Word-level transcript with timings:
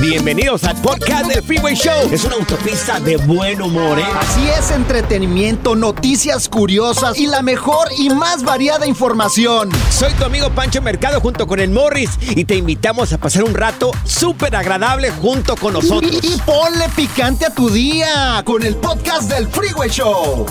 Bienvenidos 0.00 0.62
al 0.62 0.76
podcast 0.80 1.26
del 1.26 1.42
Freeway 1.42 1.74
Show. 1.74 2.08
Es 2.12 2.24
una 2.24 2.36
autopista 2.36 3.00
de 3.00 3.16
buen 3.16 3.60
humor, 3.60 3.98
¿eh? 3.98 4.04
Así 4.20 4.48
es, 4.48 4.70
entretenimiento, 4.70 5.74
noticias 5.74 6.48
curiosas 6.48 7.18
y 7.18 7.26
la 7.26 7.42
mejor 7.42 7.88
y 7.98 8.08
más 8.10 8.44
variada 8.44 8.86
información. 8.86 9.70
Soy 9.90 10.12
tu 10.12 10.24
amigo 10.24 10.50
Pancho 10.50 10.80
Mercado 10.82 11.20
junto 11.20 11.48
con 11.48 11.58
el 11.58 11.70
Morris 11.70 12.10
y 12.20 12.44
te 12.44 12.54
invitamos 12.54 13.12
a 13.12 13.18
pasar 13.18 13.42
un 13.42 13.54
rato 13.54 13.90
súper 14.04 14.54
agradable 14.54 15.10
junto 15.10 15.56
con 15.56 15.72
nosotros. 15.72 16.12
Y, 16.22 16.34
y 16.34 16.38
ponle 16.46 16.88
picante 16.94 17.46
a 17.46 17.50
tu 17.54 17.68
día 17.68 18.40
con 18.44 18.62
el 18.62 18.76
podcast 18.76 19.28
del 19.30 19.48
Freeway 19.48 19.90
Show. 19.90 20.46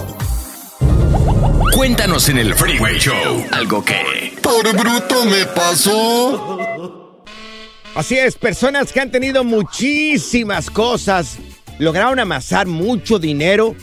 Cuéntanos 1.73 2.27
en 2.27 2.39
el 2.39 2.53
Freeway 2.53 2.99
Show 2.99 3.45
algo 3.51 3.83
que... 3.85 4.35
Por 4.41 4.75
bruto 4.75 5.25
me 5.25 5.45
pasó. 5.45 6.56
Así 7.97 8.15
es, 8.15 8.35
personas 8.35 8.93
que 8.93 8.99
han 8.99 9.09
tenido 9.09 9.43
muchísimas 9.43 10.69
cosas, 10.69 11.39
lograron 11.79 12.19
amasar 12.19 12.67
mucho 12.67 13.17
dinero 13.17 13.73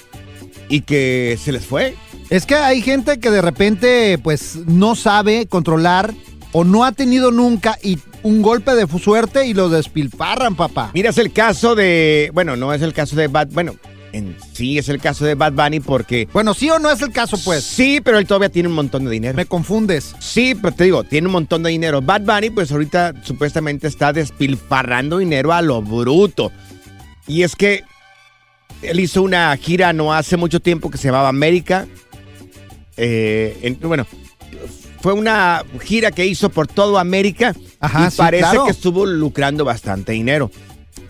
y 0.69 0.83
que 0.83 1.37
se 1.43 1.51
les 1.51 1.67
fue. 1.67 1.97
Es 2.31 2.47
que 2.47 2.55
hay 2.55 2.81
gente 2.81 3.19
que 3.19 3.33
de 3.33 3.43
repente 3.43 4.17
pues 4.19 4.55
no 4.67 4.95
sabe 4.95 5.47
controlar 5.47 6.15
o 6.53 6.63
no 6.63 6.85
ha 6.85 6.93
tenido 6.93 7.33
nunca 7.33 7.77
y 7.83 7.99
un 8.23 8.41
golpe 8.41 8.77
de 8.77 8.87
suerte 9.01 9.47
y 9.49 9.53
lo 9.53 9.69
despilfarran, 9.69 10.55
papá. 10.55 10.93
Mira, 10.95 11.11
es 11.11 11.19
el 11.19 11.33
caso 11.33 11.75
de, 11.75 12.31
bueno, 12.33 12.55
no 12.55 12.73
es 12.73 12.83
el 12.83 12.93
caso 12.93 13.17
de 13.17 13.27
Bad, 13.27 13.49
bueno, 13.51 13.75
en 14.17 14.37
sí 14.53 14.79
es 14.79 14.89
el 14.89 15.01
caso 15.01 15.25
de 15.25 15.35
Bad 15.35 15.53
Bunny 15.53 15.81
porque 15.81 16.29
Bueno, 16.33 16.55
sí 16.55 16.71
o 16.71 16.79
no 16.79 16.91
es 16.91 17.03
el 17.03 17.11
caso, 17.13 17.37
pues. 17.45 17.65
sí, 17.65 18.01
pero 18.03 18.19
él 18.19 18.27
todavía 18.27 18.49
tiene 18.49 18.69
un 18.69 18.75
montón 18.75 19.05
de 19.05 19.11
dinero. 19.11 19.35
Me 19.37 19.47
confundes. 19.47 20.15
Sí, 20.21 20.55
pero 20.55 20.75
te 20.75 20.85
digo, 20.85 21.05
tiene 21.05 21.27
un 21.27 21.33
montón 21.33 21.63
de 21.63 21.71
dinero. 21.71 22.01
Bad 22.01 22.23
Bunny, 22.23 22.51
pues 22.51 22.71
ahorita 22.73 23.15
supuestamente 23.23 23.87
está 23.89 24.13
despilfarrando 24.13 25.19
dinero 25.19 25.53
a 25.53 25.63
lo 25.63 25.83
bruto. 25.83 26.53
Y 27.27 27.43
es 27.43 27.57
que 27.57 27.83
él 28.83 29.01
hizo 29.01 29.23
una 29.23 29.57
gira 29.57 29.93
no 29.93 30.13
hace 30.13 30.37
mucho 30.37 30.61
tiempo 30.61 30.91
que 30.91 30.99
se 30.99 31.09
llamaba 31.09 31.29
América. 31.29 31.87
Eh, 32.97 33.57
en- 33.63 33.79
bueno, 33.81 34.07
fue 35.01 35.13
una 35.13 35.65
gira 35.83 36.11
que 36.13 36.27
hizo 36.27 36.49
por 36.51 36.67
todo 36.67 36.99
América 36.99 37.55
Ajá, 37.81 38.07
y 38.07 38.11
sí, 38.11 38.17
parece 38.19 38.43
claro. 38.45 38.65
que 38.67 38.71
estuvo 38.71 39.05
lucrando 39.07 39.65
bastante 39.65 40.13
dinero. 40.13 40.51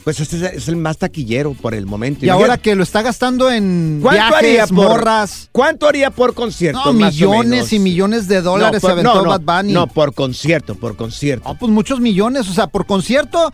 Pues 0.04 0.20
este 0.20 0.54
es, 0.56 0.68
el 0.68 0.76
más 0.76 0.98
taquillero 0.98 1.54
por 1.54 1.74
el 1.74 1.86
momento. 1.86 2.26
Y 2.26 2.28
ahora 2.28 2.58
que 2.58 2.74
lo 2.74 2.82
está 2.82 3.00
gastando 3.00 3.50
en 3.50 4.00
¿cuánto 4.02 4.18
viajes, 4.20 4.36
haría 4.38 4.66
por, 4.66 4.74
morras. 4.88 5.48
¿Cuánto 5.50 5.88
haría 5.88 6.10
por 6.10 6.34
concierto? 6.34 6.82
No, 6.84 6.92
más 6.92 7.14
millones 7.14 7.72
y 7.72 7.78
millones 7.78 8.28
de 8.28 8.42
dólares 8.42 8.82
por- 8.82 8.90
se 8.90 8.92
aventó 8.92 9.14
no, 9.14 9.22
no, 9.22 9.38
Bad 9.38 9.62
Bunny. 9.62 9.72
No, 9.72 9.86
por 9.86 10.12
concierto, 10.12 10.74
por 10.74 10.96
concierto. 10.96 11.48
No, 11.48 11.58
pues 11.58 11.72
muchos 11.72 12.00
millones. 12.00 12.48
O 12.50 12.52
sea, 12.52 12.66
por 12.66 12.84
concierto, 12.84 13.50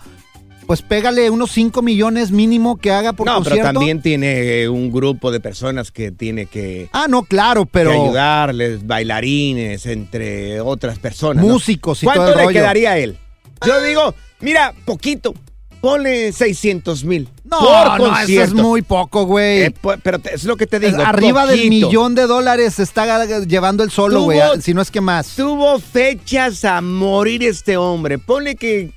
pues 0.67 0.83
pégale 0.83 1.31
unos 1.31 1.53
5 1.53 1.83
millones 1.83 2.33
mínimo 2.33 2.79
que 2.79 2.91
haga 2.91 3.13
por 3.13 3.27
no, 3.29 3.35
concierto. 3.37 3.63
pero 3.63 3.73
también 3.73 4.03
tiene 4.03 4.69
un 4.69 4.91
grupo 4.91 5.31
de 5.31 5.39
personas 5.39 5.93
que 5.93 6.11
tiene 6.11 6.47
que, 6.47 6.89
Ah, 6.93 7.07
no, 7.09 7.23
claro, 7.23 7.65
pero. 7.67 7.93
que 7.93 7.97
ayudarles, 7.97 8.85
bailarines, 8.89 9.87
entre 9.87 10.61
otras 10.61 10.99
personas. 10.99 11.45
¿no? 11.45 11.53
Músicos 11.53 12.03
y 12.03 12.07
¿Cuánto 12.07 12.23
todo 12.23 12.33
el 12.33 12.39
le 12.39 12.45
rollo. 12.47 12.55
quedaría 12.59 12.91
a 12.91 12.99
él? 12.99 13.17
Yo 13.65 13.81
digo, 13.83 14.17
mira, 14.41 14.75
poquito. 14.85 15.33
Ponle 15.81 16.33
600 16.33 17.05
mil. 17.05 17.29
No, 17.45 17.59
por 17.59 17.99
no, 18.09 18.19
eso 18.19 18.43
es 18.43 18.53
muy 18.53 18.83
poco, 18.83 19.25
güey. 19.25 19.63
Eh, 19.63 19.71
po- 19.71 19.95
pero 20.03 20.19
es 20.31 20.45
lo 20.45 20.57
que 20.57 20.67
te 20.67 20.79
digo. 20.79 21.01
Arriba 21.03 21.47
del 21.47 21.57
poquito. 21.59 21.87
millón 21.89 22.15
de 22.15 22.27
dólares 22.27 22.75
se 22.75 22.83
está 22.83 23.25
llevando 23.47 23.83
el 23.83 23.91
solo, 23.91 24.23
güey. 24.23 24.39
Si 24.61 24.75
no 24.75 24.83
es 24.83 24.91
que 24.91 25.01
más. 25.01 25.37
Tuvo 25.37 25.79
fechas 25.79 26.65
a 26.67 26.81
morir 26.83 27.43
este 27.43 27.77
hombre. 27.79 28.19
Ponle 28.19 28.57
que 28.57 28.93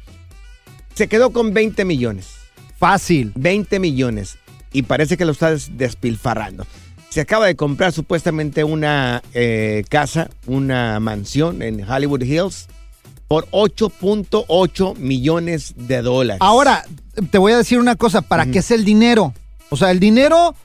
se 0.93 1.07
quedó 1.07 1.31
con 1.31 1.53
20 1.53 1.85
millones. 1.85 2.27
Fácil. 2.77 3.31
20 3.35 3.79
millones. 3.79 4.37
Y 4.73 4.81
parece 4.83 5.15
que 5.15 5.23
lo 5.25 5.31
está 5.31 5.51
des- 5.51 5.77
despilfarrando. 5.77 6.65
Se 7.09 7.21
acaba 7.21 7.45
de 7.45 7.55
comprar 7.55 7.93
supuestamente 7.93 8.63
una 8.63 9.22
eh, 9.33 9.83
casa, 9.88 10.29
una 10.47 10.99
mansión 10.99 11.61
en 11.61 11.88
Hollywood 11.89 12.23
Hills 12.23 12.67
por 13.28 13.47
8.8 13.51 14.97
millones 14.97 15.73
de 15.75 16.01
dólares. 16.01 16.39
Ahora, 16.41 16.85
te 17.31 17.38
voy 17.38 17.53
a 17.53 17.57
decir 17.57 17.79
una 17.79 17.95
cosa. 17.95 18.22
¿Para 18.22 18.45
qué 18.45 18.59
es 18.59 18.72
el 18.72 18.85
dinero? 18.85 19.34
O 19.69 19.78
sea, 19.78 19.91
el 19.91 20.00
dinero, 20.00 20.56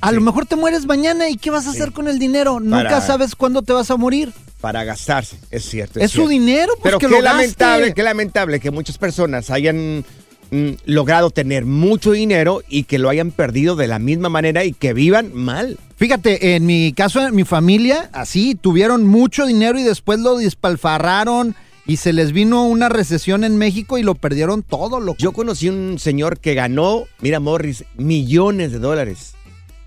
a 0.00 0.12
lo 0.12 0.20
mejor 0.20 0.46
te 0.46 0.56
mueres 0.56 0.86
mañana 0.86 1.28
y 1.28 1.36
¿qué 1.36 1.50
vas 1.50 1.66
a 1.66 1.70
hacer 1.70 1.92
con 1.92 2.08
el 2.08 2.18
dinero? 2.18 2.60
Nunca 2.60 3.00
sabes 3.00 3.34
cuándo 3.34 3.62
te 3.62 3.72
vas 3.72 3.90
a 3.90 3.96
morir. 3.96 4.32
Para 4.60 4.84
gastarse, 4.84 5.38
es 5.50 5.64
cierto. 5.68 6.00
Es 6.00 6.10
su 6.10 6.16
cierto. 6.26 6.30
dinero, 6.30 6.72
pues 6.80 6.82
Pero 6.82 6.98
que 6.98 7.06
qué 7.06 7.12
lo 7.12 7.22
gaste. 7.22 7.38
lamentable, 7.38 7.94
qué 7.94 8.02
lamentable 8.02 8.58
que 8.58 8.70
muchas 8.70 8.98
personas 8.98 9.50
hayan 9.50 10.04
mm, 10.50 10.70
logrado 10.86 11.30
tener 11.30 11.66
mucho 11.66 12.12
dinero 12.12 12.62
y 12.66 12.84
que 12.84 12.98
lo 12.98 13.08
hayan 13.10 13.30
perdido 13.30 13.76
de 13.76 13.86
la 13.86 13.98
misma 13.98 14.28
manera 14.30 14.64
y 14.64 14.72
que 14.72 14.94
vivan 14.94 15.32
mal. 15.34 15.78
Fíjate, 15.96 16.56
en 16.56 16.66
mi 16.66 16.92
caso, 16.94 17.24
en 17.24 17.34
mi 17.36 17.44
familia, 17.44 18.10
así, 18.12 18.54
tuvieron 18.54 19.06
mucho 19.06 19.46
dinero 19.46 19.78
y 19.78 19.82
después 19.82 20.18
lo 20.20 20.36
despalfarraron 20.38 21.54
y 21.86 21.98
se 21.98 22.12
les 22.12 22.32
vino 22.32 22.64
una 22.66 22.88
recesión 22.88 23.44
en 23.44 23.56
México 23.56 23.96
y 23.96 24.02
lo 24.02 24.14
perdieron 24.14 24.62
todo, 24.62 24.98
loco. 24.98 25.18
Yo 25.20 25.32
conocí 25.32 25.68
un 25.68 25.98
señor 25.98 26.40
que 26.40 26.54
ganó, 26.54 27.04
mira 27.20 27.38
Morris, 27.38 27.84
millones 27.96 28.72
de 28.72 28.78
dólares. 28.78 29.34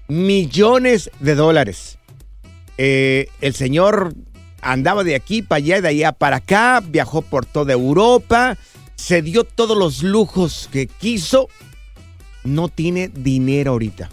Millones 0.08 1.12
de 1.20 1.36
dólares. 1.36 2.00
Eh, 2.78 3.28
el 3.42 3.54
señor 3.54 4.14
andaba 4.62 5.04
de 5.04 5.16
aquí 5.16 5.42
para 5.42 5.58
allá 5.58 5.82
de 5.82 5.90
allá 5.90 6.12
para 6.14 6.38
acá, 6.38 6.82
viajó 6.86 7.22
por 7.22 7.46
toda 7.46 7.74
Europa, 7.74 8.58
se 8.96 9.22
dio 9.22 9.44
todos 9.44 9.78
los 9.78 10.02
lujos 10.02 10.70
que 10.72 10.88
quiso. 10.88 11.50
No 12.46 12.70
tiene 12.70 13.10
dinero 13.10 13.72
ahorita. 13.72 14.10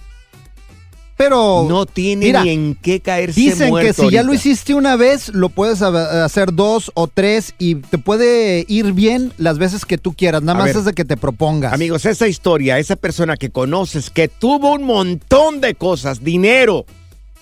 Pero 1.17 1.65
No 1.67 1.87
tiene 1.87 2.27
mira, 2.27 2.43
ni 2.45 2.51
en 2.51 2.75
qué 2.75 3.01
caerse 3.01 3.41
dicen 3.41 3.75
que 3.77 3.95
si 3.95 4.11
ya 4.11 4.23
lo 4.23 4.35
hiciste 4.35 4.75
una 4.75 4.97
vez, 4.97 5.31
lo 5.31 5.49
puedes 5.49 5.81
hacer 5.81 6.53
dos 6.53 6.91
o 6.95 7.07
tres 7.09 7.55
y 7.59 7.77
te 7.77 7.97
puede 7.97 8.67
ir 8.69 8.93
bien 8.93 9.33
las 9.39 9.57
veces 9.57 9.87
que 9.87 9.97
tú 9.97 10.13
quieras. 10.13 10.43
Nada 10.43 10.59
A 10.59 10.63
más 10.63 10.67
ver. 10.69 10.77
es 10.77 10.85
de 10.85 10.93
que 10.93 11.07
te 11.07 11.17
propongas. 11.17 11.73
Amigos, 11.73 12.05
esa 12.05 12.29
historia, 12.29 12.79
esa 12.79 12.97
persona 12.97 13.37
que 13.39 13.49
conoces 13.49 14.11
que 14.11 14.29
tuvo 14.29 14.75
un 14.75 14.85
montón 14.85 15.63
de 15.63 15.75
cosas, 15.75 16.23
dinero, 16.23 16.85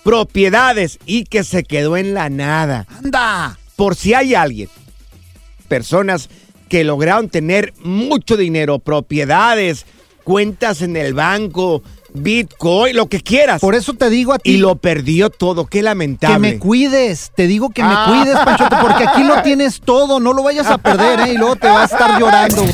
propiedades 0.04 0.98
y 1.04 1.24
que 1.24 1.42
se 1.42 1.64
quedó 1.64 1.96
en 1.96 2.14
la 2.14 2.30
nada. 2.30 2.86
¡Anda! 3.02 3.58
Por 3.74 3.96
si 3.96 4.14
hay 4.14 4.36
alguien, 4.36 4.68
personas 5.66 6.28
que 6.68 6.84
lograron 6.84 7.28
tener 7.28 7.72
mucho 7.82 8.36
dinero, 8.36 8.78
propiedades, 8.78 9.84
cuentas 10.22 10.80
en 10.82 10.96
el 10.96 11.12
banco, 11.14 11.82
Bitcoin, 12.14 12.96
lo 12.96 13.08
que 13.08 13.20
quieras. 13.20 13.60
Por 13.60 13.74
eso 13.74 13.92
te 13.94 14.08
digo 14.08 14.32
a 14.32 14.38
ti 14.38 14.52
y 14.52 14.56
lo 14.58 14.76
perdió 14.76 15.30
todo, 15.30 15.66
qué 15.66 15.78
que 15.78 15.82
lamentable. 15.82 16.38
me 16.38 16.58
cuides. 16.58 17.32
Te 17.34 17.46
digo 17.48 17.70
que 17.70 17.82
me 17.82 17.92
Ah. 17.92 18.06
cuides, 18.08 18.36
Panchote, 18.44 18.76
porque 18.80 19.04
aquí 19.04 19.24
lo 19.24 19.42
tienes 19.42 19.80
todo. 19.80 20.20
No 20.20 20.32
lo 20.32 20.42
vayas 20.44 20.66
a 20.68 20.78
perder, 20.78 21.20
¿eh? 21.28 21.32
Y 21.34 21.36
luego 21.36 21.56
te 21.56 21.68
va 21.68 21.82
a 21.82 21.84
estar 21.84 22.18
llorando. 22.20 22.64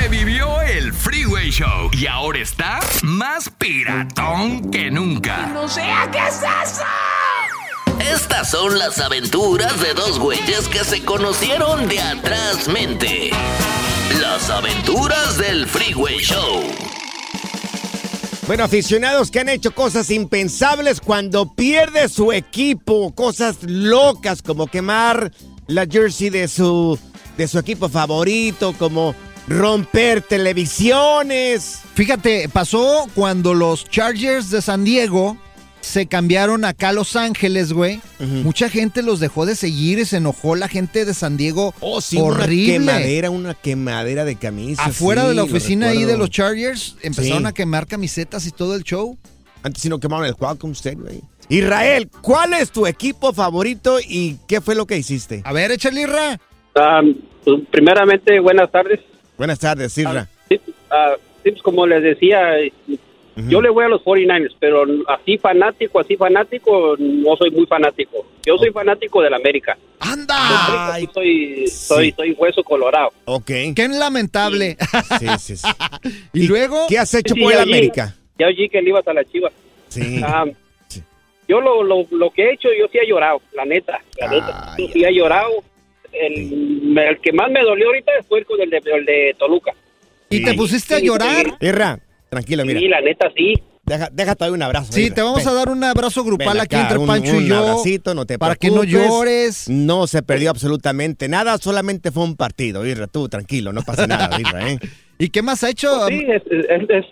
Revivió 0.00 0.60
el 0.62 0.92
Freeway 0.92 1.50
Show 1.50 1.90
y 1.92 2.06
ahora 2.06 2.38
está 2.38 2.80
más 3.02 3.50
piratón 3.50 4.70
que 4.70 4.90
nunca. 4.90 5.46
No 5.52 5.68
sea, 5.68 6.08
¿qué 6.10 6.18
es 6.18 6.36
eso? 6.36 6.84
Estas 8.12 8.50
son 8.50 8.78
las 8.78 8.98
aventuras 9.00 9.80
de 9.80 9.94
dos 9.94 10.18
güeyes 10.18 10.68
que 10.68 10.84
se 10.84 11.04
conocieron 11.04 11.88
de 11.88 12.00
atrás 12.00 12.68
mente. 12.68 13.30
Las 14.20 14.48
aventuras 14.50 15.38
del 15.38 15.66
Freeway 15.66 16.18
Show. 16.18 16.62
Bueno, 18.46 18.64
aficionados 18.64 19.30
que 19.30 19.40
han 19.40 19.48
hecho 19.48 19.74
cosas 19.74 20.10
impensables 20.10 21.00
cuando 21.00 21.54
pierde 21.54 22.08
su 22.08 22.32
equipo, 22.32 23.12
cosas 23.14 23.56
locas 23.62 24.42
como 24.42 24.66
quemar 24.66 25.32
la 25.66 25.86
jersey 25.86 26.30
de 26.30 26.48
su 26.48 26.98
de 27.36 27.48
su 27.48 27.58
equipo 27.58 27.88
favorito, 27.88 28.74
como 28.78 29.14
romper 29.48 30.22
televisiones. 30.22 31.80
Fíjate, 31.94 32.48
pasó 32.48 33.06
cuando 33.14 33.54
los 33.54 33.88
Chargers 33.88 34.50
de 34.50 34.62
San 34.62 34.84
Diego 34.84 35.36
se 35.84 36.06
cambiaron 36.06 36.64
acá 36.64 36.88
a 36.88 36.92
Los 36.92 37.14
Ángeles, 37.16 37.72
güey. 37.72 38.00
Mucha 38.18 38.68
gente 38.68 39.02
los 39.02 39.20
dejó 39.20 39.46
de 39.46 39.54
seguir 39.54 39.98
y 39.98 40.04
se 40.04 40.16
enojó 40.16 40.56
la 40.56 40.68
gente 40.68 41.04
de 41.04 41.14
San 41.14 41.36
Diego. 41.36 41.74
Oh, 41.80 42.00
sí, 42.00 42.18
horrible. 42.18 42.78
una 42.78 42.92
quemadera, 42.94 43.30
una 43.30 43.54
quemadera 43.54 44.24
de 44.24 44.36
camisas. 44.36 44.86
Afuera 44.86 45.22
sí, 45.22 45.28
de 45.28 45.34
la 45.34 45.42
oficina 45.44 45.88
ahí 45.88 46.04
de 46.04 46.16
los 46.16 46.30
Chargers 46.30 46.96
empezaron 47.02 47.42
Sí. 47.42 47.48
a 47.48 47.52
quemar 47.52 47.86
camisetas 47.86 48.46
y 48.46 48.50
todo 48.50 48.74
el 48.74 48.82
show. 48.82 49.16
Antes 49.62 49.82
sí 49.82 49.88
no 49.88 50.00
quemaron 50.00 50.26
el 50.26 50.34
Qualcomm 50.34 50.72
State, 50.72 50.96
güey. 50.96 51.20
Israel, 51.48 52.08
¿cuál 52.22 52.54
es 52.54 52.70
tu 52.70 52.86
equipo 52.86 53.32
favorito 53.34 53.98
y 54.00 54.38
qué 54.48 54.60
fue 54.62 54.74
lo 54.74 54.86
que 54.86 54.96
hiciste? 54.96 55.42
A 55.44 55.52
ver, 55.52 55.70
échale 55.70 56.00
irra. 56.02 56.40
Pues, 57.44 57.60
primeramente, 57.70 58.40
buenas 58.40 58.70
tardes. 58.72 59.00
Buenas 59.36 59.58
tardes, 59.58 59.96
Isra. 59.98 60.28
Sí, 60.48 60.58
ah, 60.90 61.12
sí, 61.42 61.50
pues, 61.50 61.62
como 61.62 61.86
les 61.86 62.02
decía, 62.02 62.40
Yo 63.36 63.60
le 63.60 63.68
voy 63.68 63.84
a 63.84 63.88
los 63.88 64.00
49ers, 64.02 64.54
pero 64.60 64.84
así 65.08 65.38
fanático, 65.38 65.98
así 65.98 66.16
fanático, 66.16 66.94
no 66.98 67.36
soy 67.36 67.50
muy 67.50 67.66
fanático. 67.66 68.24
Yo 68.46 68.56
soy 68.58 68.70
fanático 68.70 69.20
del 69.22 69.34
América. 69.34 69.76
¡Anda! 69.98 70.96
Soy, 71.12 71.66
soy, 71.66 72.12
soy 72.12 72.32
hueso 72.32 72.62
colorado. 72.62 73.10
Ok. 73.24 73.46
¡Qué 73.74 73.88
lamentable! 73.88 74.76
Sí, 75.18 75.26
sí, 75.38 75.56
sí. 75.56 75.68
¿Y 76.32 76.46
luego? 76.46 76.86
¿Qué 76.88 76.98
has 76.98 77.12
hecho 77.14 77.34
Sí, 77.34 77.40
por 77.42 77.52
el 77.52 77.58
América? 77.60 78.14
Ya 78.38 78.46
oí 78.46 78.68
que 78.68 78.80
le 78.80 78.90
ibas 78.90 79.06
a 79.08 79.12
la 79.12 79.24
chiva. 79.24 79.50
Sí. 79.88 80.20
Sí. 80.88 81.02
Yo 81.48 81.60
lo, 81.60 81.82
lo, 81.82 82.06
lo 82.10 82.30
que 82.30 82.44
he 82.44 82.52
hecho, 82.54 82.68
yo 82.78 82.86
sí 82.92 82.98
he 82.98 83.06
llorado, 83.08 83.40
la 83.54 83.64
neta. 83.64 84.00
La 84.18 84.28
neta. 84.28 84.74
Yo 84.78 84.86
sí 84.92 85.04
he 85.04 85.12
llorado. 85.12 85.50
El, 86.12 87.18
que 87.20 87.32
más 87.32 87.50
me 87.50 87.62
dolió 87.62 87.86
ahorita 87.88 88.12
fue 88.28 88.38
el, 88.38 88.46
con 88.46 88.60
el 88.60 88.70
de, 88.70 88.80
el 88.84 89.04
de 89.04 89.34
Toluca. 89.38 89.72
¿Y 90.30 90.44
te 90.44 90.54
pusiste 90.54 90.94
a 90.94 90.98
Sí, 91.00 91.06
llorar? 91.06 91.46
sí. 91.60 91.66
Tranquilo, 92.34 92.64
mira. 92.64 92.80
Sí, 92.80 92.88
la 92.88 93.00
neta 93.00 93.28
sí. 93.36 93.54
Deja, 93.86 94.08
déjate 94.10 94.44
ahí 94.44 94.50
un 94.50 94.62
abrazo. 94.62 94.92
Sí, 94.92 95.10
te 95.10 95.20
vamos 95.20 95.38
Ven. 95.44 95.48
a 95.48 95.52
dar 95.52 95.68
un 95.68 95.84
abrazo 95.84 96.24
grupal 96.24 96.54
Ven 96.54 96.60
aquí 96.62 96.74
acá, 96.74 96.82
entre 96.84 96.98
un- 96.98 97.06
Pancho 97.06 97.34
y 97.34 97.38
un 97.38 97.46
yo. 97.46 97.56
abracito, 97.58 98.14
no 98.14 98.24
te 98.24 98.38
para 98.38 98.56
que 98.56 98.70
no 98.70 98.82
llores. 98.84 99.68
No 99.68 100.06
se 100.06 100.22
perdió 100.22 100.50
absolutamente 100.50 101.28
nada, 101.28 101.58
solamente 101.58 102.10
fue 102.10 102.24
un 102.24 102.34
partido, 102.36 102.86
Irra, 102.86 103.06
tú 103.06 103.28
tranquilo, 103.28 103.72
no 103.72 103.82
pasa 103.82 104.06
nada, 104.06 104.30
Irra, 104.40 104.70
¿eh? 104.70 104.78
¿Y 105.18 105.28
qué 105.28 105.42
más 105.42 105.62
ha 105.64 105.70
hecho? 105.70 106.06
Sí, 106.08 106.24
es, 106.26 106.42
es, 106.50 106.66
es, 106.88 107.04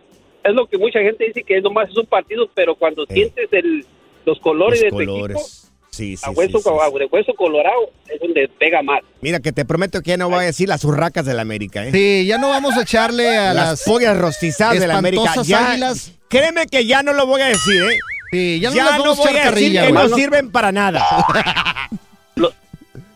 es 0.45 0.55
lo 0.55 0.67
que 0.67 0.79
mucha 0.79 0.99
gente 1.01 1.27
dice 1.27 1.43
que 1.43 1.61
nomás 1.61 1.91
es 1.91 1.97
un 1.97 2.07
partido, 2.07 2.49
pero 2.55 2.75
cuando 2.75 3.05
sientes 3.07 3.49
el, 3.53 3.85
los 4.25 4.39
colores 4.41 4.81
Los 4.81 4.85
de 4.85 4.91
tu 4.91 5.01
equipo, 5.03 5.13
colores. 5.15 5.72
Sí, 5.95 6.17
sí, 6.17 6.25
a 6.27 6.31
hueso, 6.31 6.57
sí, 6.59 6.65
sí. 6.65 6.71
a- 6.71 6.99
de 6.99 7.05
hueso 7.05 7.35
colorado, 7.35 7.91
es 8.09 8.19
donde 8.19 8.49
pega 8.59 8.83
más. 8.83 9.01
Mira, 9.21 9.41
que 9.41 9.53
te 9.53 9.67
prometo 9.67 10.01
que 10.01 10.11
ya 10.13 10.17
no 10.17 10.31
voy 10.31 10.39
a 10.39 10.47
decir 10.47 10.67
las 10.67 10.83
urracas 10.85 11.27
del 11.27 11.39
América, 11.39 11.87
¿eh? 11.87 11.93
Sí, 11.93 12.25
ya 12.27 12.39
no 12.39 12.49
vamos 12.49 12.79
a 12.79 12.83
echarle 12.83 13.37
a 13.37 13.53
las 13.53 13.67
las... 13.69 13.83
pollas 13.83 14.17
rostizadas 14.17 14.81
del 14.81 14.91
América. 14.91 15.23
espantosas 15.25 15.49
Ya, 15.49 15.71
águilas. 15.73 16.13
Créeme 16.29 16.67
que 16.67 16.87
ya 16.87 17.03
no 17.03 17.13
lo 17.13 17.27
voy 17.27 17.43
a 17.43 17.47
decir, 17.49 17.83
¿eh? 17.83 17.99
Sí, 18.31 18.59
ya 18.61 18.71
no 18.71 18.77
ya 18.77 18.85
no 18.85 18.89
a 18.91 18.97
voy 18.97 19.07
a 19.07 19.33
decir 19.33 19.43
carrilla, 19.43 19.87
que 19.87 19.93
no 19.93 20.09
sirven 20.09 20.51
para 20.51 20.73
nada. 20.73 21.05
Los, 22.37 22.55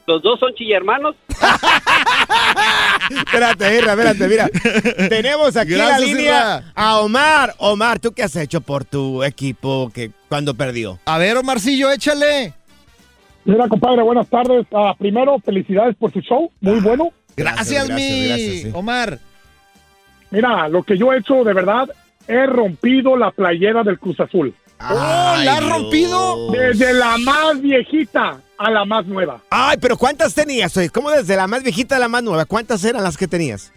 los 0.06 0.22
dos 0.22 0.38
son 0.38 0.52
chillermanos. 0.54 1.16
espérate, 3.10 3.74
Irra, 3.78 3.92
espérate, 3.92 4.28
mira. 4.28 4.48
Tenemos 5.08 5.56
aquí 5.56 5.72
en 5.72 5.78
la 5.78 5.98
línea 5.98 6.22
Irra. 6.22 6.72
a 6.74 7.00
Omar. 7.00 7.54
Omar, 7.56 7.98
¿tú 7.98 8.12
qué 8.12 8.22
has 8.22 8.36
hecho 8.36 8.60
por 8.60 8.84
tu 8.84 9.24
equipo 9.24 9.90
que 9.94 10.10
cuando 10.28 10.52
perdió? 10.54 10.98
A 11.06 11.16
ver, 11.16 11.38
Omarcillo, 11.38 11.90
échale. 11.90 12.52
Mira, 13.46 13.68
compadre, 13.68 14.02
buenas 14.02 14.28
tardes. 14.28 14.66
Ah, 14.72 14.94
primero, 14.98 15.38
felicidades 15.38 15.94
por 15.96 16.12
su 16.12 16.20
show, 16.20 16.50
muy 16.60 16.80
bueno. 16.80 17.10
Gracias, 17.36 17.86
Gracias, 17.86 17.90
mi 17.90 18.26
gracias, 18.28 18.62
sí. 18.62 18.70
Omar. 18.74 19.18
Mira, 20.30 20.68
lo 20.68 20.82
que 20.82 20.98
yo 20.98 21.12
he 21.12 21.18
hecho 21.18 21.44
de 21.44 21.52
verdad, 21.54 21.88
he 22.26 22.44
rompido 22.46 23.16
la 23.16 23.30
playera 23.30 23.84
del 23.84 23.98
Cruz 24.00 24.18
Azul. 24.18 24.52
Oh, 24.80 25.34
¿la 25.44 25.58
has 25.58 25.68
rompido? 25.68 26.50
Desde 26.50 26.92
la 26.92 27.16
más 27.18 27.60
viejita 27.62 28.40
a 28.58 28.70
la 28.70 28.84
más 28.84 29.06
nueva. 29.06 29.40
Ay, 29.50 29.78
pero 29.80 29.96
¿cuántas 29.96 30.34
tenías? 30.34 30.76
Oye, 30.76 30.90
¿Cómo 30.90 31.10
desde 31.10 31.36
la 31.36 31.46
más 31.46 31.62
viejita 31.62 31.96
a 31.96 31.98
la 32.00 32.08
más 32.08 32.22
nueva? 32.22 32.44
¿Cuántas 32.46 32.84
eran 32.84 33.02
las 33.02 33.16
que 33.16 33.28
tenías? 33.28 33.72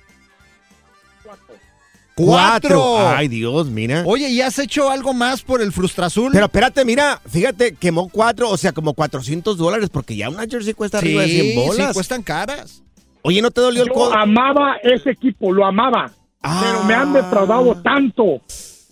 Cuatro. 2.26 3.08
Ay, 3.08 3.28
Dios, 3.30 3.68
mira. 3.70 4.04
Oye, 4.06 4.28
¿y 4.30 4.42
has 4.42 4.60
hecho 4.60 4.90
algo 4.90 5.14
más 5.14 5.42
por 5.42 5.62
el 5.62 5.72
Frustrazul? 5.72 6.32
Pero 6.34 6.46
espérate, 6.46 6.84
mira, 6.84 7.22
fíjate, 7.28 7.76
quemó 7.76 8.10
cuatro, 8.10 8.50
o 8.50 8.58
sea, 8.58 8.74
como 8.74 8.94
400 8.94 9.58
dólares, 9.58 9.90
porque 9.90 10.16
ya 10.18 10.30
una 10.30 10.46
jersey 10.46 10.74
cuesta 10.74 10.98
arriba 10.98 11.22
de 11.22 11.30
100 11.30 11.56
bolas. 11.68 11.88
sí, 11.88 11.94
cuestan 11.94 12.22
caras. 12.22 12.84
Oye, 13.22 13.42
¿no 13.42 13.52
te 13.52 13.62
dolió 13.62 13.84
el 13.84 13.88
Yo 13.90 13.94
codo? 13.94 14.14
amaba 14.14 14.76
ese 14.84 15.12
equipo, 15.12 15.54
lo 15.54 15.66
amaba. 15.66 16.12
Ah. 16.42 16.62
Pero 16.62 16.84
me 16.84 16.94
han 16.94 17.14
defraudado 17.14 17.76
tanto 17.82 18.42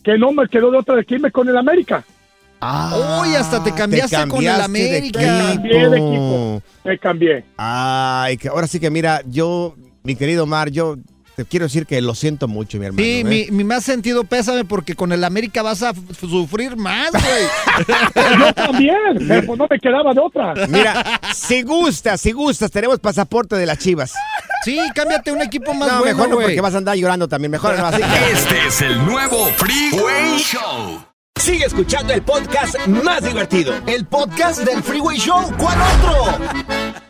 que 0.04 0.18
no 0.18 0.32
me 0.32 0.48
quedó 0.48 0.72
de 0.72 0.78
otra 0.78 0.96
de 0.96 1.04
que 1.06 1.16
irme 1.16 1.32
con 1.32 1.50
el 1.50 1.58
América. 1.58 2.06
Ah, 2.62 3.22
Uy, 3.22 3.36
hasta 3.36 3.62
te 3.64 3.74
cambiaste 3.74 4.28
con 4.30 4.42
el 4.42 4.50
América. 4.62 5.20
Cambié 5.20 5.90
de 5.90 5.98
equipo. 5.98 6.62
Me 6.86 6.98
cambié. 6.98 7.46
Ay, 7.58 8.38
que 8.38 8.48
ahora 8.48 8.68
sí 8.68 8.80
que 8.80 8.90
mira, 8.90 9.22
yo, 9.28 9.76
mi 10.04 10.16
querido 10.16 10.46
Mar, 10.46 10.70
yo 10.72 10.96
te 11.38 11.46
quiero 11.46 11.68
decir 11.68 11.86
que 11.86 12.02
lo 12.02 12.16
siento 12.16 12.48
mucho, 12.48 12.80
mi 12.80 12.88
hermano. 12.88 13.04
Sí, 13.04 13.20
¿eh? 13.20 13.24
mi, 13.24 13.46
mi 13.56 13.64
más 13.64 13.84
sentido 13.84 14.24
pésame 14.24 14.66
porque 14.66 14.96
con 14.96 15.12
el 15.12 15.24
América 15.24 15.62
vas 15.62 15.84
a 15.84 15.94
sufrir 16.20 16.76
más, 16.76 17.12
güey. 17.12 18.40
Yo 18.40 18.54
también, 18.54 18.96
pero 19.28 19.46
pues 19.46 19.60
no 19.60 19.68
me 19.70 19.78
quedaba 19.80 20.14
de 20.16 20.20
otra. 20.20 20.54
Mira, 20.68 21.22
si 21.36 21.62
gustas, 21.62 22.22
si 22.22 22.32
gustas, 22.32 22.72
tenemos 22.72 23.00
pasaporte 23.00 23.56
de 23.56 23.68
las 23.68 23.78
chivas. 23.78 24.14
sí, 24.64 24.80
cámbiate 24.96 25.32
un 25.32 25.44
equipo 25.44 25.76
más 25.76 25.88
no, 25.88 26.00
bueno, 26.00 26.16
mejor 26.16 26.30
no, 26.30 26.36
porque 26.42 26.60
vas 26.60 26.74
a 26.74 26.80
andar 26.80 26.98
llorando 26.98 27.28
también. 27.28 27.52
Mejor 27.52 27.78
no, 27.78 27.86
así 27.86 28.02
que- 28.02 28.32
Este 28.32 28.68
es 28.68 28.82
el 28.82 29.06
nuevo 29.06 29.46
Freeway 29.58 30.40
Show. 30.40 31.04
Sigue 31.40 31.66
escuchando 31.66 32.14
el 32.14 32.24
podcast 32.24 32.76
más 32.88 33.24
divertido. 33.24 33.76
El 33.86 34.08
podcast 34.08 34.62
del 34.64 34.82
Freeway 34.82 35.20
Show, 35.20 35.54
¿cuál 35.60 35.78
otro? 36.02 37.06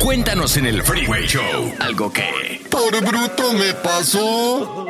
Cuéntanos 0.00 0.56
en 0.56 0.66
el 0.66 0.82
Freeway 0.82 1.26
Show 1.26 1.72
algo 1.80 2.12
que... 2.12 2.60
Por 2.70 3.00
bruto 3.04 3.52
me 3.52 3.72
pasó. 3.74 4.86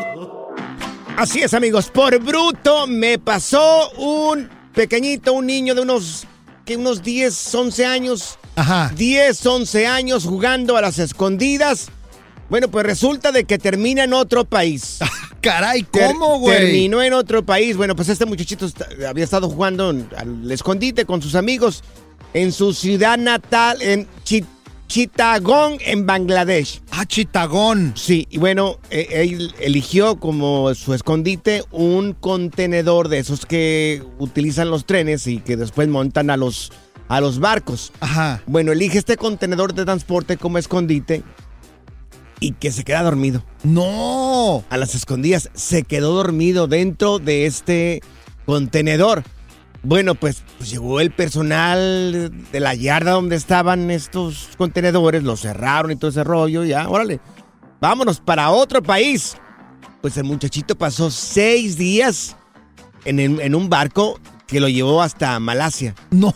Así 1.17 1.43
es, 1.43 1.55
amigos. 1.55 1.91
Por 1.91 2.19
bruto 2.21 2.87
me 2.87 3.19
pasó 3.19 3.91
un 3.93 4.49
pequeñito, 4.75 5.33
un 5.35 5.47
niño 5.47 5.75
de 5.75 5.83
unos, 5.83 6.27
que 6.65 6.77
unos 6.77 7.03
10, 7.03 7.55
11 7.55 7.87
años. 7.87 8.39
Ajá. 8.57 8.91
10, 8.97 9.45
11 9.47 9.87
años 9.87 10.25
jugando 10.25 10.77
a 10.77 10.81
las 10.81 10.99
escondidas. 10.99 11.89
Bueno, 12.51 12.69
pues 12.69 12.85
resulta 12.87 13.31
de 13.33 13.45
que 13.45 13.59
termina 13.59 14.05
en 14.05 14.13
otro 14.15 14.45
país. 14.45 14.99
Caray, 15.41 15.83
¿cómo, 15.83 16.39
güey? 16.41 16.59
Terminó 16.59 17.03
en 17.03 17.13
otro 17.13 17.45
país. 17.45 17.77
Bueno, 17.77 17.95
pues 17.95 18.09
este 18.09 18.25
muchachito 18.27 18.67
está- 18.67 18.89
había 19.09 19.25
estado 19.25 19.49
jugando 19.49 19.91
en- 19.91 20.09
al 20.17 20.51
escondite 20.51 21.05
con 21.05 21.21
sus 21.23 21.35
amigos 21.35 21.83
en 22.33 22.51
su 22.51 22.73
ciudad 22.73 23.17
natal, 23.19 23.81
en 23.83 24.09
Chi- 24.25 24.45
Chittagong, 24.87 25.79
en 25.81 26.07
Bangladesh. 26.07 26.81
Ah, 26.91 27.05
Chitagón. 27.07 27.95
Sí, 27.97 28.27
y 28.31 28.39
bueno, 28.39 28.79
eh, 28.91 29.09
él 29.11 29.55
eligió 29.61 30.17
como 30.17 30.75
su 30.75 30.95
escondite 30.95 31.65
un 31.71 32.13
contenedor 32.13 33.09
de 33.09 33.19
esos 33.19 33.47
que 33.47 34.03
utilizan 34.19 34.71
los 34.71 34.85
trenes 34.85 35.27
y 35.27 35.41
que 35.41 35.57
después 35.57 35.89
montan 35.89 36.31
a 36.31 36.37
los, 36.37 36.71
a 37.09 37.21
los 37.21 37.41
barcos. 37.41 37.93
Ajá. 38.01 38.43
Bueno, 38.47 38.73
elige 38.73 38.99
este 38.99 39.17
contenedor 39.17 39.75
de 39.75 39.85
transporte 39.85 40.37
como 40.37 40.59
escondite 40.59 41.23
y 42.41 42.53
que 42.53 42.71
se 42.71 42.85
queda 42.85 43.03
dormido. 43.03 43.43
No. 43.63 44.65
A 44.69 44.77
las 44.77 44.95
escondidas 44.95 45.51
se 45.55 45.83
quedó 45.83 46.13
dormido 46.15 46.67
dentro 46.67 47.19
de 47.19 47.47
este 47.47 48.03
contenedor. 48.45 49.25
Bueno, 49.85 50.15
pues, 50.15 50.43
pues 50.59 50.71
llegó 50.71 51.01
el 51.01 51.11
personal 51.11 52.33
de 52.51 52.61
la 52.61 52.75
yarda 52.75 53.13
donde 53.13 53.37
estaban 53.37 53.91
estos 53.91 54.49
contenedores, 54.57 55.23
los 55.23 55.41
cerraron 55.43 55.91
y 55.93 55.97
todo 55.97 56.11
ese 56.11 56.25
rollo, 56.25 56.65
ya, 56.65 56.89
órale, 56.89 57.21
vámonos 57.81 58.19
para 58.21 58.51
otro 58.51 58.83
país. 58.83 59.37
Pues 60.01 60.17
el 60.17 60.25
muchachito 60.25 60.75
pasó 60.77 61.11
seis 61.11 61.77
días 61.77 62.35
en, 63.05 63.21
el- 63.21 63.41
en 63.41 63.55
un 63.55 63.69
barco 63.69 64.19
que 64.47 64.61
lo 64.61 64.69
llevó 64.69 65.03
hasta 65.03 65.39
Malasia. 65.39 65.95
No. 66.11 66.35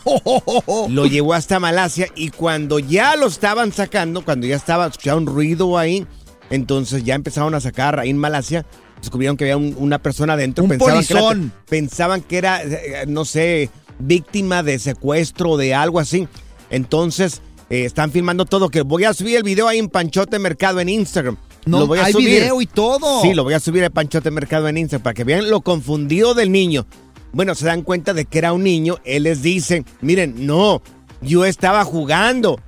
Lo 0.89 1.05
llevó 1.07 1.33
hasta 1.33 1.59
Malasia 1.59 2.07
y 2.15 2.29
cuando 2.29 2.77
ya 2.79 3.15
lo 3.15 3.27
estaban 3.27 3.71
sacando, 3.71 4.23
cuando 4.23 4.45
ya 4.47 4.55
estaba, 4.55 4.87
escuchaba 4.87 5.17
un 5.19 5.25
ruido 5.27 5.77
ahí, 5.77 6.05
entonces 6.51 7.03
ya 7.03 7.15
empezaron 7.15 7.53
a 7.55 7.59
sacar 7.61 7.99
ahí 7.99 8.09
en 8.11 8.17
Malasia, 8.17 8.65
descubrieron 9.01 9.37
que 9.37 9.45
había 9.45 9.57
un- 9.57 9.75
una 9.77 9.99
persona 9.99 10.33
adentro. 10.33 10.63
Un 10.63 10.69
pensaban 10.71 11.03
que, 11.05 11.13
era, 11.13 11.21
polizón. 11.21 11.53
pensaban 11.69 12.21
que 12.21 12.37
era, 12.37 12.63
eh, 12.63 13.05
no 13.07 13.25
sé, 13.25 13.69
víctima 13.99 14.63
de 14.63 14.79
secuestro 14.79 15.51
o 15.51 15.57
de 15.57 15.73
algo 15.73 15.99
así. 15.99 16.27
Entonces, 16.69 17.41
eh, 17.69 17.85
están 17.85 18.11
filmando 18.11 18.45
todo, 18.45 18.69
que 18.69 18.81
voy 18.81 19.03
a 19.05 19.13
subir 19.13 19.37
el 19.37 19.43
video 19.43 19.67
ahí 19.67 19.79
en 19.79 19.89
Panchote 19.89 20.39
Mercado 20.39 20.79
en 20.79 20.89
Instagram. 20.89 21.37
No, 21.65 21.79
lo 21.79 21.87
voy 21.87 21.99
a 21.99 22.05
hay 22.05 22.13
subir. 22.13 22.29
video 22.29 22.61
y 22.61 22.65
todo. 22.65 23.21
Sí, 23.21 23.33
lo 23.33 23.43
voy 23.43 23.53
a 23.53 23.59
subir 23.59 23.83
a 23.83 23.89
Panchote 23.89 24.31
Mercado 24.31 24.67
en 24.67 24.77
Instagram 24.77 25.03
para 25.03 25.13
que 25.13 25.23
vean 25.23 25.49
lo 25.49 25.61
confundido 25.61 26.33
del 26.33 26.51
niño. 26.51 26.85
Bueno, 27.31 27.53
se 27.53 27.65
dan 27.65 27.83
cuenta 27.83 28.13
de 28.13 28.25
que 28.25 28.37
era 28.39 28.53
un 28.53 28.63
niño. 28.63 28.97
Él 29.03 29.23
les 29.23 29.41
dice, 29.41 29.83
miren, 30.01 30.47
no, 30.47 30.81
yo 31.21 31.45
estaba 31.45 31.83
jugando. 31.83 32.59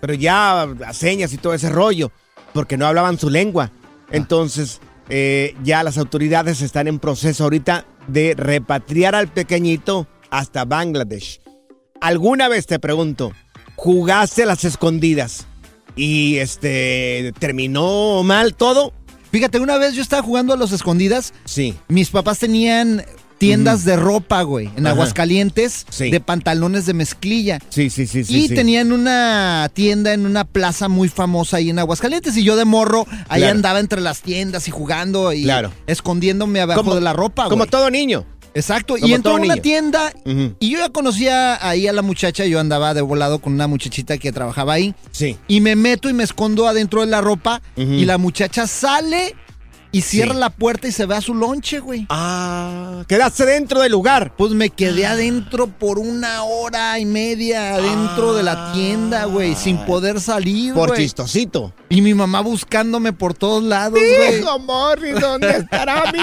Pero 0.00 0.14
ya 0.14 0.62
a 0.62 0.92
señas 0.92 1.32
y 1.32 1.38
todo 1.38 1.54
ese 1.54 1.70
rollo, 1.70 2.10
porque 2.52 2.76
no 2.76 2.86
hablaban 2.86 3.18
su 3.18 3.30
lengua. 3.30 3.70
Entonces, 4.10 4.80
eh, 5.08 5.54
ya 5.64 5.82
las 5.82 5.98
autoridades 5.98 6.60
están 6.62 6.88
en 6.88 6.98
proceso 6.98 7.44
ahorita 7.44 7.86
de 8.06 8.34
repatriar 8.36 9.14
al 9.14 9.28
pequeñito 9.28 10.06
hasta 10.30 10.64
Bangladesh. 10.64 11.40
¿Alguna 12.00 12.48
vez 12.48 12.66
te 12.66 12.78
pregunto, 12.78 13.32
jugaste 13.76 14.44
a 14.44 14.46
las 14.46 14.64
escondidas 14.64 15.46
y 15.96 16.36
este 16.36 17.32
terminó 17.38 18.22
mal 18.22 18.54
todo? 18.54 18.92
Fíjate, 19.30 19.60
una 19.60 19.76
vez 19.78 19.94
yo 19.94 20.02
estaba 20.02 20.22
jugando 20.22 20.54
a 20.54 20.56
los 20.56 20.72
escondidas. 20.72 21.34
Sí. 21.44 21.74
Mis 21.88 22.10
papás 22.10 22.38
tenían 22.38 23.04
tiendas 23.38 23.84
de 23.84 23.96
ropa, 23.96 24.42
güey, 24.42 24.66
en 24.76 24.86
Ajá. 24.86 24.94
Aguascalientes, 24.94 25.86
Sí. 25.88 26.10
de 26.10 26.20
pantalones 26.20 26.86
de 26.86 26.94
mezclilla. 26.94 27.58
Sí, 27.70 27.88
sí, 27.90 28.06
sí, 28.06 28.24
sí. 28.24 28.36
y 28.36 28.48
sí. 28.48 28.54
tenían 28.54 28.92
una 28.92 29.70
tienda 29.72 30.12
en 30.12 30.26
una 30.26 30.44
plaza 30.44 30.88
muy 30.88 31.08
famosa 31.08 31.58
ahí 31.58 31.70
en 31.70 31.78
Aguascalientes. 31.78 32.36
Y 32.36 32.44
yo 32.44 32.56
de 32.56 32.64
morro, 32.64 33.06
ahí 33.28 33.40
Claro. 33.40 33.54
andaba 33.56 33.80
entre 33.80 34.00
las 34.00 34.20
tiendas 34.22 34.68
y 34.68 34.70
jugando 34.70 35.32
y 35.32 35.44
Claro. 35.44 35.72
escondiéndome 35.86 36.60
abajo 36.60 36.80
Como- 36.82 36.94
de 36.94 37.00
la 37.00 37.12
ropa, 37.12 37.44
Como 37.44 37.58
güey. 37.58 37.70
todo 37.70 37.90
niño. 37.90 38.26
Exacto. 38.54 38.94
como 38.94 39.06
Y 39.06 39.12
entró 39.12 39.32
a 39.32 39.34
una 39.36 39.54
niño. 39.54 39.62
tienda 39.62 40.12
y 40.58 40.70
yo 40.70 40.78
ya 40.78 40.88
conocía 40.88 41.64
ahí 41.68 41.86
a 41.86 41.92
la 41.92 42.02
muchacha. 42.02 42.44
Yo 42.44 42.58
andaba 42.58 42.92
de 42.94 43.02
volado 43.02 43.38
con 43.38 43.52
una 43.52 43.68
muchachita 43.68 44.18
que 44.18 44.32
trabajaba 44.32 44.72
ahí. 44.72 44.94
Sí. 45.12 45.36
Y 45.46 45.60
me 45.60 45.76
meto 45.76 46.08
y 46.08 46.12
me 46.12 46.24
escondo 46.24 46.66
adentro 46.66 47.02
de 47.02 47.06
la 47.08 47.20
ropa. 47.20 47.62
Y 47.76 48.04
la 48.04 48.18
muchacha 48.18 48.66
sale 48.66 49.36
y 49.92 50.02
cierra 50.02 50.34
Sí. 50.34 50.40
la 50.40 50.50
puerta 50.50 50.88
y 50.88 50.92
se 50.92 51.06
ve 51.06 51.14
a 51.16 51.20
su 51.20 51.34
lonche, 51.34 51.80
güey. 51.80 52.06
Ah, 52.10 53.04
quedaste 53.08 53.46
dentro 53.46 53.80
del 53.80 53.92
lugar. 53.92 54.32
Pues 54.36 54.52
me 54.52 54.70
quedé 54.70 55.06
adentro 55.06 55.66
por 55.66 55.98
una 55.98 56.42
hora 56.44 56.98
y 56.98 57.04
media 57.06 57.74
adentro 57.74 58.34
de 58.34 58.42
la 58.42 58.72
tienda, 58.72 59.24
güey, 59.24 59.54
sin 59.54 59.78
poder 59.86 60.20
salir, 60.20 60.74
Por 60.74 60.88
güey. 60.90 61.02
chistosito. 61.02 61.72
Y 61.88 62.02
mi 62.02 62.12
mamá 62.14 62.40
buscándome 62.42 63.12
por 63.14 63.32
todos 63.34 63.62
lados, 63.62 63.98
güey. 63.98 64.38
Hijo, 64.40 64.58
Morris, 64.58 65.18
¿dónde 65.20 65.48
estará 65.56 66.12
mi 66.12 66.18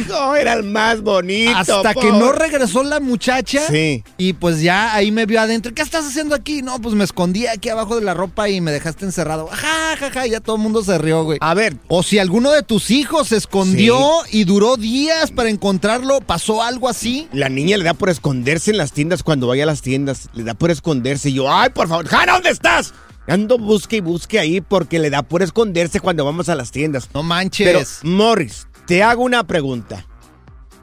hijo? 0.00 0.34
Era 0.34 0.54
el 0.54 0.64
más 0.64 1.00
bonito. 1.00 1.56
Hasta 1.56 1.94
que 1.94 2.10
no 2.10 2.32
regresó 2.32 2.82
la 2.82 2.98
muchacha. 2.98 3.60
Sí. 3.68 4.02
Y 4.18 4.32
pues 4.32 4.60
ya 4.60 4.94
ahí 4.94 5.12
me 5.12 5.26
vio 5.26 5.40
adentro. 5.40 5.72
¿Qué 5.72 5.82
estás 5.82 6.06
haciendo 6.06 6.34
aquí? 6.34 6.62
No, 6.62 6.80
pues 6.80 6.94
me 6.94 7.04
escondí 7.04 7.46
aquí 7.46 7.68
abajo 7.68 7.94
de 7.96 8.02
la 8.02 8.14
ropa 8.14 8.48
y 8.48 8.60
me 8.60 8.72
dejaste 8.72 9.04
encerrado. 9.04 9.46
Ja, 9.52 9.96
ja, 9.98 10.10
ja. 10.10 10.26
Ya 10.26 10.40
todo 10.40 10.56
el 10.56 10.62
mundo 10.62 10.82
se 10.82 10.98
rió, 10.98 11.22
güey. 11.24 11.38
A 11.40 11.54
ver, 11.54 11.76
O 11.88 12.02
si 12.02 12.18
alguno 12.18 12.50
de 12.50 12.62
tus 12.62 12.90
hijos 12.90 12.95
se 13.24 13.36
escondió 13.36 13.98
y 14.30 14.44
duró 14.44 14.76
días 14.76 15.30
para 15.30 15.50
encontrarlo, 15.50 16.20
¿pasó 16.20 16.62
algo 16.62 16.88
así? 16.88 17.28
la 17.32 17.48
niña 17.48 17.76
le 17.76 17.84
da 17.84 17.94
por 17.94 18.08
esconderse 18.08 18.70
en 18.70 18.78
las 18.78 18.92
tiendas 18.92 19.22
cuando 19.22 19.46
vaya 19.46 19.64
a 19.64 19.66
las 19.66 19.82
tiendas. 19.82 20.28
Le 20.32 20.44
da 20.44 20.54
por 20.54 20.70
esconderse. 20.70 21.30
Y 21.30 21.34
yo, 21.34 21.52
ay, 21.52 21.70
por 21.70 21.88
favor, 21.88 22.06
Jana, 22.06 22.34
¿dónde 22.34 22.50
estás? 22.50 22.94
Ando 23.26 23.58
busque 23.58 23.96
y 23.96 24.00
busque 24.00 24.38
ahí 24.38 24.60
porque 24.60 24.98
le 24.98 25.10
da 25.10 25.22
por 25.22 25.42
esconderse 25.42 26.00
cuando 26.00 26.24
vamos 26.24 26.48
a 26.48 26.54
las 26.54 26.70
tiendas. 26.70 27.08
No 27.12 27.22
manches. 27.22 27.66
Pero, 27.66 28.10
Morris, 28.10 28.66
te 28.86 29.02
hago 29.02 29.24
una 29.24 29.46
pregunta. 29.46 30.06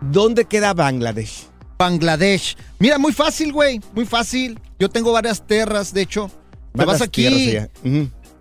¿Dónde 0.02 0.46
queda 0.46 0.74
Bangladesh? 0.74 1.48
Bangladesh. 1.80 2.58
Mira, 2.80 2.98
muy 2.98 3.14
fácil, 3.14 3.54
güey. 3.54 3.80
Muy 3.96 4.06
fácil. 4.06 4.60
Yo 4.78 4.90
tengo 4.90 5.12
varias 5.14 5.48
tierras, 5.48 5.94
de 5.94 6.02
hecho. 6.02 6.28
Te 6.28 6.80
vas 6.80 6.86
¿Cuántas 6.86 7.02
aquí, 7.08 7.58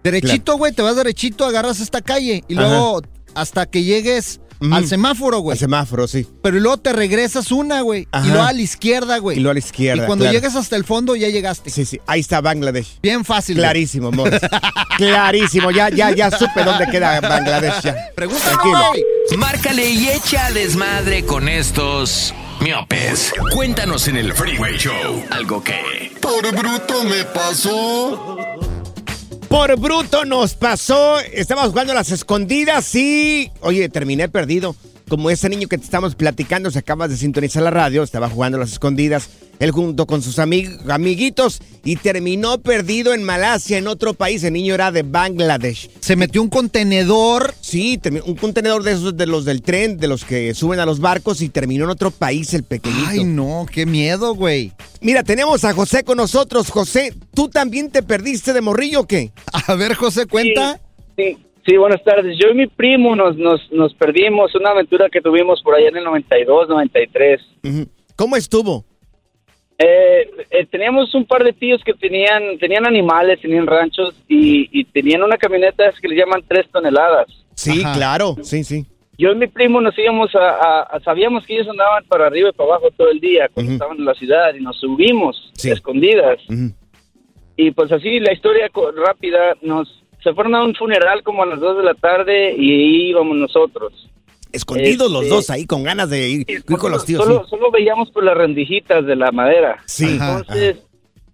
derechito, 0.02 0.57
güey, 0.57 0.73
te 0.73 0.83
vas 0.83 0.97
derechito, 0.97 1.45
agarras 1.45 1.81
esta 1.81 2.00
calle 2.00 2.43
y 2.49 2.57
Ajá. 2.57 2.62
luego 2.69 3.02
hasta 3.35 3.67
que 3.67 3.83
llegues 3.85 4.41
Ujú. 4.61 4.75
al 4.75 4.87
semáforo, 4.87 5.39
güey. 5.41 5.55
El 5.57 5.59
semáforo, 5.61 6.07
sí. 6.07 6.27
Pero 6.43 6.61
luego 6.61 6.77
te 6.79 6.93
regresas 6.93 7.51
una, 7.51 7.81
güey. 7.81 8.07
Ajá. 8.12 8.27
Y 8.27 8.29
luego 8.31 8.45
a 8.45 8.53
la 8.53 8.61
izquierda, 8.61 9.19
güey. 9.19 9.37
Y 9.37 9.41
luego 9.41 9.51
a 9.51 9.55
la 9.55 9.59
izquierda, 9.59 10.05
Y 10.05 10.07
cuando 10.07 10.25
claro. 10.25 10.39
llegues 10.39 10.55
hasta 10.55 10.77
el 10.77 10.85
fondo 10.85 11.17
ya 11.17 11.29
llegaste. 11.29 11.71
Sí, 11.71 11.85
sí. 11.85 12.01
Ahí 12.07 12.21
está 12.21 12.41
Bangladesh. 12.41 12.99
Bien 13.03 13.25
fácil. 13.25 13.57
güey. 13.57 13.65
Clarísimo, 13.65 14.12
Morris. 14.12 14.41
Clarísimo. 14.97 15.71
Ya, 15.71 15.89
ya, 15.89 16.11
ya 16.12 16.31
supe 16.31 16.62
dónde 16.65 16.87
queda 16.89 17.21
Bangladesh. 17.21 17.83
Ya. 17.83 17.97
Güey. 18.17 19.05
Márcale 19.37 19.89
y 19.91 20.09
echa 20.09 20.51
desmadre 20.53 21.25
con 21.25 21.49
estos 21.49 22.33
miopes. 22.61 23.33
Cuéntanos 23.53 24.07
en 24.09 24.17
el 24.19 24.33
Freeway 24.35 24.77
Show 24.77 25.25
Algo 25.31 25.62
que... 25.65 26.12
Por 26.21 26.55
bruto 26.55 27.03
me 27.05 27.25
pasó. 27.25 28.39
Por 29.52 29.78
bruto 29.78 30.25
nos 30.25 30.54
pasó. 30.54 31.21
Estábamos 31.21 31.73
jugando 31.73 31.92
las 31.92 32.11
escondidas 32.11 32.94
y. 32.94 33.52
Oye, 33.61 33.90
terminé 33.90 34.30
perdido. 34.30 34.75
Como 35.12 35.28
ese 35.28 35.50
niño 35.50 35.69
que 35.69 35.76
te 35.76 35.85
estamos 35.85 36.14
platicando, 36.14 36.71
se 36.71 36.78
acabas 36.78 37.11
de 37.11 37.19
sintonizar 37.19 37.62
la 37.62 37.71
radio, 37.71 38.02
estaba 38.02 38.31
jugando 38.31 38.57
a 38.57 38.61
las 38.61 38.73
escondidas, 38.73 39.28
él 39.59 39.71
junto 39.71 40.07
con 40.07 40.23
sus 40.23 40.38
amig- 40.38 40.90
amiguitos 40.90 41.61
y 41.85 41.97
terminó 41.97 42.62
perdido 42.62 43.12
en 43.12 43.23
Malasia, 43.23 43.76
en 43.76 43.88
otro 43.88 44.14
país. 44.14 44.42
El 44.42 44.54
niño 44.54 44.73
era 44.73 44.90
de 44.90 45.02
Bangladesh. 45.02 45.90
Se 46.00 46.16
metió 46.16 46.40
un 46.40 46.49
contenedor. 46.49 47.54
Sí, 47.61 48.00
un 48.25 48.37
contenedor 48.37 48.85
de 48.85 48.92
esos 48.92 49.14
de 49.14 49.26
los 49.26 49.45
del 49.45 49.61
tren, 49.61 49.99
de 49.99 50.09
los 50.09 50.25
que 50.25 50.54
suben 50.54 50.81
a 50.81 50.87
los 50.87 50.99
barcos 50.99 51.42
y 51.42 51.50
terminó 51.50 51.85
en 51.85 51.90
otro 51.90 52.11
país 52.11 52.54
el 52.54 52.62
pequeñito. 52.62 53.09
Ay, 53.11 53.25
no, 53.25 53.66
qué 53.71 53.85
miedo, 53.85 54.35
güey. 54.35 54.73
Mira, 55.02 55.23
tenemos 55.23 55.62
a 55.64 55.75
José 55.75 56.04
con 56.04 56.16
nosotros. 56.16 56.71
José, 56.71 57.14
¿tú 57.35 57.50
también 57.50 57.90
te 57.90 58.02
perdiste 58.02 58.54
de 58.54 58.62
morrillo 58.62 59.00
o 59.00 59.07
qué? 59.07 59.31
A 59.52 59.75
ver, 59.75 59.95
José, 59.95 60.25
cuenta. 60.25 60.81
Sí, 61.19 61.37
sí, 61.37 61.47
buenas 61.78 62.02
tardes. 62.04 62.37
Yo 62.38 62.50
y 62.50 62.54
mi 62.54 62.66
primo 62.66 63.14
nos, 63.16 63.37
nos, 63.37 63.61
nos 63.73 63.95
perdimos 63.95 64.54
una 64.54 64.71
aventura 64.71 65.09
que 65.11 65.21
tuvimos 65.21 65.62
por 65.62 65.75
allá 65.75 65.88
en 65.88 65.97
el 65.99 66.04
92, 66.04 66.69
93. 66.69 67.40
Ujú. 67.64 67.87
¿Cómo 68.16 68.37
estuvo? 68.37 68.85
Eh, 69.78 70.31
eh, 70.50 70.66
teníamos 70.71 71.14
un 71.14 71.25
par 71.25 71.42
de 71.42 71.52
tíos 71.52 71.83
que 71.85 71.95
tenían 71.95 72.59
tenían 72.59 72.87
animales, 72.87 73.40
tenían 73.40 73.66
ranchos 73.66 74.14
y, 74.28 74.69
y 74.71 74.85
tenían 74.85 75.23
una 75.23 75.37
camioneta 75.37 75.92
que 76.00 76.09
le 76.09 76.16
llaman 76.16 76.42
tres 76.47 76.66
toneladas. 76.71 77.26
Sí, 77.54 77.83
Ajá. 77.83 77.95
claro, 77.95 78.37
sí, 78.42 78.62
sí. 78.64 78.85
Yo 79.19 79.31
y 79.33 79.35
mi 79.35 79.47
primo 79.47 79.81
nos 79.81 79.99
íbamos 79.99 80.35
a, 80.35 80.50
a- 80.50 80.83
a- 80.83 81.00
sabíamos 81.00 81.45
que 81.47 81.54
ellos 81.54 81.69
andaban 81.69 82.04
para 82.04 82.26
arriba 82.26 82.50
y 82.50 82.52
para 82.52 82.71
abajo 82.71 82.88
todo 82.97 83.11
el 83.11 83.19
día 83.21 83.49
cuando 83.52 83.73
estaban 83.73 83.99
en 83.99 84.04
la 84.04 84.14
ciudad 84.14 84.54
y 84.54 84.61
nos 84.62 84.78
subimos 84.78 85.50
Sí. 85.54 85.71
escondidas 85.71 86.38
y 87.57 87.71
pues 87.73 87.90
así 87.92 88.21
la 88.21 88.33
historia 88.33 88.71
rápida 89.07 89.57
nos 89.62 90.01
se 90.23 90.33
fueron 90.35 90.55
a 90.55 90.62
un 90.62 90.75
funeral 90.75 91.23
como 91.23 91.43
a 91.43 91.47
las 91.47 91.61
2 91.61 91.79
de 91.79 91.83
la 91.85 91.95
tarde 91.95 92.55
y 92.57 92.71
ahí 92.73 93.11
íbamos 93.11 93.37
nosotros. 93.37 94.09
Escondidos 94.52 95.11
los 95.11 95.23
Este- 95.23 95.35
dos 95.35 95.50
ahí 95.50 95.67
con 95.67 95.83
ganas 95.83 96.11
de 96.11 96.29
ir, 96.29 96.45
ir 96.50 96.62
con 96.64 96.91
los 96.91 97.05
tíos. 97.07 97.25
Solo, 97.25 97.47
solo 97.49 97.71
veíamos 97.71 98.11
por 98.11 98.23
las 98.23 98.37
rendijitas 98.37 99.07
de 99.07 99.17
la 99.17 99.33
madera. 99.33 99.79
Sí. 99.87 100.17
Ajá. 100.21 100.38
Entonces, 100.41 100.76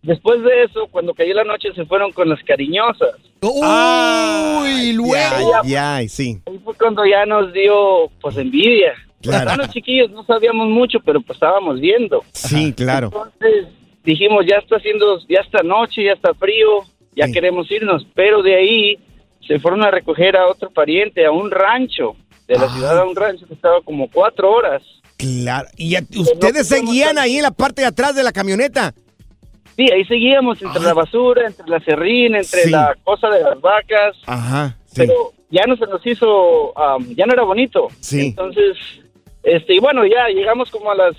después 0.02 0.40
de 0.42 0.62
eso, 0.62 0.86
cuando 0.90 1.12
cayó 1.14 1.34
la 1.34 1.42
noche, 1.44 1.68
se 1.74 1.84
fueron 1.84 2.12
con 2.12 2.28
las 2.28 2.40
cariñosas. 2.44 3.16
Uy, 3.42 3.60
Ay, 3.64 4.92
luego. 4.92 5.52
Ya, 5.64 5.98
ya, 6.00 6.08
sí. 6.08 6.38
Ahí 6.46 6.58
fue 6.64 6.74
cuando 6.74 7.04
ya 7.04 7.26
nos 7.26 7.52
dio, 7.52 8.08
pues, 8.20 8.36
envidia. 8.36 8.94
Claro. 9.20 9.56
Los 9.56 9.70
chiquillos, 9.70 10.10
no 10.12 10.24
sabíamos 10.24 10.68
mucho, 10.68 11.00
pero 11.04 11.20
pues 11.20 11.36
estábamos 11.36 11.80
viendo. 11.80 12.22
Sí, 12.32 12.72
claro. 12.72 13.06
Entonces, 13.12 13.66
dijimos, 14.04 14.46
ya 14.48 14.58
está 14.58 14.76
haciendo, 14.76 15.18
ya 15.28 15.40
está 15.40 15.64
noche, 15.64 16.04
ya 16.04 16.12
está 16.12 16.32
frío, 16.34 16.84
ya 17.18 17.26
Sí. 17.26 17.32
queremos 17.32 17.70
irnos. 17.70 18.06
Pero 18.14 18.42
de 18.42 18.54
ahí 18.56 18.98
se 19.46 19.58
fueron 19.58 19.82
a 19.84 19.90
recoger 19.90 20.36
a 20.36 20.46
otro 20.46 20.70
pariente, 20.70 21.26
a 21.26 21.30
un 21.32 21.50
rancho, 21.50 22.16
de 22.46 22.54
la 22.54 22.64
Ah. 22.66 22.74
ciudad 22.74 22.98
a 22.98 23.04
un 23.04 23.14
rancho 23.16 23.46
que 23.46 23.54
estaba 23.54 23.80
como 23.82 24.10
cuatro 24.10 24.50
horas. 24.50 24.82
Claro. 25.18 25.68
¿Y 25.76 25.90
ya- 25.90 26.02
ustedes 26.16 26.66
seguían 26.68 27.18
ahí 27.18 27.36
en 27.36 27.42
la 27.42 27.50
parte 27.50 27.82
de 27.82 27.88
atrás 27.88 28.14
de 28.14 28.22
la 28.22 28.32
camioneta? 28.32 28.94
Sí, 29.76 29.86
ahí 29.92 30.04
seguíamos 30.06 30.60
entre 30.62 30.82
la 30.82 30.94
basura, 30.94 31.46
entre 31.46 31.68
la 31.68 31.78
serrín, 31.80 32.34
entre 32.34 32.62
Sí. 32.62 32.70
la 32.70 32.96
cosa 33.04 33.28
de 33.28 33.42
las 33.42 33.60
vacas, 33.60 34.16
Ajá, 34.26 34.76
sí. 34.86 34.94
pero 34.96 35.14
ya 35.50 35.64
no 35.66 35.76
se 35.76 35.86
nos 35.86 36.04
hizo, 36.06 36.76
am, 36.78 37.14
ya 37.14 37.26
no 37.26 37.32
era 37.32 37.42
bonito. 37.44 37.88
Sí. 38.00 38.26
Entonces, 38.28 38.76
este, 39.42 39.74
y 39.74 39.78
bueno, 39.78 40.04
ya 40.06 40.28
llegamos 40.34 40.70
como 40.70 40.90
a 40.90 40.94
las, 40.96 41.14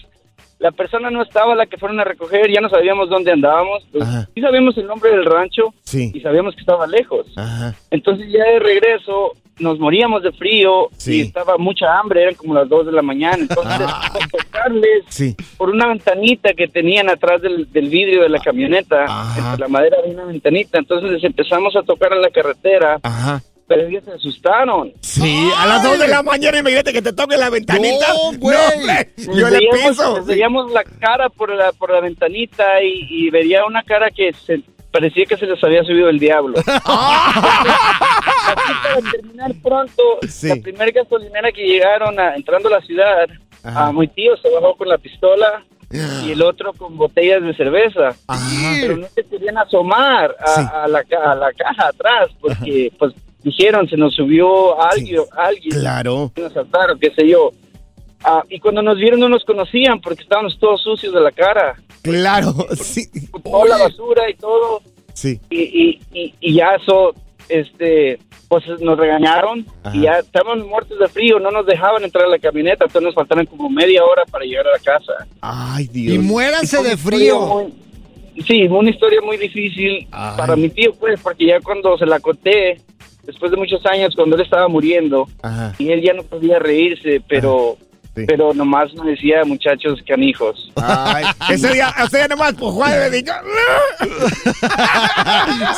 la 0.59 0.71
persona 0.71 1.09
no 1.09 1.21
estaba 1.23 1.55
la 1.55 1.65
que 1.65 1.77
fueron 1.77 1.99
a 1.99 2.03
recoger, 2.03 2.51
ya 2.51 2.61
no 2.61 2.69
sabíamos 2.69 3.09
dónde 3.09 3.31
andábamos, 3.31 3.85
pues, 3.91 4.03
Ajá. 4.03 4.27
sí 4.35 4.41
sabíamos 4.41 4.77
el 4.77 4.87
nombre 4.87 5.09
del 5.11 5.25
rancho 5.25 5.73
Sí. 5.83 6.11
y 6.13 6.19
sabíamos 6.21 6.53
que 6.55 6.61
estaba 6.61 6.85
lejos. 6.85 7.25
Ajá. 7.37 7.73
Entonces 7.91 8.29
ya 8.31 8.43
de 8.43 8.59
regreso 8.59 9.31
nos 9.59 9.77
moríamos 9.77 10.23
de 10.23 10.31
frío 10.31 10.87
Sí. 10.95 11.17
y 11.17 11.21
estaba 11.21 11.57
mucha 11.57 11.99
hambre, 11.99 12.21
eran 12.23 12.35
como 12.35 12.53
las 12.53 12.69
2 12.69 12.85
de 12.85 12.91
la 12.93 13.01
mañana, 13.01 13.37
entonces 13.39 13.87
Ah. 13.87 14.09
a 14.13 14.27
tocarles 14.37 15.03
Sí. 15.09 15.35
por 15.57 15.69
una 15.69 15.87
ventanita 15.87 16.53
que 16.53 16.67
tenían 16.67 17.09
atrás 17.09 17.41
del, 17.41 17.69
del 17.71 17.89
vidrio 17.89 18.23
de 18.23 18.29
la 18.29 18.39
camioneta, 18.39 19.03
Ajá. 19.05 19.39
entre 19.51 19.59
la 19.59 19.67
madera 19.67 19.97
había 20.01 20.13
una 20.13 20.25
ventanita, 20.25 20.77
entonces 20.77 21.11
les 21.11 21.23
empezamos 21.25 21.75
a 21.75 21.83
tocar 21.83 22.13
en 22.13 22.21
la 22.21 22.29
carretera, 22.29 22.99
Ajá. 23.03 23.41
Pero 23.69 23.87
ellos 23.87 24.03
se 24.03 24.11
asustaron. 24.11 24.91
Sí, 24.99 25.49
a 25.57 25.65
las 25.67 25.81
2 25.83 25.99
de 25.99 26.07
la 26.09 26.21
mañana 26.23 26.57
imagínate 26.59 26.91
que 26.91 27.01
te 27.01 27.13
toque 27.13 27.37
la 27.37 27.49
ventanita. 27.49 28.07
No, 28.09 28.37
güey. 28.39 28.57
Les 28.85 29.27
yo 29.27 29.47
le 29.49 29.59
veíamos, 29.59 29.79
pienso. 29.79 30.25
veíamos 30.25 30.71
la 30.73 30.83
cara 30.83 31.29
por 31.29 31.53
la, 31.55 31.71
por 31.71 31.89
la 31.91 32.01
ventanita 32.01 32.83
y, 32.83 33.07
y 33.09 33.29
vería 33.29 33.63
una 33.65 33.83
cara 33.83 34.09
que 34.11 34.33
se 34.33 34.61
parecía 34.91 35.25
que 35.25 35.37
se 35.37 35.45
les 35.45 35.63
había 35.63 35.83
subido 35.83 36.09
el 36.09 36.19
diablo. 36.19 36.57
Así 36.65 36.81
para 38.83 39.11
terminar 39.11 39.51
pronto, 39.61 40.03
Sí. 40.27 40.47
la 40.49 40.55
primera 40.55 40.91
gasolinera 40.91 41.51
que 41.51 41.63
llegaron 41.65 42.19
a- 42.19 42.35
entrando 42.35 42.67
a 42.69 42.79
la 42.79 42.81
ciudad, 42.81 43.27
Ajá. 43.63 43.87
a 43.87 43.91
muy 43.91 44.07
tío 44.07 44.35
se 44.37 44.49
bajó 44.49 44.75
con 44.75 44.87
la 44.89 44.97
pistola 44.97 45.63
y 45.91 46.31
el 46.31 46.41
otro 46.43 46.73
con 46.73 46.97
botellas 46.97 47.41
de 47.43 47.53
cerveza. 47.55 48.09
Ajá. 48.27 48.71
Pero 48.81 48.97
no 48.97 49.07
se 49.07 49.23
querían 49.25 49.57
asomar 49.57 50.35
a, 50.39 50.47
Sí. 50.55 50.61
a 50.73 50.87
la, 50.87 51.03
a 51.31 51.35
la 51.35 51.53
caja 51.53 51.87
atrás 51.87 52.29
porque 52.39 52.91
pues 52.97 53.13
dijeron 53.43 53.87
se 53.89 53.97
nos 53.97 54.13
subió 54.15 54.81
alguien, 54.81 55.21
alguien 55.37 55.79
Claro. 55.79 56.31
nos 56.35 56.51
asaltaron, 56.51 56.99
qué 56.99 57.11
sé 57.15 57.27
yo. 57.27 57.51
Ah, 58.23 58.43
y 58.49 58.59
cuando 58.59 58.81
nos 58.81 58.97
vieron 58.97 59.19
no 59.19 59.29
nos 59.29 59.45
conocían 59.45 60.01
porque 60.01 60.23
estábamos 60.23 60.57
todos 60.59 60.81
sucios 60.81 61.13
de 61.13 61.21
la 61.21 61.31
cara, 61.31 61.75
Claro. 62.01 62.53
Sí. 62.75 63.05
con 63.31 63.41
toda 63.43 63.65
la 63.67 63.77
basura 63.77 64.29
y 64.29 64.33
todo. 64.35 64.81
Sí. 65.13 65.39
Y, 65.49 65.61
y, 65.61 65.99
y, 66.13 66.33
y 66.39 66.53
ya 66.55 66.75
eso, 66.81 67.13
este, 67.49 68.19
pues 68.47 68.63
nos 68.81 68.97
regañaron 68.97 69.65
Ajá. 69.83 69.95
y 69.95 70.01
ya 70.01 70.19
estábamos 70.19 70.65
muertos 70.67 70.97
de 70.99 71.07
frío, 71.07 71.39
no 71.39 71.51
nos 71.51 71.65
dejaban 71.65 72.03
entrar 72.03 72.25
a 72.25 72.29
la 72.29 72.39
camioneta, 72.39 72.85
entonces 72.85 73.03
nos 73.03 73.15
faltaron 73.15 73.45
como 73.45 73.69
media 73.69 74.03
hora 74.03 74.23
para 74.31 74.43
llegar 74.45 74.65
a 74.67 74.71
la 74.71 74.79
casa. 74.79 75.27
Ay, 75.41 75.87
Dios. 75.87 76.15
Y 76.15 76.19
muéranse 76.19 76.81
de 76.83 76.97
frío. 76.97 77.39
muy- 77.41 77.73
sí, 78.47 78.67
fue 78.67 78.77
una 78.79 78.89
historia 78.89 79.19
muy 79.21 79.37
difícil 79.37 80.07
Ay. 80.11 80.33
para 80.37 80.55
mi 80.55 80.69
tío, 80.69 80.93
pues, 80.93 81.19
porque 81.21 81.45
ya 81.47 81.59
cuando 81.61 81.97
se 81.97 82.05
la 82.05 82.19
conté, 82.19 82.81
después 83.31 83.51
de 83.51 83.57
muchos 83.57 83.85
años, 83.85 84.13
cuando 84.15 84.35
él 84.35 84.41
estaba 84.41 84.67
muriendo, 84.67 85.27
Ajá. 85.41 85.73
y 85.77 85.89
él 85.89 86.01
ya 86.01 86.13
no 86.13 86.23
podía 86.23 86.59
reírse, 86.59 87.21
pero, 87.27 87.77
sí. 88.15 88.23
pero 88.27 88.53
nomás 88.53 88.93
nos 88.93 89.05
decía, 89.05 89.43
muchachos 89.45 89.99
canijos. 90.07 90.71
Ay, 90.75 91.25
ese 91.51 91.73
día, 91.73 91.93
ese 92.05 92.17
día 92.17 92.27
nomás, 92.27 92.53
pues, 92.53 92.71
Juan, 92.73 92.91
me 92.99 93.09
dijo, 93.09 93.33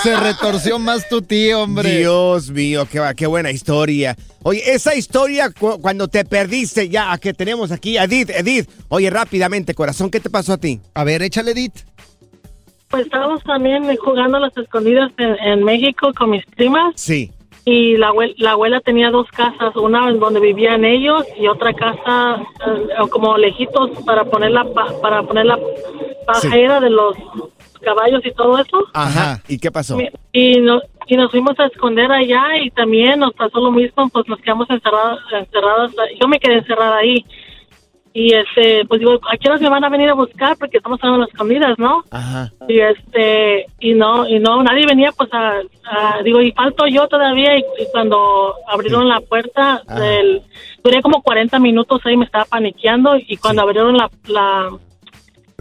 Se 0.04 0.16
retorció 0.18 0.80
más 0.80 1.08
tu 1.10 1.22
tío, 1.22 1.64
hombre. 1.64 1.98
Dios 2.00 2.50
mío, 2.50 2.88
qué, 2.92 3.00
va- 3.00 3.14
qué 3.14 3.28
buena 3.28 3.52
historia. 3.52 4.16
Oye, 4.44 4.62
esa 4.74 4.96
historia 4.96 5.50
cu- 5.52 5.80
cuando 5.82 6.08
te 6.08 6.26
perdiste, 6.26 6.90
ya, 6.90 7.18
que 7.18 7.34
tenemos 7.34 7.72
aquí, 7.72 7.98
Edith, 7.98 8.30
Edith. 8.32 8.70
Oye, 8.90 9.10
rápidamente, 9.10 9.74
corazón, 9.74 10.10
¿qué 10.10 10.20
te 10.20 10.30
pasó 10.30 10.54
a 10.54 10.58
ti? 10.58 10.80
A 10.94 11.04
ver, 11.04 11.22
échale, 11.22 11.52
Edith. 11.52 11.74
Pues 12.90 13.06
estábamos 13.06 13.42
también 13.44 13.84
jugando 13.98 14.38
a 14.38 14.42
las 14.42 14.58
escondidas 14.58 15.12
en, 15.18 15.36
en 15.48 15.64
México 15.64 16.12
con 16.18 16.32
mis 16.32 16.46
primas 16.48 16.94
Sí. 16.96 17.32
Y 17.66 17.98
la, 17.98 18.10
abuel- 18.10 18.36
la 18.38 18.52
abuela 18.52 18.80
tenía 18.82 19.12
dos 19.12 19.28
casas, 19.32 19.76
una 19.76 20.10
en 20.10 20.20
donde 20.20 20.40
vivían 20.40 20.84
ellos 20.86 21.26
y 21.40 21.48
otra 21.48 21.74
casa 21.74 22.42
eh, 22.66 23.08
como 23.10 23.38
lejitos 23.38 23.92
para 24.06 24.26
poner 24.26 24.52
la 24.52 24.64
pa- 24.66 24.94
para 25.02 25.24
poner 25.24 25.46
la 25.46 25.60
pajera 26.26 26.80
de 26.80 26.90
los 26.90 27.16
caballos 27.82 28.22
y 28.26 28.32
todo 28.32 28.58
eso. 28.60 28.86
Ajá. 28.94 29.42
¿Y 29.48 29.58
qué 29.60 29.72
pasó? 29.72 29.98
Y, 30.32 30.60
no- 30.60 30.82
y 31.08 31.18
nos 31.18 31.32
fuimos 31.32 31.60
a 31.60 31.66
esconder 31.66 32.12
allá 32.12 32.58
y 32.62 32.70
también 32.72 33.20
nos 33.20 33.34
pasó 33.34 33.60
lo 33.60 33.72
mismo, 33.72 34.08
pues 34.10 34.28
nos 34.28 34.40
quedamos 34.40 34.70
encerradas, 34.70 35.20
encerradas. 35.32 35.92
Yo 36.20 36.28
me 36.28 36.40
quedé 36.40 36.56
encerrada 36.60 36.98
ahí. 36.98 37.26
Y 38.14 38.34
este, 38.34 38.84
pues 38.88 39.00
digo, 39.00 39.14
¿a 39.32 39.38
qué 39.38 39.48
horas 39.48 39.62
me 39.62 39.70
van 39.70 39.84
a 39.86 39.90
venir 39.90 40.10
a 40.10 40.14
buscar? 40.16 40.58
Porque 40.58 40.78
estamos 40.78 41.00
en 41.04 41.18
las 41.20 41.30
escondidas, 41.30 41.80
¿no? 41.80 42.04
Ajá. 42.12 42.52
Y 42.68 42.80
este, 42.80 43.68
y 43.80 43.94
no, 43.94 44.28
y 44.28 44.38
no, 44.40 44.62
nadie 44.64 44.86
venía, 44.86 45.12
pues 45.14 45.30
a, 45.34 45.60
a- 45.86 46.22
digo, 46.24 46.42
y 46.42 46.52
falto 46.52 46.86
yo 46.88 47.08
todavía. 47.08 47.58
Y, 47.58 47.62
y 47.62 47.86
cuando 47.94 48.54
abrieron 48.68 49.08
la 49.08 49.22
puerta, 49.22 49.82
del, 49.98 50.42
duré 50.84 51.02
como 51.02 51.22
40 51.22 51.58
minutos 51.60 52.02
ahí, 52.04 52.18
me 52.18 52.26
estaba 52.26 52.44
paniqueando. 52.46 53.16
Y 53.16 53.38
cuando 53.38 53.62
abrieron 53.62 53.96
la, 53.96 54.10
la, 54.28 54.70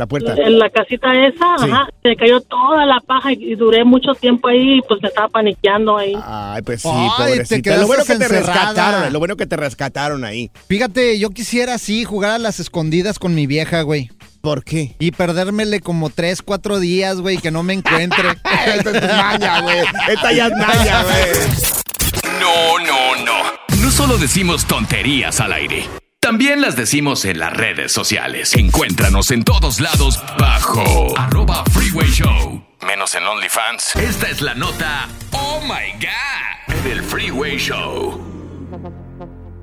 La 0.01 0.07
puerta. 0.07 0.35
en 0.35 0.59
la 0.59 0.71
casita 0.71 1.09
esa, 1.27 1.59
Sí. 1.59 1.71
ajá, 1.71 1.89
se 2.03 2.17
cayó 2.17 2.41
toda 2.41 2.87
la 2.87 3.01
paja 3.01 3.33
y, 3.33 3.53
y 3.53 3.55
duré 3.55 3.85
mucho 3.85 4.15
tiempo 4.15 4.49
ahí, 4.49 4.79
y 4.79 4.81
pues 4.89 5.03
me 5.03 5.09
estaba 5.09 5.29
paniqueando 5.29 5.99
ahí. 5.99 6.15
Ay, 6.25 6.63
pues 6.63 6.81
sí, 6.81 6.89
Ay, 6.91 7.09
te 7.19 7.23
pobrecita. 7.33 7.63
quedaste 7.63 7.81
Lo 7.83 7.87
bueno 7.87 8.05
que 8.07 8.17
te 8.17 8.29
rescataron, 8.29 9.13
lo 9.13 9.19
bueno 9.19 9.37
que 9.37 9.47
te 9.47 9.57
rescataron 9.57 10.25
ahí. 10.25 10.51
Fíjate, 10.69 11.19
yo 11.19 11.29
quisiera 11.29 11.75
así 11.75 12.05
jugar 12.05 12.31
a 12.31 12.39
las 12.39 12.61
escondidas 12.61 13.19
con 13.19 13.35
mi 13.35 13.47
vieja, 13.47 13.83
güey. 13.83 14.09
¿Por 14.41 14.65
qué? 14.65 14.97
Y 14.99 15.11
perdérmele 15.11 15.81
como 15.81 16.09
tres, 16.09 16.41
cuatro 16.41 16.81
días, 16.81 17.21
güey, 17.21 17.37
que 17.37 17.51
no 17.51 17.63
me 17.63 17.75
encuentre. 17.75 18.31
Esta 18.75 18.91
es 18.91 19.17
maña, 19.17 19.61
güey. 19.61 19.79
Esta 20.09 20.33
ya 20.33 20.47
es 20.47 20.53
maña, 20.57 21.03
güey. 21.03 22.41
No, 22.41 22.79
no, 22.87 23.25
no. 23.27 23.83
No 23.83 23.91
solo 23.91 24.17
decimos 24.17 24.65
tonterías 24.67 25.41
al 25.41 25.53
aire. 25.53 25.85
También 26.31 26.61
las 26.61 26.77
decimos 26.77 27.25
en 27.25 27.41
las 27.41 27.53
redes 27.53 27.91
sociales. 27.91 28.55
Encuéntranos 28.55 29.33
en 29.33 29.43
todos 29.43 29.81
lados 29.81 30.23
bajo 30.39 31.19
arroba 31.19 31.65
freeway 31.73 32.09
show. 32.09 32.63
Menos 32.87 33.17
en 33.17 33.27
OnlyFans. 33.27 33.97
Esta 33.97 34.31
es 34.31 34.41
la 34.41 34.55
nota 34.55 35.09
Oh 35.33 35.61
My 35.63 35.93
God 35.99 36.85
del 36.85 37.03
Freeway 37.03 37.59
Show. 37.59 38.21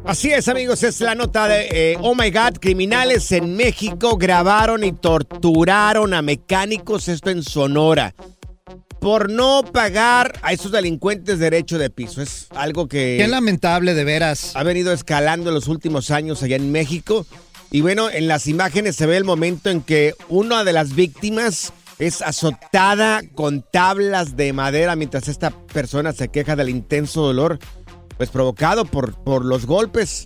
Así 0.03 0.33
es, 0.33 0.49
amigos, 0.49 0.83
es 0.83 0.99
la 0.99 1.15
nota 1.15 1.47
de 1.47 1.69
eh, 1.71 1.97
Oh 2.01 2.15
My 2.15 2.31
God, 2.31 2.59
criminales 2.59 3.31
en 3.31 3.55
México 3.55 4.17
grabaron 4.17 4.83
y 4.83 4.91
torturaron 4.91 6.13
a 6.13 6.21
mecánicos, 6.21 7.07
esto 7.07 7.29
en 7.29 7.43
Sonora, 7.43 8.13
por 8.99 9.29
no 9.29 9.63
pagar 9.71 10.39
a 10.41 10.53
esos 10.53 10.71
delincuentes 10.71 11.39
derecho 11.39 11.77
de 11.77 11.89
piso. 11.89 12.21
Es 12.21 12.47
algo 12.51 12.87
que 12.87 13.17
Qué 13.19 13.27
lamentable, 13.27 13.93
de 13.93 14.03
veras. 14.03 14.55
ha 14.55 14.63
venido 14.63 14.91
escalando 14.93 15.49
en 15.49 15.55
los 15.55 15.67
últimos 15.67 16.11
años 16.11 16.43
allá 16.43 16.55
en 16.55 16.71
México. 16.71 17.25
Y 17.71 17.81
bueno, 17.81 18.09
en 18.09 18.27
las 18.27 18.47
imágenes 18.47 18.95
se 18.95 19.05
ve 19.05 19.17
el 19.17 19.25
momento 19.25 19.69
en 19.69 19.81
que 19.81 20.13
una 20.29 20.63
de 20.63 20.73
las 20.73 20.95
víctimas 20.95 21.73
es 21.99 22.21
azotada 22.21 23.21
con 23.33 23.63
tablas 23.63 24.37
de 24.37 24.53
madera 24.53 24.95
mientras 24.95 25.27
esta 25.27 25.49
persona 25.49 26.13
se 26.13 26.29
queja 26.29 26.55
del 26.55 26.69
intenso 26.69 27.21
dolor, 27.23 27.59
pues 28.17 28.29
provocado 28.29 28.85
por, 28.85 29.15
por 29.23 29.43
los 29.43 29.65
golpes. 29.65 30.25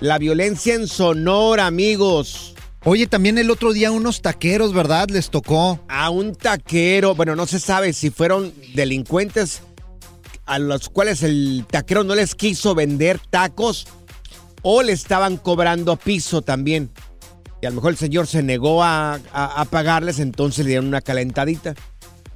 La 0.00 0.18
violencia 0.18 0.74
en 0.74 0.86
Sonora, 0.88 1.66
amigos. 1.66 2.55
Oye, 2.88 3.08
también 3.08 3.36
el 3.36 3.50
otro 3.50 3.72
día 3.72 3.90
unos 3.90 4.22
taqueros, 4.22 4.72
¿verdad? 4.72 5.08
Les 5.10 5.28
tocó. 5.28 5.80
A 5.88 6.08
un 6.10 6.36
taquero, 6.36 7.16
bueno, 7.16 7.34
no 7.34 7.44
se 7.44 7.58
sabe 7.58 7.92
si 7.92 8.10
fueron 8.10 8.54
delincuentes 8.76 9.62
a 10.44 10.60
los 10.60 10.88
cuales 10.88 11.24
el 11.24 11.64
taquero 11.68 12.04
no 12.04 12.14
les 12.14 12.36
quiso 12.36 12.76
vender 12.76 13.18
tacos 13.28 13.88
o 14.62 14.84
le 14.84 14.92
estaban 14.92 15.36
cobrando 15.36 15.96
piso 15.96 16.42
también. 16.42 16.92
Y 17.60 17.66
a 17.66 17.70
lo 17.70 17.74
mejor 17.74 17.90
el 17.90 17.98
señor 17.98 18.28
se 18.28 18.44
negó 18.44 18.84
a, 18.84 19.18
pagarles, 19.68 20.20
entonces 20.20 20.64
le 20.64 20.68
dieron 20.68 20.86
una 20.86 21.00
calentadita 21.00 21.74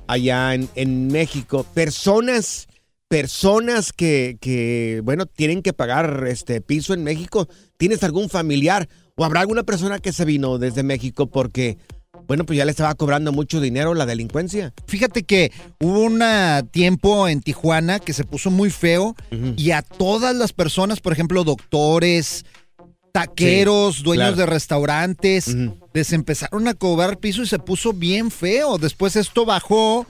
allá 0.08 0.52
en, 0.54 0.68
en 0.74 1.06
México. 1.06 1.64
Personas, 1.74 2.66
personas 3.06 3.92
que, 3.92 4.36
que, 4.40 5.00
bueno, 5.04 5.26
tienen 5.26 5.62
que 5.62 5.74
pagar 5.74 6.24
este 6.26 6.60
piso 6.60 6.92
en 6.92 7.04
México. 7.04 7.48
¿Tienes 7.76 8.02
algún 8.02 8.28
familiar 8.28 8.88
o 9.20 9.24
habrá 9.26 9.40
alguna 9.40 9.64
persona 9.64 9.98
que 9.98 10.14
se 10.14 10.24
vino 10.24 10.56
desde 10.56 10.82
México 10.82 11.26
porque, 11.26 11.76
bueno, 12.26 12.46
pues 12.46 12.56
ya 12.56 12.64
le 12.64 12.70
estaba 12.70 12.94
cobrando 12.94 13.32
mucho 13.32 13.60
dinero 13.60 13.92
la 13.92 14.06
delincuencia? 14.06 14.72
Fíjate 14.86 15.24
que 15.24 15.52
hubo 15.78 16.00
un 16.00 16.22
tiempo 16.70 17.28
en 17.28 17.42
Tijuana 17.42 17.98
que 17.98 18.14
se 18.14 18.24
puso 18.24 18.50
muy 18.50 18.70
feo 18.70 19.14
y 19.58 19.72
a 19.72 19.82
todas 19.82 20.34
las 20.34 20.54
personas, 20.54 21.00
por 21.00 21.12
ejemplo, 21.12 21.44
doctores, 21.44 22.46
taqueros, 23.12 23.96
Sí, 23.96 24.02
dueños 24.04 24.28
claro. 24.28 24.36
de 24.36 24.46
restaurantes, 24.46 25.48
Ujú. 25.48 25.76
les 25.92 26.14
empezaron 26.14 26.66
a 26.66 26.72
cobrar 26.72 27.18
piso 27.18 27.42
y 27.42 27.46
se 27.46 27.58
puso 27.58 27.92
bien 27.92 28.30
feo. 28.30 28.78
Después 28.78 29.16
esto 29.16 29.44
bajó 29.44 30.06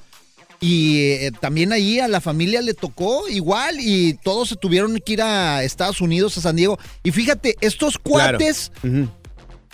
y 0.61 0.99
eh, 1.13 1.33
también 1.41 1.73
ahí 1.73 2.01
a 2.01 2.09
la 2.09 2.21
familia 2.21 2.61
le 2.61 2.75
tocó 2.75 3.29
igual 3.29 3.77
y 3.81 4.15
todos 4.23 4.51
se 4.51 4.57
tuvieron 4.57 4.99
que 5.05 5.15
ir 5.15 5.23
a 5.23 5.63
Estados 5.65 6.01
Unidos, 6.03 6.37
a 6.37 6.43
San 6.43 6.57
Diego. 6.57 6.79
Y 7.03 7.11
fíjate, 7.13 7.57
estos 7.63 7.99
Claro. 7.99 8.39
cuates 8.39 8.71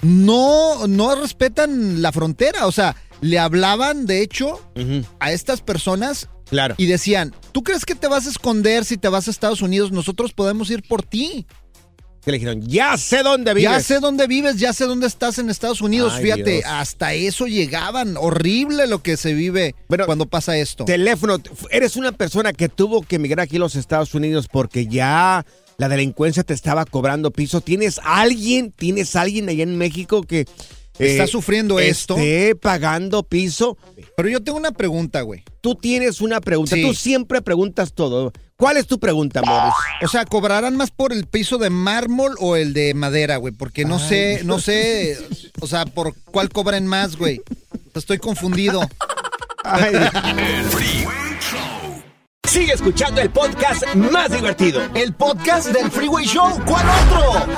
no, 0.03 0.87
no 0.87 1.15
respetan 1.15 2.03
la 2.03 2.13
frontera. 2.13 2.67
O 2.67 2.73
sea, 2.73 2.97
le 3.21 3.39
hablaban, 3.39 4.07
de 4.07 4.23
hecho, 4.23 4.61
a 5.19 5.33
estas 5.33 5.61
personas 5.61 6.29
Claro. 6.49 6.75
y 6.79 6.87
decían, 6.87 7.35
¿tú 7.53 7.63
crees 7.65 7.85
que 7.85 7.95
te 7.95 8.07
vas 8.07 8.27
a 8.27 8.31
esconder 8.31 8.85
si 8.85 8.97
te 8.97 9.09
vas 9.09 9.27
a 9.27 9.31
Estados 9.31 9.63
Unidos? 9.63 9.91
Nosotros 9.91 10.33
podemos 10.33 10.71
ir 10.71 10.83
por 10.87 11.03
ti. 11.03 11.47
Que 12.27 12.33
le 12.33 12.39
dijeron, 12.39 12.61
ya 12.67 12.97
sé 12.97 13.23
dónde 13.23 13.55
vives. 13.55 13.71
Ya 13.71 13.81
sé 13.81 14.01
dónde 14.01 14.27
vives, 14.27 14.57
ya 14.57 14.73
sé 14.73 14.85
dónde 14.87 15.07
estás 15.07 15.39
en 15.39 15.49
Estados 15.49 15.81
Unidos. 15.81 16.15
Ay, 16.17 16.25
Fíjate, 16.25 16.51
Dios. 16.51 16.65
hasta 16.67 17.15
eso 17.15 17.47
llegaban. 17.47 18.17
Horrible 18.17 18.89
lo 18.89 19.01
que 19.01 19.17
se 19.17 19.33
vive 19.33 19.77
Bueno, 19.89 20.07
cuando 20.07 20.27
pasa 20.27 20.59
esto. 20.59 20.85
Teléfono, 20.87 21.37
eres 21.71 21.95
una 21.95 22.11
persona 22.11 22.53
que 22.53 22.69
tuvo 22.69 23.03
que 23.03 23.15
emigrar 23.15 23.45
aquí 23.45 23.59
a 23.59 23.61
los 23.61 23.77
Estados 23.77 24.13
Unidos 24.13 24.49
porque 24.51 24.89
ya 24.89 25.47
la 25.79 25.89
delincuencia 25.89 26.43
te 26.43 26.53
estaba 26.53 26.85
cobrando 26.85 27.31
piso. 27.31 27.61
¿Tienes 27.61 28.01
alguien, 28.03 28.73
tienes 28.73 29.15
alguien 29.15 29.49
allá 29.49 29.63
en 29.63 29.79
México 29.79 30.23
que 30.23 30.41
eh, 30.41 30.47
¿Está 30.99 31.29
sufriendo 31.29 31.79
esto? 31.79 32.17
esté 32.17 32.57
pagando 32.57 33.23
piso? 33.23 33.79
Pero 34.17 34.29
yo 34.29 34.43
tengo 34.43 34.59
una 34.59 34.73
pregunta, 34.73 35.21
güey. 35.21 35.45
Tú 35.61 35.77
tienes 35.77 36.21
una 36.21 36.41
pregunta. 36.41 36.75
Sí. 36.75 36.83
Tú 36.83 36.93
siempre 36.93 37.41
preguntas 37.41 37.93
todo. 37.93 38.33
¿Cuál 38.59 38.79
es 38.79 38.87
tu 38.87 38.99
pregunta, 38.99 39.43
Morris? 39.45 39.75
O 40.03 40.09
sea, 40.09 40.25
¿cobrarán 40.25 40.77
más 40.77 40.91
por 40.91 41.13
el 41.13 41.27
piso 41.27 41.59
de 41.59 41.69
mármol 41.69 42.37
o 42.41 42.57
el 42.57 42.73
de 42.73 42.95
madera, 42.95 43.37
güey? 43.37 43.53
Porque 43.53 43.85
no 43.85 43.99
sé, 43.99 44.41
no 44.45 44.59
sé, 44.59 45.19
o 45.61 45.67
sea, 45.67 45.85
por 45.85 46.15
cuál 46.31 46.49
cobran 46.49 46.87
más, 46.87 47.17
güey. 47.17 47.43
Estoy 47.95 48.19
confundido. 48.19 48.81
Ay, 49.63 49.95
El 50.39 50.65
Freeway 50.65 51.39
Show. 51.41 52.03
sigue 52.49 52.73
escuchando 52.73 53.21
el 53.21 53.29
podcast 53.31 53.85
más 53.95 54.31
divertido. 54.33 54.81
El 54.95 55.13
podcast 55.13 55.69
del 55.69 55.91
Freeway 55.91 56.25
Show, 56.25 56.59
¿cuál 56.65 56.87
otro? 56.89 57.53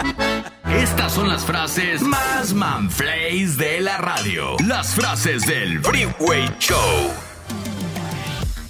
Estas 0.69 1.13
son 1.13 1.29
las 1.29 1.45
frases 1.45 2.03
más 2.03 2.53
manflays 2.53 3.57
de 3.57 3.81
la 3.81 3.99
radio. 3.99 4.57
Las 4.67 4.95
frases 4.95 5.47
del 5.47 5.81
Freeway 5.81 6.51
Show. 6.59 7.28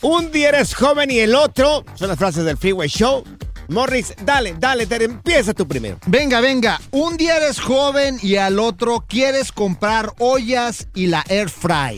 Un 0.02 0.30
día 0.30 0.50
eres 0.50 0.74
joven 0.74 1.10
y 1.10 1.18
el 1.18 1.34
otro 1.34 1.84
son 1.94 2.08
las 2.08 2.18
frases 2.18 2.44
del 2.44 2.56
Freeway 2.56 2.88
Show. 2.88 3.24
Morris, 3.68 4.14
dale, 4.24 4.54
dale, 4.58 4.86
Tere, 4.86 5.04
empieza 5.04 5.52
tú 5.52 5.66
primero. 5.68 5.98
Venga, 6.06 6.40
venga. 6.40 6.80
Un 6.90 7.16
día 7.16 7.36
eres 7.36 7.60
joven 7.60 8.18
y 8.22 8.36
al 8.36 8.58
otro 8.58 9.04
quieres 9.06 9.52
comprar 9.52 10.12
ollas 10.18 10.88
y 10.94 11.08
la 11.08 11.22
air 11.28 11.50
fry. 11.50 11.96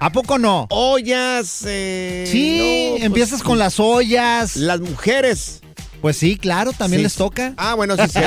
¿A 0.00 0.10
poco 0.10 0.38
no? 0.38 0.66
Ollas. 0.70 1.62
Eh, 1.66 2.24
sí, 2.26 2.58
no, 2.58 2.90
pues 2.96 3.04
empiezas 3.04 3.42
con 3.42 3.58
las 3.58 3.78
ollas. 3.78 4.56
Las 4.56 4.80
mujeres. 4.80 5.60
Pues 6.00 6.16
sí, 6.16 6.36
claro, 6.36 6.72
también 6.72 7.00
Sí. 7.00 7.04
les 7.04 7.14
toca. 7.14 7.54
Ah, 7.56 7.74
bueno, 7.74 7.94
sí, 7.96 8.02
sí. 8.12 8.20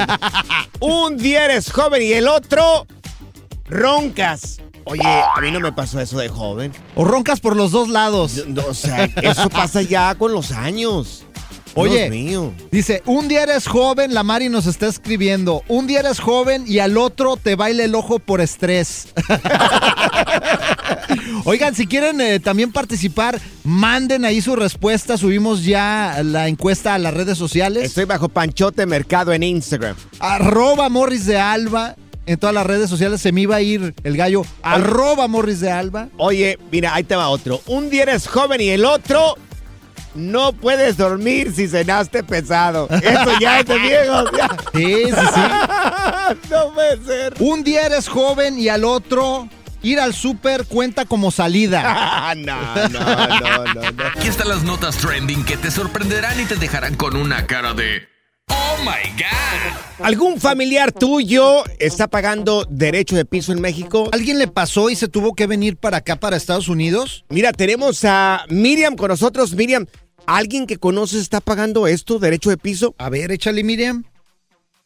Un 0.79 1.17
día 1.17 1.43
eres 1.45 1.69
joven 1.71 2.01
y 2.01 2.13
el 2.13 2.29
otro 2.29 2.87
roncas. 3.65 4.61
Oye, 4.85 5.01
a 5.03 5.39
mí 5.41 5.51
no 5.51 5.59
me 5.59 5.71
pasó 5.71 5.99
eso 5.99 6.19
de 6.19 6.29
joven. 6.29 6.71
O 6.95 7.05
roncas 7.05 7.39
por 7.39 7.55
los 7.55 7.71
dos 7.71 7.89
lados. 7.89 8.45
No, 8.47 8.65
o 8.67 8.73
sea, 8.73 9.05
eso 9.21 9.49
pasa 9.49 9.81
ya 9.81 10.15
con 10.15 10.31
los 10.31 10.51
años. 10.51 11.25
Oye. 11.75 11.97
Dios 11.97 12.09
mío. 12.09 12.53
Dice, 12.71 13.03
un 13.05 13.27
día 13.27 13.43
eres 13.43 13.67
joven, 13.67 14.13
la 14.13 14.23
Mari 14.23 14.47
nos 14.47 14.65
está 14.65 14.87
escribiendo, 14.87 15.61
un 15.67 15.87
día 15.87 15.99
eres 15.99 16.19
joven 16.19 16.63
y 16.65 16.79
al 16.79 16.97
otro 16.97 17.35
te 17.35 17.55
baila 17.55 17.83
el 17.83 17.95
ojo 17.95 18.19
por 18.19 18.39
estrés. 18.39 19.09
Oigan, 21.43 21.75
si 21.75 21.85
quieren 21.85 22.21
eh, 22.21 22.39
también 22.39 22.71
participar, 22.71 23.41
manden 23.63 24.23
ahí 24.23 24.41
su 24.41 24.55
respuesta, 24.55 25.17
subimos 25.17 25.65
ya 25.65 26.21
la 26.23 26.47
encuesta 26.47 26.93
a 26.93 26.97
las 26.97 27.13
redes 27.13 27.37
sociales. 27.37 27.83
Estoy 27.83 28.05
bajo 28.05 28.29
Panchote 28.29 28.85
Mercado 28.85 29.33
en 29.33 29.43
Instagram. 29.43 29.97
Arroba 30.19 30.87
Morris 30.87 31.25
de 31.25 31.37
Alba, 31.37 31.95
en 32.25 32.37
todas 32.39 32.53
las 32.53 32.65
redes 32.65 32.89
sociales 32.89 33.21
se 33.21 33.31
me 33.31 33.41
iba 33.41 33.55
a 33.55 33.61
ir 33.61 33.93
el 34.03 34.17
gallo, 34.17 34.43
arroba 34.61 35.27
Morris 35.27 35.59
de 35.59 35.71
Alba. 35.71 36.09
Oye, 36.17 36.57
mira, 36.71 36.93
ahí 36.95 37.03
te 37.03 37.15
va 37.15 37.29
otro. 37.29 37.61
Un 37.67 37.89
día 37.89 38.03
eres 38.03 38.27
joven 38.27 38.61
y 38.61 38.69
el 38.69 38.85
otro 38.85 39.35
no 40.15 40.53
puedes 40.53 40.97
dormir 40.97 41.53
si 41.53 41.67
cenaste 41.67 42.23
pesado. 42.23 42.87
Eso 42.89 43.31
ya 43.39 43.59
es 43.59 43.65
de 43.65 43.77
viejos. 43.77 44.31
ya. 44.37 44.49
Sí, 44.73 45.05
sí, 45.05 45.11
sí. 45.33 45.41
no 46.49 46.73
puede 46.73 47.03
ser. 47.05 47.33
Un 47.39 47.63
día 47.63 47.85
eres 47.85 48.07
joven 48.07 48.57
y 48.59 48.69
al 48.69 48.83
otro 48.83 49.47
ir 49.83 49.99
al 49.99 50.13
súper 50.13 50.65
cuenta 50.65 51.05
como 51.05 51.31
salida. 51.31 52.33
No, 52.35 52.53
no, 52.89 52.99
no, 52.99 53.73
no, 53.73 53.91
no. 53.91 54.03
Aquí 54.15 54.27
están 54.27 54.49
las 54.49 54.63
notas 54.63 54.97
trending 54.97 55.45
que 55.45 55.57
te 55.57 55.69
sorprenderán 55.71 56.39
y 56.39 56.45
te 56.45 56.55
dejarán 56.55 56.95
con 56.95 57.15
una 57.15 57.45
cara 57.45 57.73
de 57.73 58.07
Oh 58.49 58.77
my 58.81 59.09
God. 59.17 60.05
¿Algún 60.05 60.39
familiar 60.39 60.91
tuyo 60.91 61.63
está 61.79 62.07
pagando 62.07 62.65
derecho 62.69 63.15
de 63.15 63.25
piso 63.25 63.51
en 63.53 63.61
México? 63.61 64.09
¿Alguien 64.11 64.39
le 64.39 64.47
pasó 64.47 64.89
y 64.89 64.95
se 64.95 65.07
tuvo 65.07 65.33
que 65.33 65.47
venir 65.47 65.77
para 65.77 65.97
acá, 65.97 66.17
para 66.17 66.35
Estados 66.35 66.67
Unidos? 66.67 67.25
Mira, 67.29 67.51
tenemos 67.53 68.03
a 68.05 68.45
Miriam 68.49 68.95
con 68.95 69.07
nosotros. 69.07 69.55
Miriam, 69.55 69.85
¿alguien 70.27 70.67
que 70.67 70.77
conoces 70.77 71.21
está 71.21 71.39
pagando 71.41 71.87
esto, 71.87 72.19
derecho 72.19 72.49
de 72.49 72.57
piso? 72.57 72.93
A 72.97 73.09
ver, 73.09 73.31
échale, 73.31 73.63
Miriam. 73.63 74.03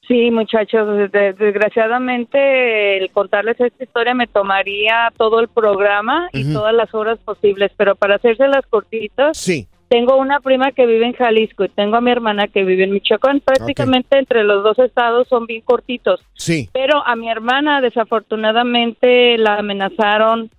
Sí, 0.07 0.31
muchachos, 0.31 1.11
de- 1.11 1.33
desgraciadamente 1.33 2.97
el 2.97 3.11
contarles 3.11 3.59
esta 3.59 3.83
historia 3.83 4.15
me 4.15 4.25
tomaría 4.25 5.11
todo 5.17 5.39
el 5.39 5.47
programa 5.49 6.29
y 6.33 6.51
todas 6.51 6.73
las 6.73 6.93
horas 6.95 7.19
posibles, 7.23 7.71
pero 7.77 7.95
para 7.95 8.15
hacérselas 8.15 8.65
cortitas, 8.69 9.37
Sí. 9.37 9.67
Tengo 9.89 10.15
una 10.17 10.39
prima 10.39 10.71
que 10.71 10.85
vive 10.85 11.05
en 11.07 11.13
Jalisco 11.13 11.65
y 11.65 11.69
tengo 11.69 11.97
a 11.97 12.01
mi 12.01 12.11
hermana 12.11 12.47
que 12.47 12.63
vive 12.63 12.83
en 12.83 12.91
Michoacán. 12.91 13.39
Prácticamente 13.41 14.17
entre 14.17 14.43
los 14.43 14.63
dos 14.63 14.77
estados 14.79 15.27
son 15.27 15.45
bien 15.47 15.61
cortitos, 15.61 16.21
Sí. 16.35 16.69
pero 16.71 17.05
a 17.05 17.15
mi 17.15 17.29
hermana 17.29 17.81
desafortunadamente 17.81 19.37
la 19.37 19.55
amenazaron 19.55 20.49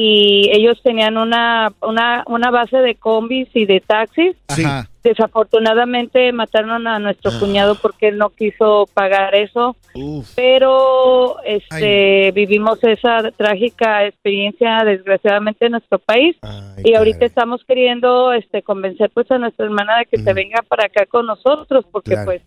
y 0.00 0.48
ellos 0.52 0.80
tenían 0.84 1.16
una, 1.18 1.72
una, 1.82 2.22
una 2.28 2.50
base 2.52 2.76
de 2.76 2.94
combis 2.94 3.48
y 3.54 3.66
de 3.66 3.80
taxis. 3.80 4.36
Ajá. 4.46 4.88
desafortunadamente 5.02 6.32
mataron 6.32 6.86
a 6.86 6.98
nuestro 6.98 7.30
cuñado 7.40 7.74
porque 7.76 8.08
él 8.08 8.18
no 8.18 8.30
quiso 8.30 8.88
pagar 8.94 9.34
eso 9.34 9.76
Uf. 9.94 10.32
pero 10.34 11.36
este 11.44 12.30
vivimos 12.32 12.82
esa 12.84 13.30
trágica 13.36 14.04
experiencia 14.06 14.84
desgraciadamente 14.84 15.66
en 15.66 15.72
nuestro 15.72 15.98
país 15.98 16.36
Ay, 16.42 16.82
y 16.84 16.94
ahorita 16.94 17.24
estamos 17.24 17.64
queriendo 17.64 18.32
este 18.32 18.62
convencer 18.62 19.10
pues 19.14 19.30
a 19.30 19.38
nuestra 19.38 19.64
hermana 19.66 19.98
de 19.98 20.06
que 20.06 20.18
se 20.18 20.32
venga 20.32 20.62
para 20.62 20.86
acá 20.86 21.06
con 21.06 21.26
nosotros 21.26 21.84
porque 21.90 22.12
Claro. 22.12 22.26
pues 22.26 22.42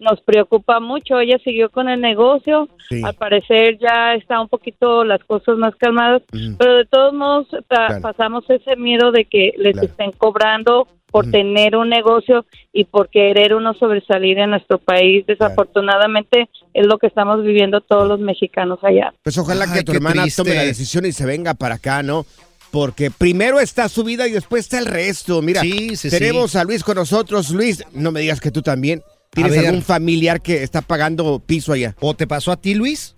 nos 0.00 0.20
preocupa 0.22 0.80
mucho 0.80 1.20
ella 1.20 1.38
siguió 1.44 1.70
con 1.70 1.88
el 1.88 2.00
negocio 2.00 2.68
Sí. 2.88 3.02
al 3.04 3.14
parecer 3.14 3.78
ya 3.78 4.14
está 4.14 4.40
un 4.40 4.48
poquito 4.48 5.04
las 5.04 5.22
cosas 5.24 5.56
más 5.58 5.76
calmadas 5.76 6.22
pero 6.58 6.74
de 6.78 6.86
todos 6.86 7.12
modos 7.12 7.46
pa- 7.68 7.86
Claro. 7.86 8.00
pasamos 8.02 8.44
ese 8.50 8.74
miedo 8.76 9.12
de 9.12 9.26
que 9.26 9.52
les 9.58 9.72
Claro. 9.74 9.86
estén 9.88 10.12
cobrando 10.12 10.88
por 11.12 11.28
tener 11.30 11.74
un 11.76 11.88
negocio 11.88 12.46
y 12.72 12.84
por 12.84 13.08
querer 13.10 13.54
uno 13.54 13.74
sobresalir 13.74 14.38
en 14.38 14.50
nuestro 14.50 14.78
país. 14.78 15.26
Desafortunadamente 15.26 16.48
es 16.72 16.86
lo 16.86 16.98
que 16.98 17.08
estamos 17.08 17.42
viviendo 17.42 17.80
todos 17.80 18.06
los 18.08 18.20
mexicanos 18.20 18.78
allá. 18.82 19.12
Pues 19.24 19.36
ojalá 19.36 19.64
Ay, 19.68 19.78
que 19.78 19.82
tu 19.84 19.90
hermana 19.92 20.22
triste. 20.22 20.42
tome 20.42 20.54
la 20.54 20.62
decisión 20.62 21.04
y 21.06 21.12
se 21.12 21.26
venga 21.26 21.54
para 21.54 21.74
acá, 21.76 22.04
¿no? 22.04 22.26
Porque 22.70 23.10
primero 23.10 23.58
está 23.58 23.88
su 23.88 24.04
vida 24.04 24.28
y 24.28 24.32
después 24.32 24.60
está 24.66 24.78
el 24.78 24.86
resto. 24.86 25.42
Mira, 25.42 25.60
Sí, 25.62 25.96
sí, 25.96 26.10
tenemos 26.10 26.54
a 26.54 26.62
Luis 26.62 26.84
con 26.84 26.94
nosotros. 26.94 27.50
Luis, 27.50 27.84
no 27.92 28.12
me 28.12 28.20
digas 28.20 28.40
que 28.40 28.52
tú 28.52 28.62
también 28.62 29.02
tienes 29.30 29.52
ver. 29.52 29.66
algún 29.66 29.82
familiar 29.82 30.40
que 30.42 30.62
está 30.62 30.82
pagando 30.82 31.38
piso 31.40 31.72
allá. 31.72 31.94
¿O 32.00 32.14
te 32.14 32.26
pasó 32.26 32.52
a 32.52 32.56
ti, 32.56 32.74
Luis? 32.74 33.14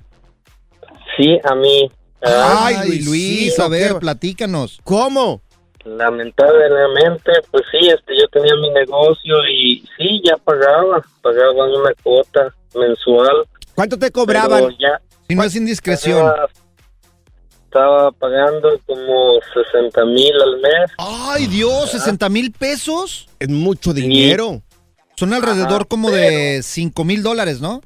Sí, 1.17 1.39
a 1.45 1.55
mí. 1.55 1.91
Ay, 2.23 3.01
Luis, 3.03 3.59
a 3.59 3.69
ver, 3.69 3.95
qué- 3.95 4.01
platícanos. 4.01 4.81
¿Cómo? 4.85 5.43
lamentablemente, 5.85 7.33
pues 7.51 7.65
sí, 7.73 7.89
este, 7.89 8.17
yo 8.17 8.29
tenía 8.29 8.55
mi 8.55 8.71
negocio 8.71 9.35
y 9.53 9.85
sí, 9.97 10.23
ya 10.25 10.37
pagaba, 10.37 11.05
pagaba 11.23 11.65
una 11.67 11.93
cuota 12.05 12.55
mensual. 12.75 13.45
¿Cuánto 13.75 13.99
te 13.99 14.13
cobraban? 14.13 14.71
ya 14.79 15.01
Si 15.29 15.35
no 15.35 15.43
es 15.43 15.57
indiscreción. 15.57 16.19
estaba, 16.19 16.49
estaba 17.65 18.13
pagando 18.13 18.79
como 18.87 19.41
60 19.73 20.05
mil 20.05 20.33
al 20.41 20.61
mes. 20.61 20.91
Ay, 20.99 21.47
Dios, 21.49 21.91
60 21.91 22.29
mil 22.29 22.53
pesos. 22.53 23.29
Es 23.41 23.49
mucho 23.49 23.93
dinero. 23.93 24.63
Son 25.17 25.33
alrededor 25.35 25.73
Ajá, 25.83 25.85
como 25.89 26.11
de 26.11 26.61
5 26.63 27.05
mil 27.05 27.23
dólares, 27.23 27.61
¿no? 27.61 27.81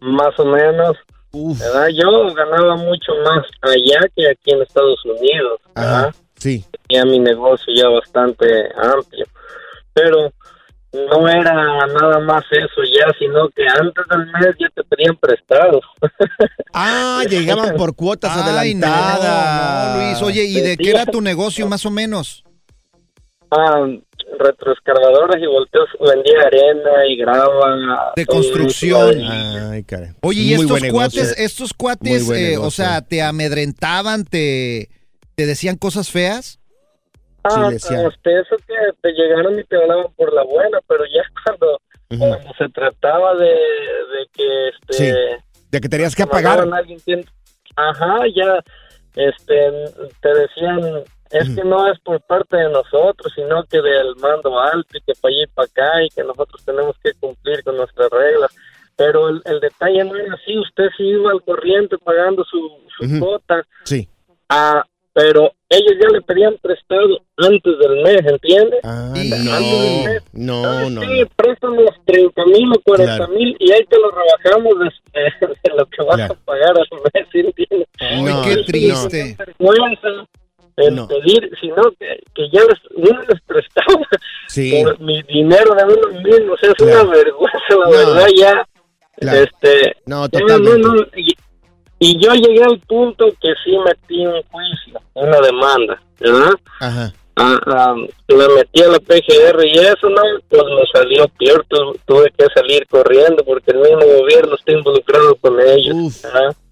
Más 0.00 0.38
o 0.38 0.44
menos. 0.44 0.96
Uf. 1.32 1.58
¿verdad? 1.58 1.88
Yo 1.88 2.34
ganaba 2.34 2.76
mucho 2.76 3.12
más 3.24 3.44
allá 3.62 4.00
que 4.14 4.30
aquí 4.30 4.52
en 4.52 4.62
Estados 4.62 5.04
Unidos. 5.04 5.60
¿verdad? 5.74 6.08
Ajá. 6.08 6.14
Sí. 6.38 6.64
tenía 6.88 7.04
mi 7.04 7.18
negocio 7.18 7.72
ya 7.74 7.88
bastante 7.88 8.46
amplio. 8.76 9.26
Pero 9.92 10.32
no 10.92 11.28
era 11.28 11.52
nada 11.52 12.20
más 12.20 12.44
eso 12.50 12.82
ya, 12.84 13.06
sino 13.18 13.48
que 13.50 13.64
antes 13.66 14.04
del 14.08 14.26
mes 14.26 14.56
ya 14.58 14.68
te 14.74 14.84
pedían 14.84 15.16
prestado. 15.16 15.80
Ah, 16.78 17.22
llegaban 17.28 17.74
por 17.74 17.96
cuotas 17.96 18.32
Ay, 18.36 18.74
no, 18.74 18.86
adelantadas. 18.86 19.96
no, 19.96 20.02
Luis. 20.04 20.22
Oye, 20.22 20.44
¿y 20.44 20.60
de 20.60 20.76
qué 20.76 20.90
era 20.90 21.06
tu 21.06 21.22
negocio 21.22 21.66
más 21.66 21.86
o 21.86 21.90
menos? 21.90 22.44
ah, 23.50 23.86
retroexcavadoras 24.38 25.42
y 25.42 25.46
volteos, 25.46 25.88
vendía 26.00 26.40
arena 26.46 27.06
y 27.08 27.16
grava. 27.16 28.12
De 28.16 28.26
construcción. 28.26 29.20
Ay, 29.20 29.84
caray. 29.84 30.10
Oye, 30.22 30.42
y 30.42 30.56
Muy 30.56 30.64
estos 30.64 30.90
cuates, 30.90 31.38
estos 31.38 31.72
cuates, 31.74 32.30
eh, 32.30 32.56
o 32.58 32.70
sea, 32.70 33.02
te 33.02 33.22
amedrentaban, 33.22 34.24
te, 34.24 34.88
te 35.34 35.46
decían 35.46 35.76
cosas 35.76 36.10
feas. 36.10 36.60
Ah, 37.44 37.70
Sí, 37.78 37.94
hasta 37.94 38.30
eso 38.40 38.56
que 38.66 38.74
te 39.02 39.12
llegaron 39.12 39.58
y 39.58 39.64
te 39.64 39.76
hablaban 39.76 40.12
por 40.16 40.32
la 40.32 40.42
buena, 40.42 40.78
pero 40.88 41.04
ya 41.04 41.22
cuando, 41.44 41.80
se 42.58 42.68
trataba 42.70 43.34
de, 43.36 43.46
de 43.46 44.26
que 44.32 44.68
este 44.68 44.92
Sí, 44.92 45.12
De 45.70 45.80
que 45.80 45.88
tenías 45.88 46.14
que 46.16 46.24
te 46.24 46.32
mandaban 46.32 46.70
pagar. 46.70 46.74
a 46.74 46.78
alguien 46.78 47.24
ajá, 47.76 48.16
ya 48.34 48.58
este 49.14 49.70
te 50.20 50.28
decían 50.34 51.04
es 51.30 51.48
que 51.54 51.64
no 51.64 51.90
es 51.90 51.98
por 52.00 52.20
parte 52.22 52.56
de 52.56 52.68
nosotros, 52.70 53.32
sino 53.34 53.64
que 53.64 53.80
del 53.80 54.14
mando 54.16 54.58
alto 54.58 54.96
y 54.96 55.00
que 55.00 55.12
para 55.20 55.34
allá 55.34 55.42
y 55.44 55.46
para 55.48 55.66
acá 55.66 56.02
y 56.04 56.08
que 56.10 56.22
nosotros 56.24 56.64
tenemos 56.64 56.96
que 57.02 57.12
cumplir 57.20 57.62
con 57.64 57.76
nuestras 57.76 58.10
reglas. 58.10 58.54
Pero 58.96 59.28
el, 59.28 59.42
el 59.44 59.60
detalle 59.60 60.04
no 60.04 60.16
era 60.16 60.34
así, 60.34 60.58
usted 60.58 60.84
sí 60.96 61.04
iba 61.04 61.30
al 61.30 61.42
corriente 61.42 61.98
pagando 61.98 62.44
su, 62.44 62.58
su 62.96 63.04
Ujú. 63.04 63.18
cuota, 63.20 63.62
Sí. 63.84 64.08
ah, 64.48 64.82
pero 65.12 65.50
ellos 65.70 65.94
ya 66.00 66.08
le 66.10 66.20
pedían 66.22 66.56
prestado 66.62 67.20
antes 67.38 67.78
del 67.78 68.02
mes, 68.02 68.20
¿entiende? 68.24 68.78
Ah, 68.84 69.12
no. 69.14 70.04
No, 70.32 70.64
Ah, 70.70 70.88
no. 70.90 71.00
sí, 71.02 71.24
préstamos 71.36 71.90
30 72.04 72.44
mil 72.46 72.70
o 72.72 72.80
40 72.84 73.16
Claro. 73.16 73.32
mil 73.32 73.56
y 73.58 73.72
ahí 73.72 73.84
te 73.86 73.96
lo 73.98 74.10
rebajamos 74.10 74.74
de, 74.78 75.20
de 75.64 75.74
lo 75.76 75.86
que 75.86 76.02
vas 76.02 76.16
Claro. 76.16 76.34
a 76.34 76.44
pagar 76.44 76.70
al 76.78 76.88
mes, 77.14 77.28
¿sí 77.32 77.40
entiendes? 77.40 77.88
Ay, 78.00 78.22
No, 78.22 78.42
qué 78.42 78.56
no. 78.56 78.64
triste. 78.64 79.36
vergüenza 79.38 80.08
en 80.78 80.94
No. 80.94 81.08
pedir, 81.08 81.50
sino 81.60 81.82
que, 81.98 82.20
que 82.34 82.50
ya 82.50 82.60
les, 82.64 82.78
uno 82.94 83.20
les 83.28 83.40
prestaba 83.42 84.06
Sí. 84.48 84.82
por 84.84 85.00
mi 85.00 85.22
dinero 85.22 85.74
de 85.74 85.84
uno 85.84 86.20
mismo, 86.22 86.52
o 86.54 86.56
sea, 86.58 86.70
es 86.70 86.74
Claro. 86.76 87.02
una 87.08 87.16
vergüenza, 87.16 87.58
la 87.70 87.84
No. 87.84 87.90
verdad, 87.90 88.26
ya, 88.36 88.68
Claro. 89.18 89.38
este, 89.42 89.96
No, 90.06 90.24
ya, 90.28 90.38
totalmente. 90.40 90.78
no, 90.88 90.94
y, 91.16 91.34
y 91.98 92.22
yo 92.22 92.32
llegué 92.34 92.62
al 92.62 92.78
punto 92.80 93.26
que 93.40 93.54
sí 93.64 93.76
metí 93.78 94.26
un 94.26 94.42
juicio, 94.50 95.00
una 95.14 95.40
demanda, 95.40 96.02
¿verdad? 96.20 96.52
Ajá. 96.80 97.12
Ah, 97.38 97.94
me 98.28 98.48
metí 98.48 98.82
a 98.82 98.88
la 98.88 98.98
PGR 98.98 99.66
y 99.66 99.78
eso, 99.78 100.08
¿no? 100.08 100.22
Pues 100.48 100.62
me 100.62 100.86
salió 100.92 101.28
peor, 101.38 101.66
tu- 101.68 101.98
tuve 102.06 102.32
que 102.36 102.46
salir 102.54 102.86
corriendo 102.88 103.44
porque 103.44 103.72
el 103.72 103.78
mismo 103.78 104.00
gobierno 104.20 104.54
está 104.56 104.72
involucrado 104.72 105.36
con 105.36 105.60
ellos. 105.60 105.94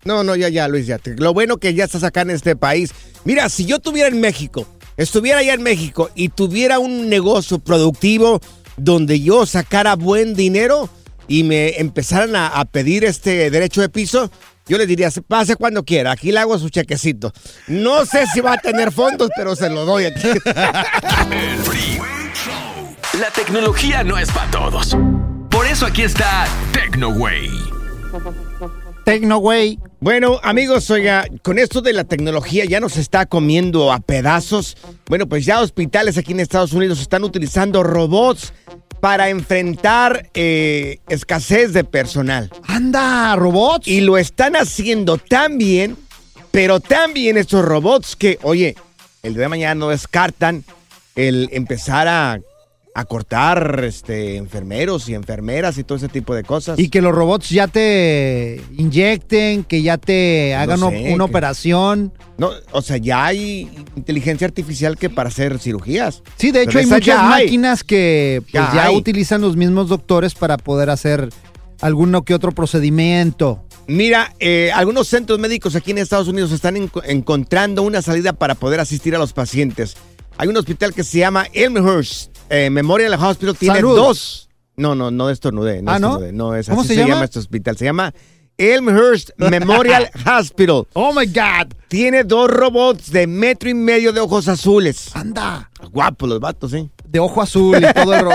No, 0.04 0.24
no, 0.24 0.34
ya, 0.36 0.48
ya, 0.48 0.66
Luis, 0.68 0.86
ya. 0.86 0.98
Lo 1.18 1.34
bueno 1.34 1.58
que 1.58 1.74
ya 1.74 1.84
estás 1.84 2.02
acá 2.02 2.22
en 2.22 2.30
este 2.30 2.56
país. 2.56 2.92
Mira, 3.24 3.48
si 3.50 3.66
yo 3.66 3.76
estuviera 3.76 4.08
en 4.08 4.20
México, 4.20 4.66
estuviera 4.96 5.40
allá 5.40 5.52
en 5.52 5.62
México 5.62 6.08
y 6.14 6.30
tuviera 6.30 6.78
un 6.78 7.10
negocio 7.10 7.58
productivo 7.58 8.40
donde 8.78 9.20
yo 9.20 9.44
sacara 9.46 9.96
buen 9.96 10.34
dinero 10.34 10.88
y 11.28 11.42
me 11.42 11.78
empezaran 11.78 12.36
a, 12.36 12.48
a 12.48 12.64
pedir 12.64 13.04
este 13.04 13.50
derecho 13.50 13.80
de 13.82 13.88
piso, 13.90 14.30
yo 14.66 14.78
le 14.78 14.86
diría, 14.86 15.10
pase 15.28 15.56
cuando 15.56 15.84
quiera, 15.84 16.12
aquí 16.12 16.32
le 16.32 16.38
hago 16.38 16.58
su 16.58 16.68
chequecito. 16.70 17.32
No 17.68 18.06
sé 18.06 18.26
si 18.32 18.40
va 18.40 18.54
a 18.54 18.58
tener 18.58 18.92
fondos, 18.92 19.30
pero 19.36 19.54
se 19.56 19.68
lo 19.68 19.84
doy 19.84 20.06
aquí. 20.06 20.28
El 20.28 21.58
Freeway 21.58 22.32
Show. 22.34 22.96
La 23.20 23.30
tecnología 23.30 24.02
no 24.02 24.18
es 24.18 24.30
para 24.30 24.50
todos. 24.50 24.96
Por 25.50 25.66
eso 25.66 25.86
aquí 25.86 26.02
está 26.02 26.46
TecnoWay. 26.72 27.48
TecnoWay. 29.04 29.78
Bueno, 30.00 30.40
amigos, 30.42 30.90
oiga, 30.90 31.26
con 31.42 31.58
esto 31.58 31.80
de 31.80 31.92
la 31.92 32.04
tecnología 32.04 32.64
ya 32.64 32.80
nos 32.80 32.96
está 32.96 33.26
comiendo 33.26 33.92
a 33.92 34.00
pedazos. 34.00 34.76
Bueno, 35.06 35.28
pues 35.28 35.44
ya 35.44 35.60
hospitales 35.60 36.16
aquí 36.18 36.32
en 36.32 36.40
Estados 36.40 36.72
Unidos 36.72 37.00
están 37.00 37.22
utilizando 37.22 37.82
robots 37.82 38.52
para 39.00 39.28
enfrentar 39.28 40.30
eh, 40.34 41.00
escasez 41.08 41.72
de 41.72 41.84
personal. 41.84 42.50
Anda, 42.66 43.34
robots. 43.36 43.86
Y 43.86 44.00
lo 44.00 44.18
están 44.18 44.56
haciendo 44.56 45.18
tan 45.18 45.58
bien, 45.58 45.96
pero 46.50 46.80
tan 46.80 47.12
bien 47.12 47.36
estos 47.36 47.64
robots 47.64 48.16
que, 48.16 48.38
oye, 48.42 48.76
el 49.22 49.34
día 49.34 49.42
de 49.42 49.48
mañana 49.48 49.74
no 49.74 49.88
descartan 49.88 50.64
el 51.16 51.48
empezar 51.52 52.08
a, 52.08 52.38
a 52.96 53.04
cortar 53.06 53.82
este, 53.84 54.36
enfermeros 54.36 55.08
y 55.08 55.14
enfermeras 55.14 55.78
y 55.78 55.82
todo 55.84 55.98
ese 55.98 56.08
tipo 56.08 56.32
de 56.32 56.44
cosas. 56.44 56.78
Y 56.78 56.88
que 56.90 57.02
los 57.02 57.12
robots 57.12 57.50
ya 57.50 57.66
te 57.66 58.60
inyecten, 58.78 59.64
que 59.64 59.82
ya 59.82 59.98
te 59.98 60.54
hagan 60.54 60.78
No 60.78 60.86
o- 60.86 60.90
sé, 60.90 61.12
una 61.12 61.24
que- 61.24 61.30
operación. 61.30 62.12
No, 62.38 62.50
o 62.70 62.82
sea, 62.82 62.96
ya 62.98 63.24
hay 63.26 63.68
inteligencia 63.96 64.46
artificial 64.46 64.96
que 64.96 65.10
para 65.10 65.28
hacer 65.28 65.58
cirugías. 65.58 66.22
Sí, 66.36 66.52
de 66.52 66.62
hecho 66.62 66.78
hay 66.78 66.86
muchas 66.86 67.18
hay. 67.18 67.44
máquinas 67.46 67.82
que 67.82 68.40
pues, 68.42 68.52
Ya 68.52 68.72
ya, 68.72 68.84
hay. 68.86 68.96
utilizan 68.96 69.40
los 69.40 69.56
mismos 69.56 69.88
doctores 69.88 70.34
para 70.34 70.56
poder 70.56 70.88
hacer 70.90 71.30
alguno 71.80 72.22
que 72.24 72.32
otro 72.32 72.52
procedimiento. 72.52 73.64
Mira, 73.88 74.32
eh, 74.38 74.70
algunos 74.72 75.08
centros 75.08 75.40
médicos 75.40 75.74
aquí 75.74 75.90
en 75.90 75.98
Estados 75.98 76.28
Unidos 76.28 76.52
están 76.52 76.76
enco- 76.76 77.02
encontrando 77.04 77.82
una 77.82 78.02
salida 78.02 78.32
para 78.34 78.54
poder 78.54 78.78
asistir 78.78 79.16
a 79.16 79.18
los 79.18 79.32
pacientes. 79.32 79.96
Hay 80.38 80.48
un 80.48 80.56
hospital 80.56 80.94
que 80.94 81.04
se 81.04 81.18
llama 81.18 81.46
Elmhurst 81.52 82.33
eh, 82.50 82.70
Memorial 82.70 83.14
Hospital. 83.14 83.56
Tiene 83.56 83.76
Salud. 83.76 83.96
dos. 83.96 84.48
No, 84.76 84.94
no, 84.94 85.10
no 85.10 85.30
estornudé. 85.30 85.82
No 85.82 85.92
Ah, 85.92 85.98
¿no? 85.98 86.08
estornudé, 86.08 86.32
No, 86.32 86.54
es 86.54 86.68
¿Cómo 86.68 86.80
así 86.80 86.88
se 86.88 86.94
se, 86.94 87.00
llama? 87.00 87.14
llama? 87.14 87.24
este 87.24 87.38
hospital. 87.38 87.76
Se 87.76 87.84
llama 87.84 88.12
Elmhurst 88.58 89.30
Memorial 89.36 90.10
Hospital. 90.26 90.86
Oh 90.94 91.12
my 91.12 91.26
God. 91.26 91.72
Tiene 91.88 92.24
dos 92.24 92.50
robots 92.50 93.10
de 93.12 93.26
metro 93.26 93.68
y 93.70 93.74
medio 93.74 94.12
de 94.12 94.20
ojos 94.20 94.48
azules. 94.48 95.14
Anda. 95.14 95.70
Guapos 95.92 96.28
los 96.28 96.40
vatos, 96.40 96.72
¿eh? 96.74 96.88
De 97.04 97.20
ojo 97.20 97.40
azul 97.42 97.76
y 97.78 97.92
todo 97.92 98.12
el 98.14 98.22
ro- 98.24 98.30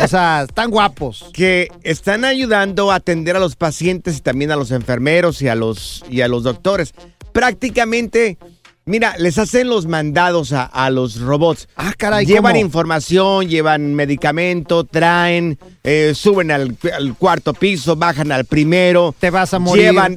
O 0.00 0.08
sea, 0.08 0.44
están 0.48 0.70
guapos. 0.70 1.26
que 1.34 1.68
están 1.82 2.24
ayudando 2.24 2.90
a 2.90 2.94
atender 2.94 3.36
a 3.36 3.40
los 3.40 3.56
pacientes 3.56 4.16
y 4.16 4.20
también 4.22 4.50
a 4.52 4.56
los 4.56 4.70
enfermeros 4.70 5.42
y 5.42 5.48
a 5.48 5.54
los, 5.54 6.02
y 6.08 6.22
a 6.22 6.28
los 6.28 6.42
doctores. 6.44 6.94
Prácticamente, 7.32 8.38
mira, 8.86 9.14
les 9.18 9.38
hacen 9.38 9.68
los 9.68 9.86
mandados 9.86 10.52
a, 10.52 10.64
a 10.64 10.90
los 10.90 11.20
robots. 11.20 11.68
Ah, 11.76 11.92
caray, 11.96 12.26
Llevan 12.26 12.52
¿cómo? 12.54 12.64
información, 12.64 13.48
llevan 13.48 13.94
medicamento, 13.94 14.84
traen, 14.84 15.58
eh, 15.82 16.12
suben 16.14 16.50
al, 16.50 16.76
al 16.96 17.14
cuarto 17.16 17.54
piso, 17.54 17.96
bajan 17.96 18.32
al 18.32 18.44
primero. 18.44 19.14
Te 19.18 19.30
vas 19.30 19.54
a 19.54 19.58
morir. 19.58 19.84
Llevan 19.90 20.16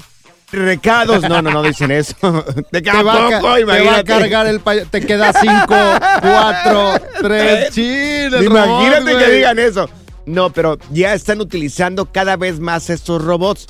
recados. 0.51 1.21
No, 1.27 1.41
no, 1.41 1.51
no 1.51 1.61
dicen 1.63 1.91
eso. 1.91 2.15
Te, 2.71 2.81
Te 2.81 2.91
va, 3.03 3.27
a 3.27 3.39
te 3.39 3.83
va 3.83 3.97
a 3.97 4.03
cargar 4.03 4.47
el 4.47 4.59
pay- 4.61 4.85
Te 4.89 5.01
queda 5.01 5.33
cinco, 5.33 5.75
cuatro, 6.21 6.93
tres. 7.21 7.77
El 7.77 8.43
Imagínate 8.43 9.11
robot, 9.11 9.25
que 9.25 9.31
digan 9.31 9.59
eso. 9.59 9.89
No, 10.25 10.49
pero 10.51 10.77
ya 10.91 11.13
están 11.13 11.39
utilizando 11.39 12.11
cada 12.11 12.35
vez 12.35 12.59
más 12.59 12.89
estos 12.89 13.23
robots. 13.23 13.67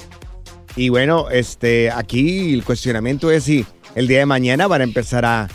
Y 0.76 0.90
bueno, 0.90 1.30
este, 1.32 1.90
aquí 1.92 2.54
el 2.54 2.64
cuestionamiento 2.64 3.32
es 3.32 3.44
si 3.46 3.66
el 3.98 4.08
día 4.08 4.20
de 4.20 4.26
mañana 4.26 4.68
van 4.68 4.82
a 4.82 4.84
empezar 4.84 5.26
a, 5.26 5.48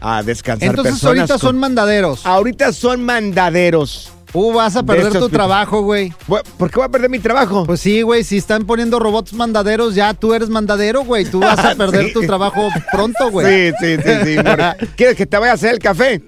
a 0.00 0.22
descansar 0.22 0.68
Entonces 0.68 0.92
personas. 0.94 1.18
ahorita 1.20 1.34
con- 1.34 1.40
son 1.40 1.58
mandaderos. 1.58 2.26
ahorita 2.26 2.72
son 2.72 3.02
mandaderos. 3.04 4.12
Uh, 4.32 4.52
vas 4.52 4.76
a 4.76 4.82
de 4.82 4.86
perder 4.88 5.06
estos 5.06 5.22
tu 5.22 5.28
trabajo, 5.30 5.80
güey. 5.82 6.12
Bu- 6.28 6.42
¿Por 6.58 6.70
qué 6.70 6.76
voy 6.76 6.84
a 6.84 6.88
perder 6.90 7.08
mi 7.08 7.18
trabajo? 7.20 7.64
Pues 7.64 7.80
sí, 7.80 8.02
güey, 8.02 8.22
si 8.22 8.36
están 8.36 8.66
poniendo 8.66 8.98
robots 8.98 9.32
mandaderos, 9.32 9.94
ya 9.94 10.12
tú 10.12 10.34
eres 10.34 10.50
mandadero, 10.50 11.04
güey. 11.04 11.24
Tú 11.24 11.40
vas 11.40 11.58
a 11.58 11.74
perder 11.76 12.08
Sí. 12.08 12.12
tu 12.12 12.20
trabajo 12.26 12.68
pronto, 12.92 13.30
güey. 13.30 13.70
sí, 13.70 13.76
sí, 13.80 13.96
sí, 14.04 14.12
sí. 14.24 14.86
¿Quieres 14.96 15.16
que 15.16 15.24
te 15.24 15.38
vaya 15.38 15.52
a 15.52 15.54
hacer 15.54 15.72
el 15.72 15.78
café? 15.78 16.20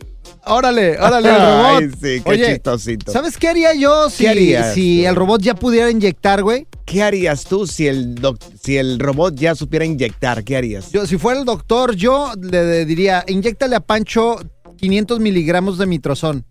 Órale, 0.49 0.99
órale, 0.99 1.29
el 1.29 1.35
robot. 1.41 1.83
Ay, 1.83 1.89
sí, 1.91 2.23
qué 2.25 2.31
Oye, 2.31 2.47
chistosito. 2.55 3.13
¿Sabes 3.13 3.37
qué 3.37 3.49
haría 3.49 3.75
yo 3.75 4.09
si, 4.11 4.27
harías 4.27 4.75
si 4.75 5.03
tú? 5.03 5.09
el 5.09 5.15
robot 5.17 5.43
ya 5.43 5.55
pudiera 5.55 5.91
inyectar, 5.91 6.43
güey? 6.43 6.67
¿Qué 6.85 7.03
harías 7.03 7.45
tú 7.45 7.67
si 7.67 7.87
el, 7.87 8.15
doc- 8.15 8.39
si 8.63 8.77
el 8.79 8.99
robot 8.99 9.35
ya 9.35 9.55
supiera 9.55 9.85
inyectar? 9.85 10.43
¿Qué 10.45 10.57
harías? 10.57 10.91
Yo, 10.91 11.07
si 11.07 11.19
fuera 11.19 11.39
el 11.41 11.45
doctor, 11.45 11.95
yo 11.95 12.33
le, 12.41 12.65
le 12.65 12.85
diría, 12.85 13.25
inyéctale 13.29 13.77
a 13.77 13.81
Pancho 13.81 14.37
500 14.79 15.21
miligramos 15.21 15.77
de 15.79 15.87
mitrozón. 15.87 16.45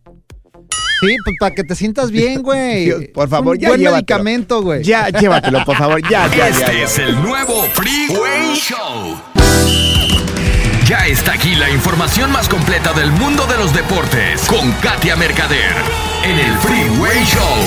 Sí, 0.99 1.15
pues 1.23 1.36
para 1.39 1.53
que 1.53 1.63
te 1.63 1.75
sientas 1.75 2.10
bien, 2.12 2.41
güey. 2.41 3.07
Por 3.13 3.29
favor, 3.29 3.55
Un 3.55 3.62
ya 3.62 3.69
buen 3.69 3.79
llévatelo. 3.79 3.95
medicamento, 3.97 4.62
güey. 4.63 4.83
Ya, 4.83 5.10
llévatelo, 5.10 5.63
por 5.63 5.75
favor. 5.77 6.01
Ya, 6.10 6.27
ya, 6.36 6.47
Este 6.49 6.62
ya. 6.65 6.73
ya. 6.73 6.83
es 6.83 6.97
el 6.99 7.21
nuevo 7.21 7.63
Freeway 7.73 8.55
Show. 8.55 9.96
Ya 10.88 11.06
está 11.06 11.34
aquí 11.34 11.54
la 11.56 11.69
información 11.69 12.32
más 12.32 12.47
completa 12.47 12.93
del 12.93 13.12
mundo 13.12 13.45
de 13.45 13.58
los 13.58 13.73
deportes 13.73 14.47
con 14.47 14.71
Katia 14.82 15.17
Mercader 15.17 15.76
en 16.23 16.39
el 16.39 16.58
Freeway 16.60 17.26
Show. 17.26 17.58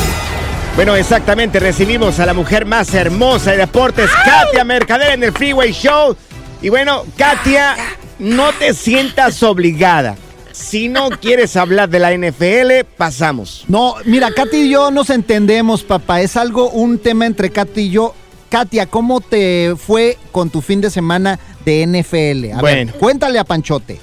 Bueno, 0.75 0.97
exactamente, 0.97 1.61
recibimos 1.61 2.19
a 2.19 2.25
la 2.25 2.33
mujer 2.33 2.65
más 2.65 2.95
hermosa 2.95 3.51
de 3.51 3.59
deportes, 3.59 4.09
Katia 4.25 4.65
Mercader, 4.65 5.13
en 5.13 5.25
el 5.25 5.33
Freeway 5.33 5.71
Show. 5.71 6.17
Y 6.63 6.71
bueno, 6.71 7.05
Katia, 7.19 7.77
no 8.19 8.55
te 8.55 8.73
sientas 8.73 9.43
obligada. 9.43 10.17
Si 10.53 10.89
no 10.89 11.11
quieres 11.11 11.57
hablar 11.57 11.91
de 11.91 11.99
la 11.99 12.17
NFL, 12.17 12.87
pasamos. 12.97 13.67
No, 13.69 13.97
mira, 14.07 14.31
Katy 14.31 14.63
y 14.63 14.71
yo 14.71 14.91
nos 14.91 15.11
entendemos, 15.11 15.83
papá. 15.83 16.23
Es 16.23 16.39
algo, 16.39 16.71
un 16.71 16.99
tema 16.99 17.27
entre 17.27 17.51
Katy 17.51 17.83
y 17.83 17.91
yo. 17.91 18.15
Katia, 18.51 18.87
¿cómo 18.87 19.21
te 19.21 19.75
fue 19.79 20.19
con 20.33 20.51
tu 20.51 20.61
fin 20.61 20.81
de 20.81 20.91
semana 20.91 21.39
de 21.65 21.87
NFL? 21.87 22.53
A 22.53 22.61
Bueno. 22.61 22.93
ver, 22.93 22.99
cuéntale 23.01 23.39
a 23.39 23.45
Panchote. 23.45 24.01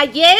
Ayer 0.00 0.36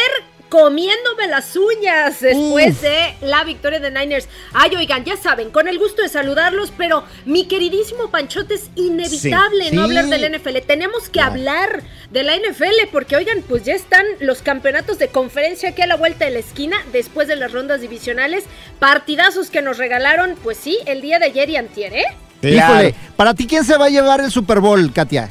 comiéndome 0.49 1.27
las 1.27 1.55
uñas 1.55 2.19
después 2.21 2.81
de 2.81 3.15
la 3.21 3.43
victoria 3.45 3.79
de 3.79 3.91
Niners. 3.91 4.27
Ay, 4.53 4.75
oigan, 4.75 5.03
ya 5.03 5.17
saben, 5.17 5.51
con 5.51 5.67
el 5.67 5.79
gusto 5.79 6.01
de 6.01 6.09
saludarlos, 6.09 6.71
pero 6.77 7.03
mi 7.25 7.45
queridísimo 7.47 8.09
Panchote 8.09 8.53
es 8.55 8.69
inevitable 8.75 9.69
Sí, 9.69 9.75
no 9.75 9.87
sí. 9.87 9.97
hablar 9.97 10.05
del 10.07 10.35
NFL. 10.37 10.57
Tenemos 10.67 11.09
que 11.09 11.19
hablar 11.21 11.81
de 12.11 12.23
la 12.23 12.35
NFL 12.35 12.87
porque, 12.91 13.15
oigan, 13.15 13.41
pues 13.41 13.63
ya 13.63 13.73
están 13.73 14.05
los 14.19 14.41
campeonatos 14.41 14.99
de 14.99 15.07
conferencia 15.07 15.69
aquí 15.69 15.81
a 15.81 15.87
la 15.87 15.95
vuelta 15.95 16.25
de 16.25 16.31
la 16.31 16.39
esquina 16.39 16.77
después 16.93 17.27
de 17.29 17.35
las 17.37 17.51
rondas 17.51 17.81
divisionales. 17.81 18.43
Partidazos 18.79 19.49
que 19.49 19.61
nos 19.61 19.77
regalaron, 19.77 20.35
pues 20.43 20.57
sí, 20.57 20.77
el 20.85 21.01
día 21.01 21.19
de 21.19 21.25
ayer 21.25 21.49
y 21.49 21.55
antier, 21.57 21.93
¿eh? 21.93 22.05
Híjole, 22.41 22.93
¿para 23.15 23.33
ti 23.33 23.47
quién 23.47 23.63
se 23.63 23.77
va 23.77 23.85
a 23.85 23.89
llevar 23.89 24.21
el 24.21 24.31
Super 24.31 24.59
Bowl, 24.59 24.91
Katia? 24.93 25.29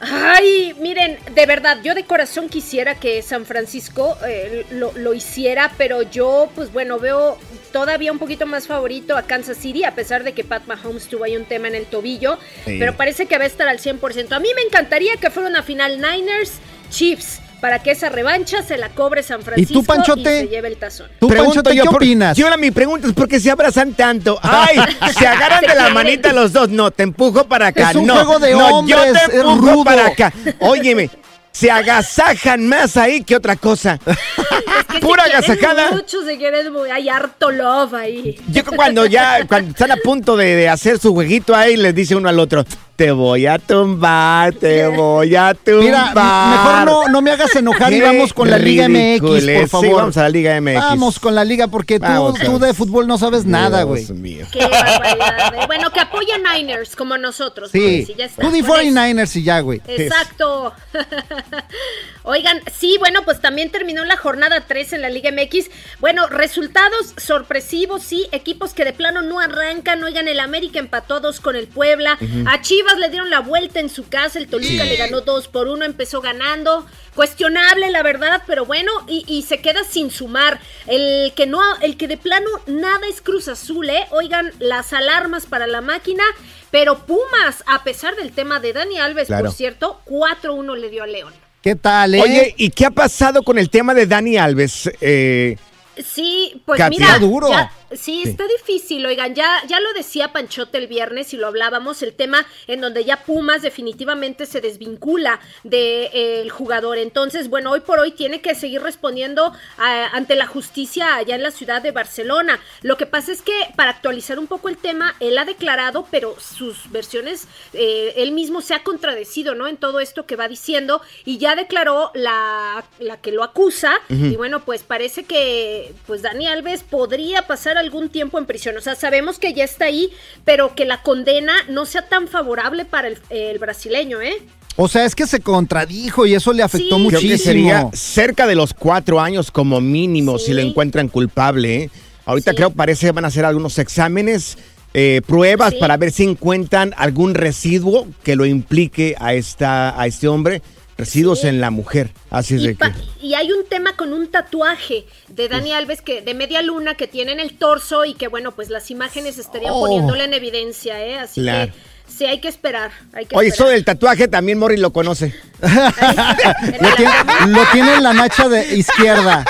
Ay, 0.00 0.74
miren, 0.80 1.16
de 1.34 1.46
verdad, 1.46 1.78
yo 1.82 1.94
de 1.94 2.04
corazón 2.04 2.50
quisiera 2.50 2.94
que 2.94 3.22
San 3.22 3.46
Francisco 3.46 4.18
eh, 4.26 4.66
lo, 4.70 4.92
lo 4.96 5.14
hiciera, 5.14 5.72
pero 5.78 6.02
yo, 6.02 6.50
pues 6.54 6.70
bueno, 6.72 6.98
veo 6.98 7.38
todavía 7.72 8.12
un 8.12 8.18
poquito 8.18 8.44
más 8.44 8.66
favorito 8.66 9.16
a 9.16 9.22
Kansas 9.22 9.56
City, 9.56 9.84
a 9.84 9.94
pesar 9.94 10.22
de 10.22 10.34
que 10.34 10.44
Pat 10.44 10.66
Mahomes 10.66 11.06
tuvo 11.08 11.24
ahí 11.24 11.36
un 11.36 11.46
tema 11.46 11.68
en 11.68 11.74
el 11.74 11.86
tobillo, 11.86 12.38
Sí. 12.66 12.76
pero 12.78 12.94
parece 12.96 13.24
que 13.26 13.38
va 13.38 13.44
a 13.44 13.46
estar 13.46 13.66
al 13.66 13.78
100%. 13.78 14.32
A 14.32 14.40
mí 14.40 14.48
me 14.54 14.62
encantaría 14.62 15.16
que 15.16 15.30
fuera 15.30 15.48
una 15.48 15.62
final 15.62 15.96
Niners 15.96 16.52
Chiefs, 16.90 17.40
para 17.64 17.78
que 17.78 17.92
esa 17.92 18.10
revancha 18.10 18.62
se 18.62 18.76
la 18.76 18.90
cobre 18.90 19.22
San 19.22 19.40
Francisco 19.40 19.78
y, 19.78 19.82
Panchote? 19.84 20.40
se 20.40 20.48
lleve 20.48 20.68
el 20.68 20.76
tazón. 20.76 21.08
Pregunto 21.18 21.72
yo, 21.72 21.86
por- 21.86 22.04
Yo 22.34 22.50
la, 22.50 22.58
mi 22.58 22.70
pregunta 22.70 23.06
es 23.06 23.14
por 23.14 23.26
qué 23.26 23.40
se 23.40 23.50
abrazan 23.50 23.94
tanto. 23.94 24.38
Ay, 24.42 24.76
se 25.18 25.26
agarran 25.26 25.62
de 25.62 25.74
la 25.74 25.88
manita 25.88 26.34
los 26.34 26.52
dos. 26.52 26.68
No, 26.68 26.90
te 26.90 27.04
empujo 27.04 27.48
para 27.48 27.68
acá. 27.68 27.88
Es 27.88 27.96
un 27.96 28.06
no, 28.06 28.16
juego 28.16 28.38
de 28.38 28.52
no, 28.52 28.68
hombres, 28.68 28.98
yo 28.98 29.30
te 29.30 29.36
empujo 29.38 29.56
rudo. 29.56 29.84
para 29.84 30.08
acá. 30.08 30.30
Óyeme, 30.60 31.08
se 31.52 31.70
agasajan 31.70 32.68
más 32.68 32.98
ahí 32.98 33.24
que 33.24 33.34
otra 33.34 33.56
cosa. 33.56 33.98
que 35.00 35.06
Pura 35.06 35.28
gasajada. 35.28 35.90
Mucho 35.92 36.22
se 36.24 36.36
quieren, 36.38 36.72
muy- 36.72 36.90
hay 36.90 37.08
harto 37.08 37.50
love 37.50 37.94
ahí. 37.94 38.40
Yo 38.48 38.64
creo 38.64 38.76
cuando 38.76 39.06
ya 39.06 39.46
cuando 39.46 39.70
están 39.70 39.92
a 39.92 39.96
punto 39.96 40.36
de, 40.36 40.54
de 40.56 40.68
hacer 40.68 40.98
su 40.98 41.12
jueguito 41.12 41.54
ahí, 41.54 41.76
les 41.76 41.94
dice 41.94 42.14
uno 42.16 42.28
al 42.28 42.38
otro, 42.38 42.64
te 42.96 43.10
voy 43.10 43.46
a 43.46 43.58
tumbar, 43.58 44.54
te 44.54 44.86
voy 44.86 45.34
a 45.34 45.52
tumbar. 45.54 45.82
Mira, 45.84 46.04
mejor 46.14 46.84
no, 46.86 47.08
no 47.08 47.20
me 47.22 47.32
hagas 47.32 47.54
enojar 47.56 47.92
y 47.92 48.00
vamos 48.00 48.32
con 48.32 48.48
la 48.50 48.56
Liga 48.58 48.88
MX, 48.88 49.20
por 49.20 49.30
ridiculez. 49.32 49.70
favor. 49.70 49.86
Sí, 49.86 49.92
vamos 49.92 50.16
a 50.16 50.22
la 50.22 50.28
Liga 50.28 50.60
MX. 50.60 50.74
Vamos 50.74 51.18
con 51.18 51.34
la 51.34 51.44
Liga 51.44 51.66
porque 51.68 51.98
tú, 51.98 52.04
Vamos, 52.06 52.38
tú 52.38 52.58
de 52.58 52.72
fútbol 52.72 53.06
no 53.08 53.18
sabes 53.18 53.44
nada, 53.46 53.82
güey. 53.82 54.04
Dios 54.04 54.16
mío. 54.16 54.46
Qué 54.52 54.60
barbaridad. 54.60 55.54
eh. 55.54 55.66
Bueno, 55.66 55.90
que 55.90 56.00
apoyen 56.00 56.42
Niners 56.54 56.94
como 56.94 57.18
nosotros. 57.18 57.70
Sí, 57.72 58.06
pues, 58.16 58.30
tú 58.36 58.50
di 58.50 58.62
Con 58.62 58.78
eso. 58.80 58.92
49ers 58.92 59.36
y 59.36 59.42
ya, 59.42 59.60
güey. 59.60 59.80
Exacto. 59.88 60.72
Oigan, 62.22 62.60
sí, 62.78 62.96
bueno, 62.98 63.22
pues 63.24 63.40
también 63.40 63.70
terminó 63.70 64.04
la 64.04 64.16
jornada 64.16 64.62
3 64.66 64.83
en 64.92 65.02
la 65.02 65.08
Liga 65.08 65.30
MX. 65.32 65.70
Bueno, 66.00 66.26
resultados 66.28 67.14
sorpresivos, 67.16 68.02
sí, 68.02 68.26
equipos 68.32 68.74
que 68.74 68.84
de 68.84 68.92
plano 68.92 69.22
no 69.22 69.40
arrancan. 69.40 70.02
Oigan, 70.04 70.28
el 70.28 70.40
América 70.40 70.78
empató 70.78 71.20
dos 71.20 71.40
con 71.40 71.56
el 71.56 71.66
Puebla. 71.68 72.18
A 72.46 72.60
Chivas 72.60 72.98
le 72.98 73.08
dieron 73.08 73.30
la 73.30 73.40
vuelta 73.40 73.80
en 73.80 73.88
su 73.88 74.08
casa. 74.08 74.38
El 74.38 74.48
Toluca 74.48 74.68
Sí. 74.68 74.76
le 74.78 74.96
ganó 74.96 75.20
2 75.22 75.48
por 75.48 75.68
1, 75.68 75.84
empezó 75.84 76.20
ganando. 76.20 76.86
Cuestionable, 77.14 77.90
la 77.90 78.02
verdad, 78.02 78.42
pero 78.46 78.64
bueno, 78.64 78.90
y, 79.06 79.24
y 79.28 79.42
se 79.42 79.60
queda 79.60 79.84
sin 79.84 80.10
sumar. 80.10 80.60
El 80.86 81.32
que 81.34 81.46
no, 81.46 81.60
el 81.80 81.96
que 81.96 82.08
de 82.08 82.16
plano 82.16 82.48
nada 82.66 83.06
es 83.08 83.20
Cruz 83.20 83.46
Azul, 83.48 83.88
¿eh? 83.88 84.06
Oigan, 84.10 84.52
las 84.58 84.92
alarmas 84.92 85.46
para 85.46 85.66
la 85.66 85.80
máquina. 85.80 86.24
Pero 86.70 87.06
Pumas, 87.06 87.62
a 87.66 87.84
pesar 87.84 88.16
del 88.16 88.32
tema 88.32 88.58
de 88.58 88.72
Dani 88.72 88.98
Alves, 88.98 89.28
Claro. 89.28 89.44
por 89.44 89.54
cierto, 89.54 90.00
4-1 90.06 90.74
le 90.76 90.90
dio 90.90 91.04
a 91.04 91.06
León. 91.06 91.32
¿Qué 91.64 91.76
tal, 91.76 92.14
eh? 92.14 92.20
Oye, 92.20 92.54
¿y 92.58 92.68
qué 92.68 92.84
ha 92.84 92.90
pasado 92.90 93.42
con 93.42 93.56
el 93.56 93.70
tema 93.70 93.94
de 93.94 94.06
Dani 94.06 94.36
Alves? 94.36 94.90
Eh, 95.00 95.56
Sí, 95.96 96.60
pues 96.66 96.78
mira, 96.90 97.18
duro. 97.18 97.48
ya- 97.48 97.72
sí, 97.96 98.22
Sí. 98.24 98.30
está 98.30 98.44
difícil, 98.46 99.04
oigan, 99.06 99.34
ya, 99.34 99.62
ya 99.66 99.80
lo 99.80 99.92
decía 99.92 100.32
Panchote 100.32 100.78
el 100.78 100.86
viernes 100.86 101.32
y 101.34 101.36
lo 101.36 101.46
hablábamos, 101.46 102.02
el 102.02 102.12
tema 102.14 102.46
en 102.66 102.80
donde 102.80 103.04
ya 103.04 103.24
Pumas 103.24 103.62
definitivamente 103.62 104.46
se 104.46 104.60
desvincula 104.60 105.40
del 105.62 106.50
jugador. 106.50 106.98
Entonces, 106.98 107.48
bueno, 107.48 107.70
hoy 107.72 107.80
por 107.80 107.98
hoy 107.98 108.12
tiene 108.12 108.40
que 108.40 108.54
seguir 108.54 108.82
respondiendo 108.82 109.52
a- 109.78 110.06
ante 110.16 110.36
la 110.36 110.46
justicia 110.46 111.16
allá 111.16 111.34
en 111.34 111.42
la 111.42 111.50
ciudad 111.50 111.82
de 111.82 111.90
Barcelona. 111.90 112.60
Lo 112.82 112.96
que 112.96 113.06
pasa 113.06 113.32
es 113.32 113.42
que 113.42 113.52
para 113.76 113.90
actualizar 113.90 114.38
un 114.38 114.46
poco 114.46 114.68
el 114.68 114.76
tema, 114.76 115.14
él 115.20 115.36
ha 115.38 115.44
declarado, 115.44 116.06
pero 116.10 116.36
sus 116.40 116.90
versiones, 116.90 117.46
eh, 117.72 118.14
él 118.16 118.32
mismo 118.32 118.60
se 118.60 118.74
ha 118.74 118.82
contradecido, 118.82 119.54
¿no? 119.54 119.66
En 119.66 119.76
todo 119.76 120.00
esto 120.00 120.26
que 120.26 120.36
va 120.36 120.48
diciendo 120.48 121.00
y 121.24 121.38
ya 121.38 121.56
declaró 121.56 122.10
la, 122.14 122.84
la 122.98 123.20
que 123.20 123.32
lo 123.32 123.42
acusa 123.42 123.94
y 124.08 124.36
bueno, 124.36 124.64
pues 124.64 124.82
parece 124.82 125.24
que 125.24 125.92
pues 126.06 126.22
Dani 126.22 126.46
Alves 126.46 126.82
podría 126.82 127.42
pasar 127.46 127.76
algún 127.84 128.08
tiempo 128.08 128.38
en 128.38 128.46
prisión. 128.46 128.76
O 128.76 128.80
sea, 128.80 128.94
sabemos 128.96 129.38
que 129.38 129.52
ya 129.54 129.64
está 129.64 129.84
ahí, 129.84 130.10
pero 130.44 130.74
que 130.74 130.84
la 130.84 131.02
condena 131.02 131.52
no 131.68 131.86
sea 131.86 132.08
tan 132.08 132.26
favorable 132.28 132.84
para 132.84 133.08
el, 133.08 133.18
el 133.30 133.58
brasileño, 133.58 134.20
¿eh? 134.20 134.34
O 134.76 134.88
sea, 134.88 135.04
es 135.04 135.14
que 135.14 135.28
se 135.28 135.38
contradijo 135.38 136.26
y 136.26 136.34
eso 136.34 136.52
le 136.52 136.64
afectó 136.64 136.96
creo 136.96 136.98
muchísimo. 136.98 137.30
que 137.30 137.38
sería 137.38 137.88
cerca 137.92 138.46
de 138.48 138.56
los 138.56 138.74
cuatro 138.74 139.20
años 139.20 139.52
como 139.52 139.80
mínimo 139.80 140.36
si 140.40 140.52
lo 140.52 140.60
encuentran 140.62 141.06
culpable. 141.08 141.84
¿eh? 141.84 141.90
Ahorita 142.26 142.54
creo 142.54 142.70
parece 142.70 143.06
que 143.06 143.12
van 143.12 143.24
a 143.24 143.28
hacer 143.28 143.44
algunos 143.44 143.78
exámenes, 143.78 144.58
eh, 144.92 145.20
pruebas 145.26 145.74
Sí. 145.74 145.78
para 145.78 145.96
ver 145.96 146.10
si 146.10 146.24
encuentran 146.24 146.92
algún 146.96 147.34
residuo 147.34 148.08
que 148.24 148.34
lo 148.34 148.46
implique 148.46 149.14
a, 149.20 149.34
esta, 149.34 150.00
a 150.00 150.06
este 150.08 150.26
hombre, 150.26 150.60
residuos 150.96 151.44
en 151.44 151.60
la 151.60 151.70
mujer. 151.70 152.10
Así 152.30 152.54
es 152.56 152.62
Y, 152.62 152.66
de 152.68 152.74
que... 152.76 152.92
y 153.20 153.34
hay 153.34 153.50
un 153.52 153.66
tema 153.68 153.96
con 153.96 154.12
un 154.12 154.28
tatuaje 154.30 155.06
de 155.28 155.48
Dani 155.48 155.72
Alves 155.72 156.02
que 156.02 156.22
de 156.22 156.34
media 156.34 156.62
luna 156.62 156.94
que 156.94 157.06
tiene 157.08 157.32
en 157.32 157.40
el 157.40 157.56
torso 157.58 158.04
y 158.04 158.14
que 158.14 158.28
bueno, 158.28 158.52
pues 158.52 158.68
las 158.70 158.90
imágenes 158.90 159.38
estarían 159.38 159.72
Oh. 159.74 159.80
poniéndole 159.80 160.24
en 160.24 160.34
evidencia, 160.34 161.04
¿eh? 161.04 161.18
Así 161.18 161.40
Claro. 161.42 161.72
que 161.72 162.12
sí 162.12 162.26
hay 162.26 162.38
que 162.40 162.48
esperar. 162.48 162.90
Hay 163.12 163.26
que 163.26 163.36
Oye, 163.36 163.48
eso 163.48 163.66
del 163.66 163.84
tatuaje 163.84 164.28
también 164.28 164.58
Morris 164.58 164.78
lo 164.80 164.92
conoce. 164.92 165.34
Lo 165.62 166.94
tiene, 166.96 167.12
lo 167.48 167.64
tiene 167.72 167.94
en 167.94 168.02
la 168.02 168.12
nacha 168.12 168.48
de 168.48 168.76
izquierda. 168.76 169.44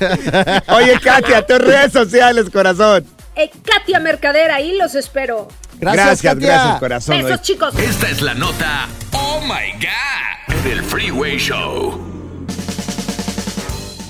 Oye, 0.68 0.98
Katia, 1.00 1.46
tus 1.46 1.58
redes 1.58 1.92
sociales, 1.92 2.46
corazón. 2.50 3.04
Eh, 3.36 3.50
Katia 3.64 3.98
Mercader, 4.00 4.50
ahí 4.50 4.76
los 4.78 4.94
espero. 4.94 5.48
Gracias, 5.78 6.06
Gracias, 6.22 6.34
Katia. 6.34 6.48
gracias, 6.54 6.78
corazón. 6.80 7.22
Besos, 7.22 7.42
chicos. 7.42 7.74
Esta 7.78 8.08
es 8.08 8.22
la 8.22 8.34
nota 8.34 8.88
Oh 9.12 9.40
My 9.40 9.72
God 9.72 10.43
del 10.64 10.82
Freeway 10.82 11.36
Show. 11.38 12.00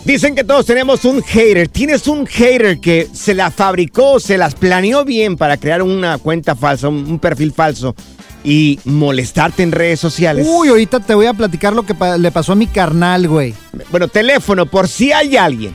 Dicen 0.05 0.35
que 0.35 0.45
todos 0.45 0.67
tenemos 0.67 1.05
un 1.07 1.23
hater. 1.23 1.69
Tienes 1.69 2.07
un 2.09 2.27
hater 2.27 2.79
que 2.79 3.09
se 3.13 3.33
la 3.35 3.51
fabricó, 3.51 4.21
se 4.21 4.37
las 4.37 4.55
planeó 4.55 5.05
bien 5.05 5.37
para 5.37 5.57
crear 5.57 5.81
una 5.83 6.19
cuenta 6.19 6.55
falsa, 6.55 6.89
un, 6.89 7.07
un 7.11 7.19
perfil 7.19 7.53
falso 7.53 7.95
y 8.45 8.79
molestarte 8.85 9.63
en 9.63 9.73
redes 9.73 9.99
sociales. 10.01 10.47
Uy, 10.49 10.69
ahorita 10.69 11.01
te 11.01 11.15
voy 11.15 11.25
a 11.27 11.33
platicar 11.33 11.73
lo 11.73 11.85
que 11.85 11.95
pa- 11.95 12.19
le 12.19 12.31
pasó 12.31 12.53
a 12.53 12.57
mi 12.57 12.67
carnal, 12.67 13.27
güey. 13.29 13.55
Bueno, 13.91 14.09
teléfono, 14.09 14.67
por 14.67 14.87
si 14.89 15.11
hay 15.13 15.37
alguien. 15.39 15.75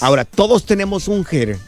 Ahora, 0.00 0.24
todos 0.24 0.64
tenemos 0.64 1.08
un 1.08 1.24
hater. 1.24 1.58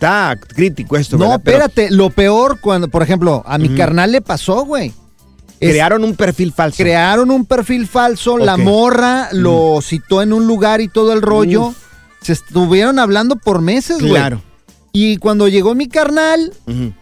Está 0.00 0.34
crítico 0.54 0.96
esto, 0.96 1.18
No, 1.18 1.24
¿verdad? 1.24 1.40
Pero 1.44 1.58
espérate, 1.66 1.94
lo 1.94 2.08
peor 2.08 2.58
cuando, 2.58 2.88
por 2.88 3.02
ejemplo, 3.02 3.42
a 3.46 3.58
mi 3.58 3.68
carnal 3.76 4.10
le 4.12 4.22
pasó, 4.22 4.64
güey. 4.64 4.94
Es- 5.60 5.68
crearon 5.72 6.04
un 6.04 6.16
perfil 6.16 6.54
falso. 6.54 6.78
Crearon 6.82 7.30
un 7.30 7.44
perfil 7.44 7.86
falso, 7.86 8.38
la 8.38 8.56
morra 8.56 9.28
lo 9.32 9.78
citó 9.82 10.22
en 10.22 10.32
un 10.32 10.46
lugar 10.46 10.80
y 10.80 10.88
todo 10.88 11.12
el 11.12 11.20
rollo. 11.20 11.66
Uf. 11.66 11.76
Se 12.22 12.32
estuvieron 12.32 12.98
hablando 12.98 13.36
por 13.36 13.60
meses, 13.60 13.98
güey. 13.98 14.12
Claro. 14.12 14.40
Y 14.90 15.18
cuando 15.18 15.48
llegó 15.48 15.74
mi 15.74 15.86
carnal, 15.86 16.50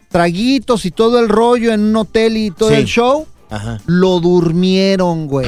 traguitos 0.08 0.84
y 0.84 0.90
todo 0.90 1.20
el 1.20 1.28
rollo 1.28 1.72
en 1.72 1.80
un 1.82 1.94
hotel 1.96 2.36
y 2.36 2.50
todo 2.50 2.70
Sí. 2.70 2.74
el 2.74 2.84
show, 2.86 3.28
Ajá. 3.48 3.78
lo 3.86 4.18
durmieron, 4.18 5.28
güey. 5.28 5.46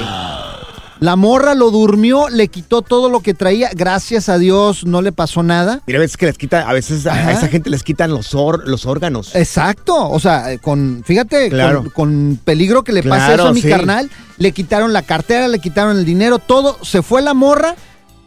La 1.00 1.16
morra 1.16 1.54
lo 1.54 1.70
durmió, 1.70 2.28
le 2.28 2.48
quitó 2.48 2.82
todo 2.82 3.08
lo 3.08 3.20
que 3.20 3.32
traía. 3.34 3.70
Gracias 3.74 4.28
a 4.28 4.36
Dios 4.38 4.84
no 4.84 5.00
le 5.00 5.12
pasó 5.12 5.42
nada. 5.42 5.80
Mira, 5.86 5.98
a 5.98 6.00
veces 6.02 6.16
que 6.18 6.26
les 6.26 6.36
quitan, 6.36 6.68
a 6.68 6.72
veces 6.74 7.06
a 7.06 7.32
esa 7.32 7.48
gente 7.48 7.70
les 7.70 7.82
quitan 7.82 8.10
los, 8.10 8.34
or- 8.34 8.68
los 8.68 8.84
órganos. 8.84 9.34
Exacto, 9.34 10.10
o 10.10 10.20
sea, 10.20 10.58
con, 10.58 11.02
fíjate, 11.04 11.48
Claro. 11.48 11.84
con, 11.84 11.90
con 11.90 12.40
peligro 12.44 12.84
que 12.84 12.92
le 12.92 13.02
pase 13.02 13.26
Claro, 13.26 13.42
eso 13.44 13.48
a 13.48 13.52
mi 13.54 13.62
sí. 13.62 13.68
carnal, 13.70 14.10
le 14.36 14.52
quitaron 14.52 14.92
la 14.92 15.00
cartera, 15.02 15.48
le 15.48 15.58
quitaron 15.58 15.96
el 15.96 16.04
dinero, 16.04 16.38
todo, 16.38 16.76
se 16.84 17.00
fue 17.02 17.22
la 17.22 17.32
morra, 17.32 17.76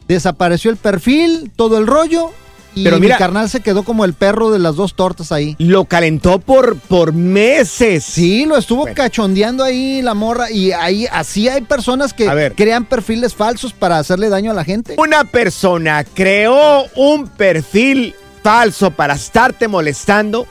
desapareció 0.08 0.72
el 0.72 0.78
perfil, 0.78 1.52
todo 1.56 1.78
el 1.78 1.86
rollo, 1.88 2.32
y 2.76 2.84
Pero 2.84 3.00
mira- 3.00 3.16
mi 3.16 3.20
carnal 3.20 3.50
se 3.50 3.60
quedó 3.62 3.84
como 3.84 4.04
el 4.06 4.14
perro 4.14 4.52
de 4.52 4.60
las 4.60 4.76
dos 4.76 4.96
tortas 4.96 5.32
ahí. 5.32 5.56
Lo 5.60 5.86
calentó 5.86 6.40
por, 6.40 6.78
por 6.78 7.14
meses. 7.14 8.04
Sí, 8.04 8.46
lo 8.46 8.58
estuvo 8.58 8.82
Bueno. 8.82 8.96
cachondeando 8.96 9.64
ahí 9.64 10.02
la 10.02 10.14
morra, 10.14 10.50
y 10.52 10.72
ahí 10.72 11.08
así 11.12 11.48
hay 11.50 11.62
personas 11.62 12.14
que 12.14 12.28
ver. 12.34 12.54
crean 12.56 12.86
perfiles 12.86 13.36
falsos 13.36 13.74
para 13.74 14.00
hacerle 14.00 14.30
daño 14.30 14.52
a 14.52 14.54
la 14.54 14.64
gente. 14.64 14.96
Una 14.98 15.24
persona 15.24 16.04
creó 16.04 16.86
un 16.96 17.28
perfil 17.28 18.16
falso 18.44 18.92
para 18.92 19.14
estarte 19.14 19.68
molestando. 19.68 20.48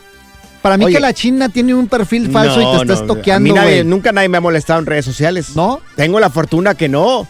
Para 0.63 0.77
mí 0.77 0.85
Oye. 0.85 0.95
que 0.95 1.01
la 1.01 1.13
China 1.13 1.49
tiene 1.49 1.75
un 1.75 1.89
perfil 1.89 2.31
falso 2.31 2.61
y 2.61 2.79
te 2.79 2.85
no, 2.85 2.93
A 2.93 2.97
estoqueando, 2.97 3.49
mí 3.49 3.53
nadie- 3.53 3.79
güey. 3.79 3.85
nunca 3.85 4.13
nadie 4.13 4.29
me 4.29 4.39
ha 4.39 4.41
molestado 4.41 4.79
en 4.79 4.87
redes 4.87 5.05
sociales. 5.05 5.57
¿No? 5.57 5.81
Tengo 5.97 6.21
la 6.21 6.31
fortuna 6.31 6.75
que 6.77 6.89
no. 6.89 7.27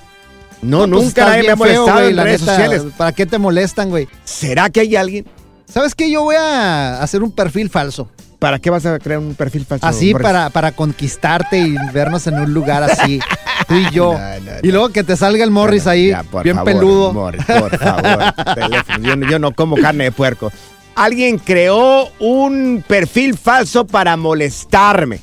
No, 0.62 0.78
pues 0.78 0.90
nunca 0.90 1.26
nadie 1.26 1.42
me 1.42 1.48
ha 1.50 1.56
feo, 1.56 1.86
molestado 1.86 2.08
en 2.08 2.16
la 2.16 2.24
redes 2.24 2.40
neta. 2.42 2.52
sociales. 2.56 2.82
¿Para 2.96 3.12
qué 3.12 3.26
te 3.26 3.38
molestan, 3.38 3.90
güey? 3.90 4.08
¿Será 4.24 4.70
que 4.70 4.80
hay 4.80 4.96
alguien? 4.96 5.26
¿Sabes 5.66 5.94
qué? 5.94 6.10
Yo 6.10 6.22
voy 6.22 6.36
a 6.36 7.02
hacer 7.02 7.22
un 7.22 7.32
perfil 7.32 7.68
falso. 7.70 8.08
¿Para 8.38 8.58
qué 8.58 8.70
vas 8.70 8.84
a 8.86 8.98
crear 8.98 9.20
un 9.20 9.34
perfil 9.34 9.64
falso? 9.64 9.86
Así 9.86 10.12
para, 10.14 10.50
para 10.50 10.72
conquistarte 10.72 11.58
y 11.58 11.76
vernos 11.92 12.26
en 12.26 12.34
un 12.40 12.52
lugar 12.52 12.82
así, 12.82 13.20
tú 13.68 13.74
y 13.76 13.90
yo. 13.90 14.14
No, 14.14 14.40
no, 14.40 14.52
Y 14.62 14.72
luego 14.72 14.88
que 14.90 15.04
te 15.04 15.16
salga 15.16 15.44
el 15.44 15.50
Morris 15.52 15.86
ahí, 15.86 16.08
Ya, 16.08 16.24
bien 16.42 16.56
favor, 16.56 16.72
peludo. 16.72 17.12
Morris, 17.12 17.44
por 17.44 17.78
favor. 17.78 18.34
yo 19.30 19.38
no 19.38 19.52
como 19.52 19.76
carne 19.76 20.04
de 20.04 20.12
puerco. 20.12 20.50
Alguien 20.94 21.38
creó 21.38 22.08
un 22.18 22.84
perfil 22.86 23.38
falso 23.38 23.86
para 23.86 24.16
molestarme. 24.16 25.20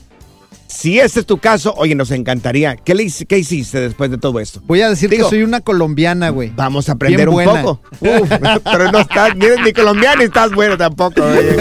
Si 0.69 0.99
ese 0.99 1.21
es 1.21 1.25
tu 1.25 1.39
caso, 1.39 1.73
oye, 1.77 1.95
nos 1.95 2.11
encantaría. 2.11 2.75
¿Qué, 2.75 2.93
le, 2.93 3.11
qué 3.27 3.39
hiciste 3.39 3.79
después 3.79 4.11
de 4.11 4.19
todo 4.19 4.39
esto? 4.39 4.61
Voy 4.65 4.81
a 4.81 4.89
decir 4.89 5.09
Digo, 5.09 5.25
que 5.25 5.35
soy 5.35 5.43
una 5.43 5.61
colombiana, 5.61 6.29
güey. 6.29 6.53
Vamos 6.55 6.89
a 6.89 6.91
aprender 6.91 7.27
un 7.27 7.43
poco. 7.43 7.81
Uf, 7.99 8.29
pero 8.63 8.91
no 8.91 8.99
estás, 8.99 9.35
ni 9.35 9.47
ni 9.63 9.73
colombiano 9.73 10.17
ni 10.17 10.25
estás 10.25 10.51
bueno 10.51 10.77
tampoco. 10.77 11.23
oye. 11.23 11.57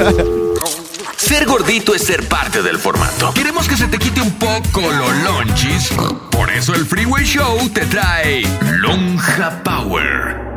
Ser 1.17 1.47
gordito 1.47 1.95
es 1.95 2.03
ser 2.03 2.29
parte 2.29 2.63
del 2.63 2.79
formato. 2.79 3.33
Queremos 3.33 3.67
que 3.67 3.79
se 3.79 3.87
te 3.87 3.99
quite 3.99 4.21
un 4.21 4.33
poco 4.33 4.83
lo 4.83 5.11
lonchis. 5.25 5.91
Por 6.31 6.51
eso 6.51 6.75
el 6.75 6.85
Freeway 6.85 7.25
Show 7.25 7.69
te 7.71 7.87
trae 7.87 8.43
Lonja 8.81 9.63
Power. 9.65 10.48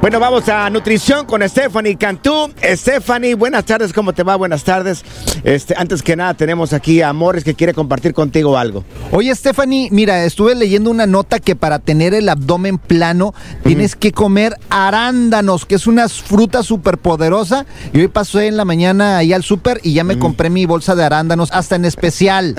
Bueno, 0.00 0.20
vamos 0.20 0.48
a 0.48 0.70
nutrición 0.70 1.26
con 1.26 1.46
Stephanie 1.48 1.96
Cantú. 1.96 2.52
Stephanie, 2.62 3.34
buenas 3.34 3.64
tardes, 3.64 3.92
¿cómo 3.92 4.12
te 4.12 4.22
va? 4.22 4.36
Buenas 4.36 4.62
tardes. 4.62 5.04
Este, 5.42 5.74
antes 5.76 6.02
que 6.02 6.14
nada, 6.14 6.34
tenemos 6.34 6.72
aquí 6.72 7.02
a 7.02 7.12
Morris 7.12 7.42
que 7.42 7.54
quiere 7.54 7.74
compartir 7.74 8.14
contigo 8.14 8.56
algo. 8.56 8.84
Oye, 9.10 9.34
Stephanie, 9.34 9.88
mira, 9.90 10.24
estuve 10.24 10.54
leyendo 10.54 10.92
una 10.92 11.06
nota 11.08 11.40
que 11.40 11.56
para 11.56 11.80
tener 11.80 12.14
el 12.14 12.28
abdomen 12.28 12.78
plano 12.78 13.34
tienes 13.64 13.96
que 13.96 14.12
comer 14.12 14.54
arándanos, 14.70 15.66
que 15.66 15.74
es 15.74 15.88
una 15.88 16.08
fruta 16.08 16.62
súper 16.62 16.98
poderosa. 16.98 17.66
Y 17.92 17.98
hoy 17.98 18.08
pasé 18.08 18.46
en 18.46 18.56
la 18.56 18.64
mañana 18.64 19.18
ahí 19.18 19.32
al 19.32 19.42
súper 19.42 19.80
y 19.82 19.94
ya 19.94 20.04
me 20.04 20.16
compré 20.16 20.48
mi 20.48 20.64
bolsa 20.64 20.94
de 20.94 21.02
arándanos, 21.02 21.50
hasta 21.50 21.74
en 21.74 21.84
especial. 21.84 22.54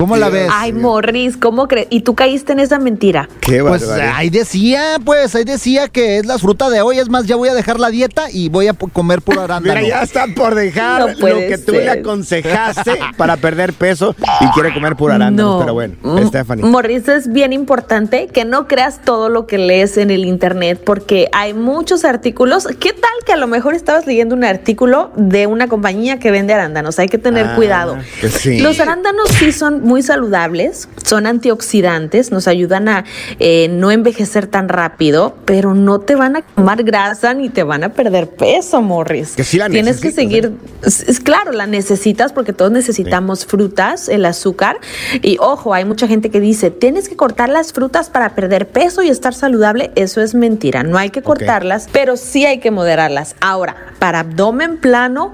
¿Cómo 0.00 0.16
la 0.16 0.30
ves? 0.30 0.48
Ay, 0.50 0.72
Morris, 0.72 1.36
¿cómo 1.36 1.68
crees? 1.68 1.86
¿Y 1.90 2.00
tú 2.00 2.14
caíste 2.14 2.52
en 2.54 2.60
esa 2.60 2.78
mentira? 2.78 3.28
Qué 3.40 3.60
Pues 3.62 3.86
barbaridad. 3.86 4.14
ahí 4.16 4.30
decía, 4.30 4.82
pues, 5.04 5.34
ahí 5.34 5.44
decía 5.44 5.88
que 5.88 6.16
es 6.16 6.24
la 6.24 6.38
fruta 6.38 6.70
de 6.70 6.80
hoy. 6.80 6.98
Es 6.98 7.10
más, 7.10 7.26
ya 7.26 7.36
voy 7.36 7.50
a 7.50 7.54
dejar 7.54 7.78
la 7.78 7.90
dieta 7.90 8.30
y 8.32 8.48
voy 8.48 8.68
a 8.68 8.72
comer 8.72 9.20
puro 9.20 9.40
arándano. 9.42 9.78
Mira, 9.78 9.86
ya 9.98 10.02
está 10.02 10.26
por 10.34 10.54
dejar 10.54 11.00
No 11.02 11.08
lo 11.08 11.18
puede 11.18 11.48
que 11.48 11.58
tú 11.58 11.72
ser. 11.72 11.84
le 11.84 11.90
aconsejaste 11.90 12.92
para 13.18 13.36
perder 13.36 13.74
peso 13.74 14.16
y 14.40 14.46
quiere 14.54 14.72
comer 14.72 14.96
pura 14.96 15.16
arándano. 15.16 15.58
Pero 15.60 15.74
bueno, 15.74 15.94
Mm, 16.02 16.26
Stephanie. 16.28 16.64
Morris, 16.64 17.06
es 17.08 17.30
bien 17.30 17.52
importante 17.52 18.28
que 18.28 18.46
no 18.46 18.66
creas 18.66 19.00
todo 19.04 19.28
lo 19.28 19.46
que 19.46 19.58
lees 19.58 19.98
en 19.98 20.10
el 20.10 20.24
internet 20.24 20.80
porque 20.82 21.28
hay 21.32 21.52
muchos 21.52 22.06
artículos. 22.06 22.66
¿Qué 22.78 22.94
tal 22.94 23.10
que 23.26 23.34
a 23.34 23.36
lo 23.36 23.46
mejor 23.48 23.74
estabas 23.74 24.06
leyendo 24.06 24.34
un 24.34 24.44
artículo 24.44 25.10
de 25.16 25.46
una 25.46 25.68
compañía 25.68 26.18
que 26.18 26.30
vende 26.30 26.54
arándanos? 26.54 26.98
Hay 26.98 27.08
que 27.08 27.18
tener 27.18 27.48
Ah, 27.48 27.54
cuidado. 27.54 27.98
que 28.22 28.30
sí. 28.30 28.60
Los 28.60 28.80
arándanos 28.80 29.28
sí 29.38 29.52
son 29.52 29.82
muy 29.90 30.02
saludables, 30.04 30.88
son 31.04 31.26
antioxidantes, 31.26 32.30
nos 32.30 32.46
ayudan 32.46 32.88
a 32.88 33.04
eh, 33.40 33.66
no 33.68 33.90
envejecer 33.90 34.46
tan 34.46 34.68
rápido, 34.68 35.34
pero 35.44 35.74
no 35.74 35.98
te 35.98 36.14
van 36.14 36.36
a 36.36 36.42
quemar 36.42 36.84
grasa 36.84 37.34
ni 37.34 37.48
te 37.48 37.64
van 37.64 37.82
a 37.82 37.88
perder 37.88 38.30
peso, 38.30 38.82
Morris. 38.82 39.32
Que 39.34 39.42
sí 39.42 39.58
la 39.58 39.68
Tienes 39.68 40.00
que 40.00 40.12
necesitas, 40.12 40.14
seguir, 40.14 40.52
es, 40.84 41.18
claro, 41.18 41.50
la 41.50 41.66
necesitas 41.66 42.32
porque 42.32 42.52
todos 42.52 42.70
necesitamos 42.70 43.44
frutas, 43.46 44.08
el 44.08 44.26
azúcar. 44.26 44.78
Y 45.22 45.38
ojo, 45.40 45.74
hay 45.74 45.84
mucha 45.84 46.06
gente 46.06 46.30
que 46.30 46.38
dice, 46.38 46.70
tienes 46.70 47.08
que 47.08 47.16
cortar 47.16 47.48
las 47.48 47.72
frutas 47.72 48.10
para 48.10 48.36
perder 48.36 48.68
peso 48.68 49.02
y 49.02 49.08
estar 49.08 49.34
saludable. 49.34 49.90
Eso 49.96 50.20
es 50.20 50.36
mentira, 50.36 50.84
no 50.84 50.98
hay 50.98 51.10
que 51.10 51.22
cortarlas, 51.22 51.88
pero 51.90 52.16
sí 52.16 52.46
hay 52.46 52.60
que 52.60 52.70
moderarlas. 52.70 53.34
Ahora, 53.40 53.74
para 53.98 54.20
abdomen 54.20 54.76
plano, 54.76 55.32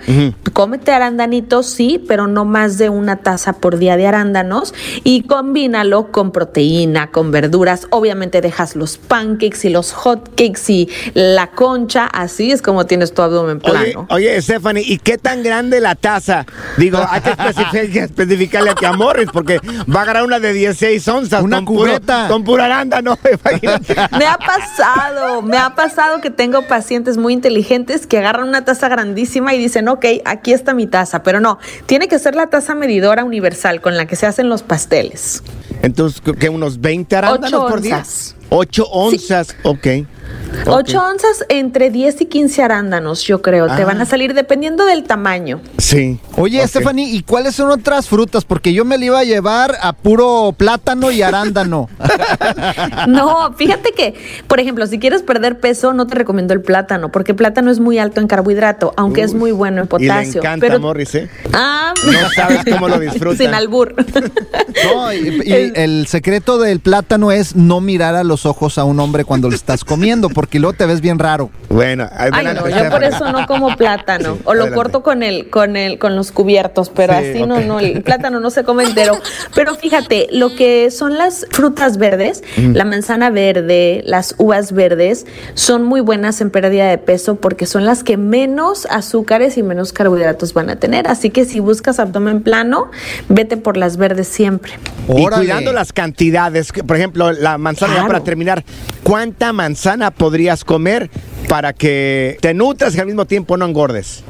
cómete 0.54 0.92
arándanitos, 0.92 1.66
sí, 1.66 2.02
pero 2.09 2.26
no 2.26 2.46
más 2.46 2.78
de 2.78 2.88
una 2.88 3.16
taza 3.16 3.52
por 3.52 3.76
día 3.76 3.98
de 3.98 4.07
y 5.05 5.22
combínalo 5.22 6.11
con 6.12 6.32
proteína, 6.32 7.11
con 7.11 7.30
verduras. 7.30 7.86
Obviamente 7.90 8.40
dejas 8.40 8.76
los 8.76 8.99
pancakes 8.99 9.64
y 9.64 9.70
los 9.70 9.92
hot 9.92 10.30
cakes 10.30 10.62
y 10.68 10.88
la 11.14 11.49
concha, 11.49 12.07
así 12.07 12.51
es 12.53 12.62
como 12.62 12.86
tienes 12.86 13.12
tu 13.14 13.22
abdomen 13.22 13.61
plano. 13.61 14.07
oye, 14.11 14.40
Stephanie, 14.42 14.82
¿y 14.86 14.99
qué 14.99 15.18
tan 15.18 15.42
grande 15.42 15.80
la 15.80 15.94
taza? 15.94 16.44
Digo, 16.76 16.99
hay 17.09 17.20
que 17.20 17.30
especific- 17.30 17.97
especificarle 18.05 18.72
a 18.84 18.92
Morris 18.92 19.28
porque 19.32 19.59
va 19.94 20.01
a 20.01 20.03
agarrar 20.03 20.24
una 20.24 20.38
de 20.40 20.53
16 20.53 21.09
onzas. 21.09 21.42
Una 21.42 21.59
con 21.59 21.64
puro- 21.66 21.90
cubeta. 21.92 22.26
con 22.28 22.44
pura 22.44 22.66
arándano. 22.66 23.18
imagínate. 23.44 23.94
Me 24.18 24.26
ha 24.26 24.38
pasado, 24.38 25.42
me 25.42 25.59
ha 25.59 25.74
pasado 25.74 26.20
que 26.20 26.30
tengo 26.30 26.62
pacientes 26.62 27.16
muy 27.16 27.32
inteligentes 27.32 28.07
que 28.07 28.18
agarran 28.18 28.49
una 28.49 28.64
taza 28.64 28.88
grandísima 28.88 29.55
y 29.55 29.59
dicen, 29.59 29.88
ok, 29.88 30.05
aquí 30.24 30.53
está 30.53 30.74
mi 30.74 30.86
taza, 30.86 31.22
pero 31.22 31.40
no, 31.40 31.59
tiene 31.86 32.09
que 32.09 32.18
ser 32.18 32.34
la 32.34 32.49
taza 32.49 32.74
medidora 32.74 33.24
universal 33.24 33.80
con 33.80 33.97
la 33.97 34.07
que 34.07 34.16
se 34.16 34.26
hacen 34.27 34.49
los 34.49 34.62
pasteles. 34.62 35.43
Entonces, 35.83 36.22
¿qué? 36.39 36.49
¿Unos 36.49 36.81
20 36.81 37.16
arándanos 37.16 37.61
Ocho 37.61 37.68
por 37.68 37.81
día? 37.81 37.99
onzas. 37.99 38.35
8 38.51 38.85
onzas, 38.91 39.57
ok. 39.62 39.87
Ocho 40.66 41.03
onzas 41.05 41.45
entre 41.49 41.91
10 41.91 42.22
y 42.22 42.27
15 42.27 42.62
arándanos, 42.62 43.22
yo 43.24 43.43
creo, 43.43 43.66
te 43.66 43.83
Ah. 43.83 43.85
van 43.85 44.01
a 44.01 44.07
salir 44.07 44.33
dependiendo 44.35 44.85
del 44.87 45.05
tamaño. 45.05 45.61
Sí. 45.79 46.18
Oye. 46.37 46.66
Stephanie, 46.66 47.09
¿y 47.11 47.22
cuáles 47.22 47.55
son 47.57 47.70
otras 47.70 48.09
frutas? 48.09 48.45
Porque 48.45 48.72
yo 48.72 48.85
me 48.85 48.97
la 48.99 49.05
iba 49.05 49.18
a 49.18 49.24
llevar 49.24 49.77
a 49.81 49.93
puro 49.93 50.55
plátano 50.57 51.11
y 51.11 51.22
arándano. 51.22 51.89
No, 53.09 53.53
fíjate 53.57 53.93
que, 53.93 54.14
por 54.47 54.61
ejemplo, 54.61 54.87
si 54.87 54.99
quieres 54.99 55.22
perder 55.22 55.59
peso, 55.61 55.93
no 55.93 56.07
te 56.07 56.14
recomiendo 56.14 56.55
el 56.55 56.61
plátano, 56.62 57.11
porque 57.12 57.33
el 57.33 57.37
plátano 57.37 57.70
es 57.70 57.81
muy 57.81 57.99
alto 57.99 58.20
en 58.20 58.27
carbohidrato, 58.27 58.93
aunque 58.97 59.22
es 59.22 59.35
muy 59.35 59.53
bueno 59.53 59.83
en 59.83 59.89
Y 59.99 60.05
le 60.05 60.09
potasio. 60.09 60.41
encanta 60.41 60.66
pero, 60.66 60.81
Morris, 60.81 61.14
¿eh? 61.14 61.31
Ah, 61.53 61.93
No 62.05 62.31
sabes 62.35 62.64
cómo 62.70 62.89
lo 62.89 62.99
disfruta. 62.99 63.37
Sin 63.37 63.55
albur. 63.55 63.95
No, 64.85 65.11
y, 65.12 65.41
y 65.45 65.72
el 65.74 66.07
secreto 66.07 66.59
del 66.59 66.81
plátano 66.81 67.33
es 67.33 67.57
no 67.57 67.81
mirar 67.81 68.14
a 68.14 68.24
los 68.24 68.45
ojos 68.45 68.77
a 68.77 68.85
un 68.85 69.01
hombre 69.01 69.24
cuando 69.24 69.49
lo 69.49 69.55
estás 69.57 69.85
comiendo, 69.85 70.15
porque 70.32 70.58
luego 70.58 70.76
te 70.76 70.86
ves 70.86 71.00
bien 71.00 71.18
raro. 71.18 71.50
Bueno, 71.68 72.08
Ay, 72.12 72.30
adelante, 72.32 72.70
no, 72.70 72.84
yo 72.84 72.90
por 72.90 73.04
eso 73.04 73.32
no 73.32 73.46
como 73.46 73.76
plátano. 73.76 74.34
Sí, 74.34 74.40
o 74.44 74.54
lo 74.54 74.62
adelante. 74.62 74.74
corto 74.74 75.02
con 75.02 75.22
el, 75.22 75.50
con 75.50 75.76
el, 75.76 75.98
con 75.98 76.16
los 76.16 76.32
cubiertos, 76.32 76.90
pero 76.90 77.12
Sí, 77.14 77.30
así 77.30 77.46
no, 77.46 77.60
no, 77.60 77.80
el 77.80 78.02
plátano 78.02 78.40
no 78.40 78.50
se 78.50 78.64
come 78.64 78.84
entero. 78.84 79.18
Pero 79.54 79.74
fíjate, 79.74 80.28
lo 80.30 80.54
que 80.54 80.90
son 80.90 81.18
las 81.18 81.46
frutas 81.50 81.98
verdes, 81.98 82.42
la 82.56 82.84
manzana 82.84 83.30
verde, 83.30 84.02
las 84.04 84.34
uvas 84.38 84.72
verdes, 84.72 85.26
son 85.54 85.84
muy 85.84 86.00
buenas 86.00 86.40
en 86.40 86.50
pérdida 86.50 86.88
de 86.88 86.98
peso 86.98 87.36
porque 87.36 87.66
son 87.66 87.84
las 87.84 88.04
que 88.04 88.16
menos 88.16 88.86
azúcares 88.90 89.58
y 89.58 89.62
menos 89.62 89.92
carbohidratos 89.92 90.54
van 90.54 90.70
a 90.70 90.76
tener. 90.76 91.08
Así 91.08 91.30
que 91.30 91.44
si 91.44 91.60
buscas 91.60 91.98
abdomen 91.98 92.42
plano, 92.42 92.90
vete 93.28 93.56
por 93.56 93.76
las 93.76 93.96
verdes 93.96 94.28
siempre. 94.28 94.72
Y 95.08 95.26
cuidando 95.26 95.72
las 95.72 95.92
cantidades, 95.92 96.72
que, 96.72 96.82
por 96.82 96.96
ejemplo, 96.96 97.32
la 97.32 97.58
manzana, 97.58 97.94
ya 97.96 98.06
para 98.06 98.20
terminar, 98.20 98.64
¿cuánta 99.02 99.52
manzana 99.52 100.05
podrías 100.11 100.64
comer 100.64 101.11
para 101.48 101.72
que 101.72 102.38
te 102.40 102.54
nutras 102.54 102.94
y 102.94 103.00
al 103.00 103.07
mismo 103.07 103.24
tiempo 103.26 103.57
no 103.57 103.66
engordes? 103.66 104.24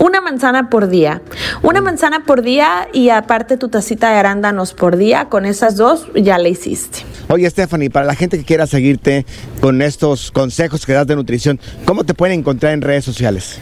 Una 0.00 0.20
manzana 0.20 0.68
por 0.68 0.88
día. 0.88 1.22
Una 1.62 1.80
manzana 1.80 2.24
por 2.24 2.42
día 2.42 2.88
y 2.92 3.10
aparte 3.10 3.56
tu 3.56 3.68
tacita 3.68 4.10
de 4.10 4.18
arándanos 4.18 4.74
por 4.74 4.96
día. 4.96 5.26
Con 5.28 5.46
esas 5.46 5.76
dos 5.76 6.08
ya 6.14 6.38
la 6.38 6.48
hiciste. 6.48 7.04
Oye, 7.28 7.48
Stephanie, 7.50 7.90
para 7.90 8.06
la 8.06 8.14
gente 8.14 8.38
que 8.38 8.44
quiera 8.44 8.66
seguirte 8.66 9.26
con 9.60 9.82
estos 9.82 10.30
consejos 10.30 10.86
que 10.86 10.92
das 10.92 11.06
de 11.06 11.16
nutrición, 11.16 11.58
¿cómo 11.84 12.04
te 12.04 12.14
pueden 12.14 12.38
encontrar 12.40 12.72
en 12.72 12.82
redes 12.82 13.04
sociales? 13.04 13.58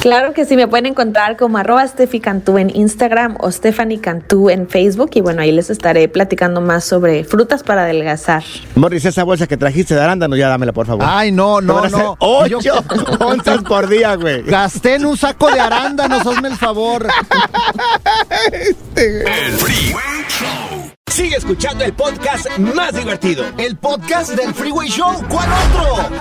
Claro 0.00 0.32
que 0.32 0.44
sí, 0.44 0.56
me 0.56 0.66
pueden 0.66 0.86
encontrar 0.86 1.36
como 1.36 1.58
arroba 1.58 1.86
Steffi 1.86 2.18
Cantú 2.20 2.58
en 2.58 2.74
Instagram 2.74 3.36
o 3.40 3.50
Stephanie 3.52 4.00
Cantú 4.00 4.50
en 4.50 4.68
Facebook. 4.68 5.10
Y 5.14 5.20
bueno, 5.20 5.42
ahí 5.42 5.52
les 5.52 5.70
estaré 5.70 6.08
platicando 6.08 6.60
más 6.60 6.84
sobre 6.84 7.22
frutas 7.24 7.62
para 7.62 7.84
adelgazar. 7.84 8.42
Morris, 8.74 9.04
esa 9.04 9.22
bolsa 9.24 9.46
que 9.46 9.56
trajiste 9.56 9.94
de 9.94 10.00
arándano, 10.00 10.34
ya 10.36 10.48
dámela, 10.48 10.72
por 10.72 10.86
favor. 10.86 11.04
Ay, 11.08 11.30
no, 11.30 11.60
no, 11.60 11.88
no. 11.88 12.16
Ocho 12.18 12.60
Yo- 12.60 12.82
onzas 13.20 13.62
por 13.62 13.88
día, 13.88 14.14
güey. 14.16 14.42
Gasté 14.42 14.94
en 14.96 15.06
un 15.06 15.16
saco 15.16 15.50
de 15.50 15.60
arándanos, 15.60 16.26
hazme 16.26 16.48
el 16.48 16.56
favor. 16.56 17.06
El. 18.96 19.24
Sigue 21.18 21.34
escuchando 21.34 21.82
el 21.84 21.92
podcast 21.94 22.46
más 22.58 22.94
divertido. 22.94 23.44
El 23.58 23.76
podcast 23.76 24.36
del 24.36 24.54
Freeway 24.54 24.88
Show, 24.88 25.20
¿cuál 25.28 25.48
otro? 25.50 26.16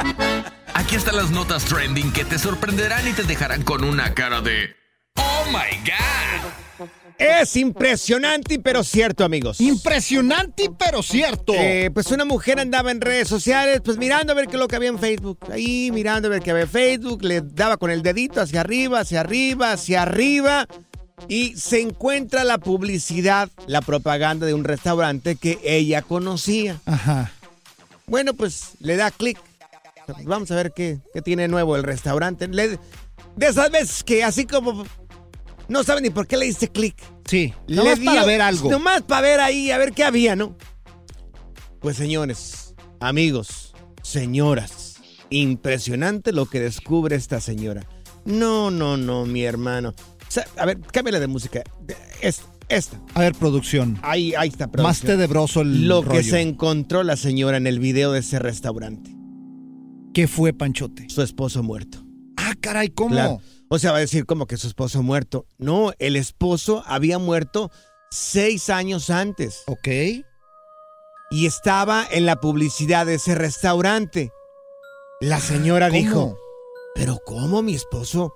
Aquí 0.73 0.95
están 0.95 1.17
las 1.17 1.29
notas 1.29 1.65
trending 1.65 2.11
que 2.11 2.25
te 2.25 2.39
sorprenderán 2.39 3.07
y 3.07 3.11
te 3.11 3.21
dejarán 3.21 3.61
con 3.61 3.83
una 3.83 4.15
cara 4.15 4.41
de 4.41 4.75
Oh 5.17 5.43
my 5.51 5.77
God. 5.85 6.89
Es 7.19 7.55
impresionante, 7.57 8.57
pero 8.57 8.83
cierto, 8.83 9.23
amigos. 9.23 9.61
Impresionante, 9.61 10.71
pero 10.75 11.03
cierto. 11.03 11.53
Eh, 11.53 11.91
pues 11.93 12.09
una 12.09 12.25
mujer 12.25 12.59
andaba 12.59 12.89
en 12.89 12.99
redes 12.99 13.27
sociales, 13.27 13.81
pues 13.85 13.99
mirando 13.99 14.33
a 14.33 14.35
ver 14.35 14.47
qué 14.47 14.55
es 14.55 14.59
lo 14.59 14.67
que 14.67 14.77
había 14.77 14.89
en 14.89 14.97
Facebook. 14.97 15.37
Ahí 15.51 15.91
mirando 15.93 16.27
a 16.27 16.31
ver 16.31 16.41
qué 16.41 16.49
había 16.49 16.63
en 16.63 16.69
Facebook, 16.69 17.23
le 17.23 17.41
daba 17.41 17.77
con 17.77 17.91
el 17.91 18.01
dedito 18.01 18.41
hacia 18.41 18.61
arriba, 18.61 19.01
hacia 19.01 19.19
arriba, 19.19 19.73
hacia 19.73 20.01
arriba. 20.01 20.67
Y 21.27 21.55
se 21.55 21.81
encuentra 21.81 22.43
la 22.43 22.57
publicidad, 22.59 23.49
la 23.65 23.81
propaganda 23.81 24.45
de 24.45 24.53
un 24.53 24.63
restaurante 24.63 25.35
que 25.35 25.59
ella 25.63 26.01
conocía. 26.03 26.79
Ajá. 26.85 27.31
Bueno, 28.05 28.33
pues 28.33 28.71
le 28.79 28.95
da 28.95 29.09
clic. 29.11 29.37
Vamos 30.23 30.51
a 30.51 30.55
ver 30.55 30.71
qué, 30.73 30.99
qué 31.13 31.21
tiene 31.21 31.47
nuevo 31.47 31.75
el 31.75 31.83
restaurante. 31.83 32.47
Le- 32.47 32.79
de 33.35 33.47
esas 33.47 33.71
veces 33.71 34.03
que 34.03 34.23
así 34.23 34.45
como 34.45 34.85
no 35.67 35.83
sabe 35.83 36.01
ni 36.01 36.09
por 36.11 36.27
qué 36.27 36.37
le 36.37 36.45
diste 36.45 36.69
clic. 36.69 36.95
Sí, 37.25 37.53
nomás 37.67 37.99
para 37.99 38.23
ver 38.23 38.41
algo. 38.41 38.69
Nomás 38.71 39.01
para 39.01 39.21
ver 39.21 39.39
ahí, 39.41 39.71
a 39.71 39.77
ver 39.77 39.91
qué 39.93 40.03
había, 40.05 40.35
¿no? 40.35 40.55
Pues 41.81 41.97
señores, 41.97 42.73
amigos, 43.01 43.73
señoras, 44.01 44.95
impresionante 45.29 46.31
lo 46.31 46.45
que 46.45 46.59
descubre 46.61 47.15
esta 47.15 47.41
señora. 47.41 47.85
No, 48.23 48.71
no, 48.71 48.95
no, 48.97 49.25
mi 49.25 49.43
hermano. 49.43 49.93
A 50.57 50.65
ver, 50.65 50.79
cámbiale 50.79 51.19
de 51.19 51.27
música. 51.27 51.63
Es- 52.21 52.43
esta. 52.69 52.99
A 53.13 53.21
ver, 53.21 53.33
producción. 53.33 53.97
Ahí, 54.01 54.33
ahí 54.35 54.49
está. 54.49 54.67
Más 54.67 54.73
producción. 54.99 55.07
tenebroso 55.07 55.61
el 55.61 55.87
Lo 55.87 56.03
que 56.03 56.23
se 56.23 56.41
encontró 56.41 57.03
la 57.03 57.15
señora 57.15 57.57
en 57.57 57.65
el 57.65 57.79
video 57.79 58.11
de 58.11 58.19
ese 58.19 58.39
restaurante. 58.39 59.15
¿Qué 60.13 60.27
fue, 60.27 60.51
Panchote? 60.53 61.07
Su 61.09 61.21
esposo 61.21 61.63
muerto. 61.63 62.03
Ah, 62.35 62.53
caray, 62.59 62.89
¿cómo? 62.89 63.11
Claro. 63.11 63.39
O 63.69 63.79
sea, 63.79 63.91
va 63.91 63.97
a 63.97 64.01
decir 64.01 64.25
como 64.25 64.47
que 64.47 64.57
su 64.57 64.67
esposo 64.67 65.01
muerto. 65.03 65.45
No, 65.57 65.91
el 65.99 66.15
esposo 66.15 66.83
había 66.85 67.19
muerto 67.19 67.71
seis 68.11 68.69
años 68.69 69.09
antes. 69.09 69.63
Ok. 69.67 69.87
Y 71.29 71.45
estaba 71.45 72.05
en 72.09 72.25
la 72.25 72.37
publicidad 72.37 73.05
de 73.05 73.15
ese 73.15 73.35
restaurante. 73.35 74.31
La 75.19 75.39
señora 75.39 75.87
¿cómo? 75.87 75.99
dijo, 75.99 76.37
pero 76.95 77.19
¿cómo 77.25 77.61
mi 77.61 77.75
esposo 77.75 78.33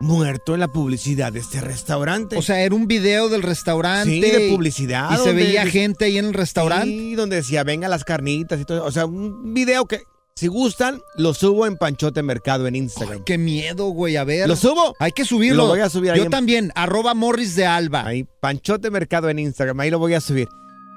muerto 0.00 0.54
en 0.54 0.60
la 0.60 0.68
publicidad 0.68 1.32
de 1.32 1.40
este 1.40 1.60
restaurante? 1.60 2.36
O 2.36 2.42
sea, 2.42 2.60
era 2.60 2.74
un 2.74 2.86
video 2.86 3.28
del 3.28 3.42
restaurante. 3.42 4.10
Sí, 4.10 4.20
de 4.20 4.50
publicidad, 4.50 5.10
Y 5.12 5.16
se 5.22 5.32
veía 5.32 5.66
gente 5.66 6.04
ahí 6.06 6.18
en 6.18 6.26
el 6.26 6.34
restaurante. 6.34 6.88
Sí, 6.88 7.14
donde 7.14 7.36
decía, 7.36 7.64
venga 7.64 7.88
las 7.88 8.04
carnitas 8.04 8.60
y 8.60 8.64
todo. 8.64 8.84
O 8.84 8.90
sea, 8.92 9.06
un 9.06 9.54
video 9.54 9.86
que, 9.86 10.00
si 10.36 10.48
gustan, 10.48 11.00
lo 11.16 11.32
subo 11.32 11.66
en 11.66 11.76
Panchote 11.76 12.22
Mercado 12.22 12.66
en 12.66 12.74
Instagram. 12.76 13.22
Qué 13.24 13.38
miedo, 13.38 13.86
güey. 13.90 14.16
A 14.16 14.24
ver. 14.24 14.48
¿Lo 14.48 14.56
subo? 14.56 14.94
Hay 14.98 15.12
que 15.12 15.24
subirlo. 15.24 15.62
Lo 15.62 15.68
voy 15.68 15.80
a 15.80 15.88
subir 15.88 16.10
ahí 16.10 16.18
Yo 16.18 16.24
en- 16.24 16.30
también. 16.30 16.72
Arroba 16.74 17.14
Morris 17.14 17.54
de 17.54 17.66
Alba. 17.66 18.04
Ahí, 18.06 18.26
Panchote 18.40 18.90
Mercado 18.90 19.28
en 19.30 19.38
Instagram, 19.38 19.78
ahí 19.80 19.90
lo 19.90 19.98
voy 20.00 20.14
a 20.14 20.20
subir. 20.20 20.48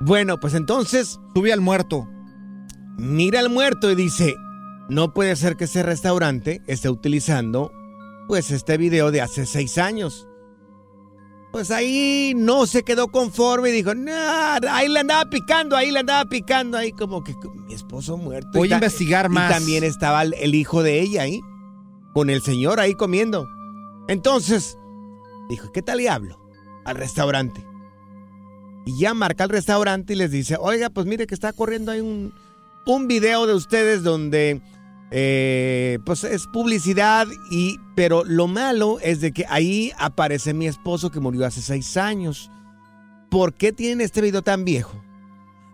Bueno, 0.02 0.40
pues 0.40 0.54
entonces, 0.54 1.20
Sube 1.36 1.54
al 1.54 1.62
muerto. 1.62 2.08
mira 2.98 3.40
al 3.40 3.50
muerto 3.50 3.92
y 3.92 3.96
dice, 3.96 4.36
no 4.90 5.14
puede 5.14 5.36
ser 5.36 5.56
que 5.56 5.66
ese 5.66 5.84
restaurante 5.84 6.62
esté 6.68 6.90
utilizando, 6.90 7.72
pues, 8.28 8.52
este 8.52 8.78
video 8.78 9.12
de 9.12 9.22
hace 9.22 9.46
seis 9.46 9.78
años. 9.78 10.28
Pues 11.52 11.72
ahí 11.72 12.34
no 12.36 12.68
se 12.68 12.84
quedó 12.84 13.08
conforme 13.08 13.70
y 13.70 13.72
dijo, 13.72 13.96
nah, 13.96 14.60
ahí 14.70 14.90
le 14.90 15.00
andaba 15.00 15.30
picando, 15.30 15.76
ahí 15.76 15.92
le 15.92 16.00
andaba 16.00 16.26
picando, 16.26 16.78
ahí 16.78 16.92
como 16.92 17.24
que 17.24 17.34
mi 17.68 17.74
esposo 17.74 18.18
muerto. 18.18 18.50
Voy 18.54 18.70
Y 18.70 18.74
a 18.74 18.76
investigar 18.76 19.30
más. 19.30 19.50
Y 19.50 19.54
también 19.54 19.84
estaba 19.84 20.22
el, 20.24 20.34
el 20.36 20.54
hijo 20.54 20.84
de 20.84 21.00
ella 21.00 21.24
ahí, 21.24 21.42
con 22.14 22.30
el 22.30 22.42
señor 22.42 22.80
ahí 22.80 22.94
comiendo. 22.96 23.48
Entonces, 24.08 24.78
dijo, 25.50 25.72
¿qué 25.72 25.82
tal 25.82 25.98
le 25.98 26.10
hablo? 26.10 26.38
Al 26.86 26.96
restaurante. 26.98 27.66
Y 28.86 29.00
ya 29.00 29.14
marca 29.14 29.46
el 29.46 29.50
restaurante 29.50 30.14
y 30.14 30.16
les 30.18 30.32
dice, 30.32 30.58
oiga, 30.60 30.90
pues 30.90 31.08
mire 31.08 31.28
que 31.28 31.34
está 31.34 31.54
corriendo 31.54 31.92
ahí 31.92 32.02
un, 32.02 32.34
un 32.86 33.08
video 33.08 33.48
de 33.48 33.54
ustedes 33.54 34.04
donde 34.04 34.62
eh, 35.12 36.00
pues 36.06 36.24
es 36.24 36.48
publicidad 36.48 37.28
y 37.52 37.80
pero 37.96 38.24
lo 38.26 38.48
malo 38.48 39.00
es 39.02 39.22
de 39.22 39.32
que 39.32 39.46
ahí 39.50 39.92
aparece 39.98 40.54
mi 40.54 40.68
esposo 40.68 41.10
que 41.12 41.20
murió 41.20 41.46
hace 41.46 41.62
seis 41.62 41.96
años. 41.98 42.52
¿Por 43.30 43.54
qué 43.54 43.72
tienen 43.74 44.02
este 44.02 44.22
video 44.22 44.42
tan 44.42 44.64
viejo? 44.66 45.02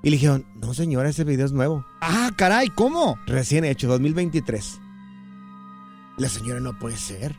Y 0.03 0.09
le 0.09 0.17
dijeron, 0.17 0.45
no 0.55 0.73
señora, 0.73 1.09
ese 1.09 1.23
video 1.23 1.45
es 1.45 1.51
nuevo. 1.53 1.85
Ah, 2.01 2.31
caray, 2.35 2.67
¿cómo? 2.69 3.17
Recién 3.25 3.63
hecho, 3.65 3.87
2023. 3.87 4.79
La 6.17 6.29
señora 6.29 6.59
no 6.59 6.77
puede 6.77 6.97
ser. 6.97 7.35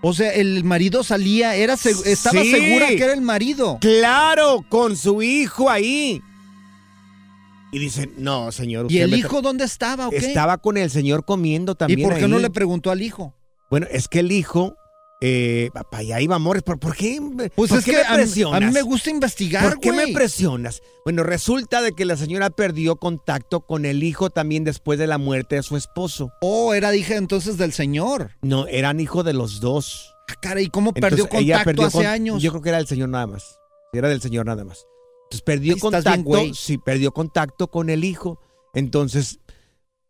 O 0.00 0.12
sea, 0.14 0.32
el 0.32 0.64
marido 0.64 1.02
salía, 1.02 1.54
era 1.56 1.74
seg- 1.74 2.06
estaba 2.06 2.40
Sí. 2.42 2.50
segura 2.52 2.86
que 2.88 3.02
era 3.02 3.12
el 3.12 3.20
marido. 3.20 3.78
Claro, 3.80 4.64
con 4.68 4.96
su 4.96 5.22
hijo 5.22 5.68
ahí. 5.70 6.22
Y 7.70 7.78
dicen, 7.78 8.14
no, 8.16 8.50
señor. 8.52 8.86
¿Y 8.90 8.98
el 9.00 9.14
hijo 9.14 9.42
dónde 9.42 9.64
estaba 9.64 10.08
o 10.08 10.10
qué? 10.10 10.16
Estaba 10.16 10.58
con 10.58 10.76
el 10.76 10.90
señor 10.90 11.24
comiendo 11.24 11.74
también. 11.74 12.00
¿Y 12.00 12.02
por 12.04 12.16
qué 12.18 12.26
no 12.28 12.38
le 12.38 12.50
preguntó 12.50 12.90
al 12.90 13.02
hijo? 13.02 13.34
Bueno, 13.70 13.86
es 13.90 14.08
que 14.08 14.20
el 14.20 14.32
hijo, 14.32 14.74
eh, 15.20 15.68
para 15.90 15.98
allá 15.98 16.20
iba 16.22 16.38
Morris. 16.38 16.62
¿Por, 16.62 16.78
por 16.78 16.96
qué, 16.96 17.20
Pues 17.54 17.68
por 17.68 17.78
es 17.80 17.84
qué 17.84 17.90
que 17.90 17.96
me 17.98 18.02
a 18.04 18.10
mí- 18.12 18.16
presionas? 18.16 18.62
a 18.62 18.66
mí 18.66 18.72
me 18.72 18.80
gusta 18.80 19.10
investigar, 19.10 19.64
¿Por 19.64 19.80
qué 19.80 19.92
me 19.92 20.08
presionas? 20.14 20.80
Bueno, 21.04 21.22
resulta 21.24 21.82
de 21.82 21.92
que 21.92 22.06
la 22.06 22.16
señora 22.16 22.48
perdió 22.48 22.96
contacto 22.96 23.60
con 23.66 23.84
el 23.84 24.02
hijo 24.02 24.30
también 24.30 24.64
después 24.64 24.98
de 24.98 25.06
la 25.06 25.18
muerte 25.18 25.56
de 25.56 25.62
su 25.62 25.76
esposo. 25.76 26.32
Oh, 26.40 26.72
era 26.72 26.94
hija 26.96 27.16
entonces 27.16 27.58
del 27.58 27.74
señor. 27.74 28.30
No, 28.40 28.66
eran 28.66 28.98
hijos 29.00 29.26
de 29.26 29.34
los 29.34 29.60
dos. 29.60 30.14
Ah, 30.30 30.34
caray, 30.40 30.68
¿cómo 30.68 30.94
perdió 30.94 31.24
Entonces, 31.24 31.38
contacto 31.46 31.64
perdió 31.66 31.86
hace 31.86 31.96
con- 31.98 32.06
años? 32.06 32.42
Yo 32.42 32.50
creo 32.50 32.62
que 32.62 32.68
era 32.70 32.78
del 32.78 32.86
señor 32.86 33.10
nada 33.10 33.26
más. 33.26 33.58
Era 33.92 34.08
del 34.08 34.22
señor 34.22 34.46
nada 34.46 34.64
más. 34.64 34.86
Entonces 35.30 35.42
perdió 35.42 35.74
Ahí 35.74 35.80
estás 35.84 36.04
bien, 36.04 36.24
contacto. 36.24 36.54
sí, 36.54 36.78
perdió 36.78 37.12
contacto 37.12 37.68
con 37.68 37.90
el 37.90 38.04
hijo. 38.04 38.40
Entonces, 38.74 39.40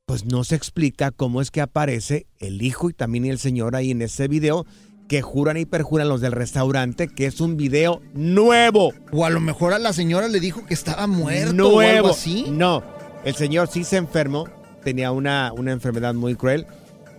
pues 0.06 0.24
no 0.24 0.44
se 0.44 0.54
explica 0.54 1.10
cómo 1.10 1.40
es 1.40 1.50
que 1.50 1.60
aparece 1.60 2.26
el 2.38 2.62
hijo 2.62 2.88
y 2.88 2.94
también 2.94 3.24
el 3.26 3.38
señor 3.38 3.74
ahí 3.76 3.90
en 3.90 4.02
ese 4.02 4.28
video 4.28 4.64
que 5.08 5.22
juran 5.22 5.56
y 5.56 5.64
perjuran 5.64 6.08
los 6.08 6.20
del 6.20 6.32
restaurante 6.32 7.08
que 7.08 7.26
es 7.26 7.40
un 7.40 7.56
video 7.56 8.00
nuevo. 8.14 8.92
O 9.10 9.24
a 9.24 9.30
lo 9.30 9.40
mejor 9.40 9.72
a 9.72 9.78
la 9.78 9.92
señora 9.92 10.28
le 10.28 10.38
dijo 10.38 10.64
que 10.66 10.74
estaba 10.74 11.06
muerto 11.06 11.52
nuevo. 11.54 11.76
o 11.76 11.80
algo 11.80 12.08
así. 12.10 12.46
No, 12.50 12.82
el 13.24 13.34
señor 13.34 13.68
sí 13.68 13.84
se 13.84 13.96
enfermó, 13.96 14.46
tenía 14.84 15.10
una, 15.10 15.52
una 15.56 15.72
enfermedad 15.72 16.14
muy 16.14 16.36
cruel 16.36 16.66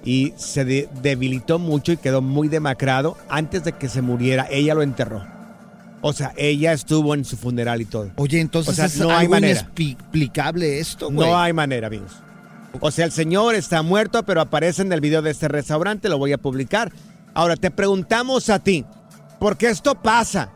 y 0.05 0.33
se 0.37 0.63
de- 0.65 0.87
debilitó 1.01 1.59
mucho 1.59 1.91
y 1.91 1.97
quedó 1.97 2.21
muy 2.21 2.47
demacrado. 2.47 3.17
Antes 3.27 3.63
de 3.65 3.73
que 3.73 3.89
se 3.89 4.01
muriera, 4.01 4.47
ella 4.49 4.73
lo 4.75 4.83
enterró. 4.83 5.23
O 6.01 6.13
sea, 6.13 6.33
ella 6.37 6.71
estuvo 6.73 7.13
en 7.13 7.25
su 7.25 7.35
funeral 7.35 7.81
y 7.81 7.85
todo. 7.85 8.11
Oye, 8.15 8.39
entonces 8.39 8.71
O 8.71 8.75
sea, 8.75 8.85
es 8.85 8.97
no 8.97 9.11
hay 9.11 9.27
manera. 9.27 9.59
inexplicable 9.77 10.79
esto, 10.79 11.11
güey. 11.11 11.29
No 11.29 11.37
hay 11.37 11.51
manera, 11.53 11.87
amigos. 11.87 12.13
O 12.79 12.91
sea, 12.91 13.05
el 13.05 13.11
señor 13.11 13.55
está 13.55 13.81
muerto, 13.81 14.23
pero 14.23 14.41
aparece 14.41 14.81
en 14.83 14.93
el 14.93 15.01
video 15.01 15.21
de 15.21 15.31
este 15.31 15.47
restaurante, 15.47 16.07
lo 16.07 16.17
voy 16.17 16.31
a 16.33 16.37
publicar. 16.37 16.93
Ahora, 17.33 17.55
te 17.57 17.71
preguntamos 17.71 18.49
a 18.49 18.59
ti, 18.59 18.85
¿por 19.39 19.57
qué 19.57 19.69
esto 19.69 19.95
pasa? 19.95 20.51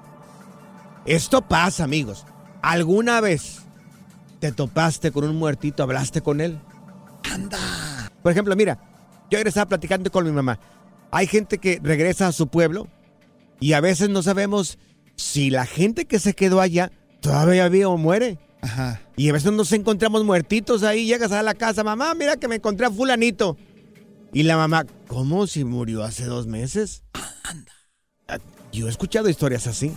Esto 1.05 1.41
pasa, 1.41 1.83
amigos. 1.83 2.25
¿Alguna 2.61 3.19
vez 3.19 3.59
te 4.39 4.51
topaste 4.51 5.11
con 5.11 5.25
un 5.25 5.35
muertito, 5.35 5.83
hablaste 5.83 6.21
con 6.21 6.39
él? 6.39 6.57
Anda. 7.29 7.57
Por 8.21 8.31
ejemplo, 8.31 8.55
mira, 8.55 8.79
yo 9.29 9.37
ayer 9.37 9.47
estaba 9.47 9.67
platicando 9.67 10.09
con 10.11 10.25
mi 10.25 10.31
mamá. 10.31 10.59
Hay 11.11 11.27
gente 11.27 11.57
que 11.57 11.79
regresa 11.83 12.27
a 12.27 12.31
su 12.31 12.47
pueblo 12.47 12.87
y 13.59 13.73
a 13.73 13.81
veces 13.81 14.09
no 14.09 14.23
sabemos 14.23 14.77
si 15.15 15.49
la 15.49 15.65
gente 15.65 16.05
que 16.05 16.19
se 16.19 16.33
quedó 16.33 16.61
allá 16.61 16.91
todavía 17.21 17.69
vive 17.69 17.85
o 17.85 17.97
muere. 17.97 18.39
Ajá. 18.61 19.01
Y 19.15 19.29
a 19.29 19.33
veces 19.33 19.51
nos 19.51 19.71
encontramos 19.73 20.23
muertitos 20.23 20.83
ahí, 20.83 21.05
llegas 21.05 21.31
a 21.31 21.43
la 21.43 21.53
casa, 21.53 21.83
mamá, 21.83 22.13
mira 22.15 22.37
que 22.37 22.47
me 22.47 22.55
encontré 22.55 22.85
a 22.85 22.91
fulanito. 22.91 23.57
Y 24.33 24.43
la 24.43 24.57
mamá, 24.57 24.85
¿cómo 25.07 25.45
si 25.47 25.63
murió 25.63 26.03
hace 26.03 26.25
dos 26.25 26.47
meses? 26.47 27.03
Ah, 28.27 28.39
Yo 28.71 28.87
he 28.87 28.89
escuchado 28.89 29.29
historias 29.29 29.67
así. 29.67 29.91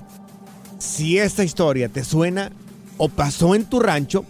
Si 0.79 1.17
esta 1.19 1.43
historia 1.45 1.89
te 1.89 2.05
suena 2.05 2.51
o 2.99 3.09
pasó 3.09 3.55
en 3.55 3.65
tu 3.65 3.81
rancho, 3.81 4.25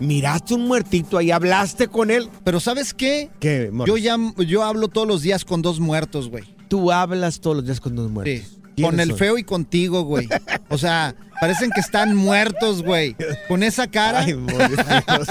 miraste 0.00 0.54
un 0.54 0.66
muertito 0.66 1.18
ahí, 1.18 1.30
hablaste 1.30 1.88
con 1.88 2.10
él. 2.10 2.28
Pero 2.42 2.58
¿sabes 2.58 2.94
qué? 2.94 3.30
¿Qué, 3.38 3.70
Morris? 3.72 3.94
Yo 3.94 3.96
ya 3.98 4.16
yo 4.44 4.64
hablo 4.64 4.88
todos 4.88 5.06
los 5.06 5.22
días 5.22 5.44
con 5.44 5.62
dos 5.62 5.78
muertos, 5.78 6.28
güey. 6.30 6.44
Tú 6.68 6.90
hablas 6.90 7.40
todos 7.40 7.56
los 7.58 7.64
días 7.64 7.80
con 7.80 7.94
dos 7.94 8.10
muertos. 8.10 8.48
Sí. 8.48 8.57
¿Quiénes 8.78 8.90
Con 8.92 9.00
el 9.00 9.14
feo 9.14 9.38
y 9.38 9.42
contigo, 9.42 10.02
güey. 10.02 10.28
O 10.68 10.78
sea, 10.78 11.12
parecen 11.40 11.72
que 11.72 11.80
están 11.80 12.14
muertos, 12.14 12.84
güey. 12.84 13.16
Con 13.48 13.64
esa 13.64 13.88
cara. 13.88 14.20
Ay, 14.20 14.34
Dios. 14.34 15.28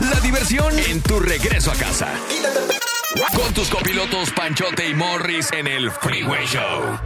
La 0.00 0.20
diversión 0.22 0.78
en 0.78 1.00
tu 1.00 1.18
regreso 1.18 1.72
a 1.72 1.74
casa. 1.74 2.06
Con 3.34 3.52
tus 3.54 3.68
copilotos 3.70 4.30
Panchote 4.30 4.88
y 4.88 4.94
Morris 4.94 5.48
en 5.52 5.66
el 5.66 5.90
Freeway 5.90 6.46
Show. 6.46 7.00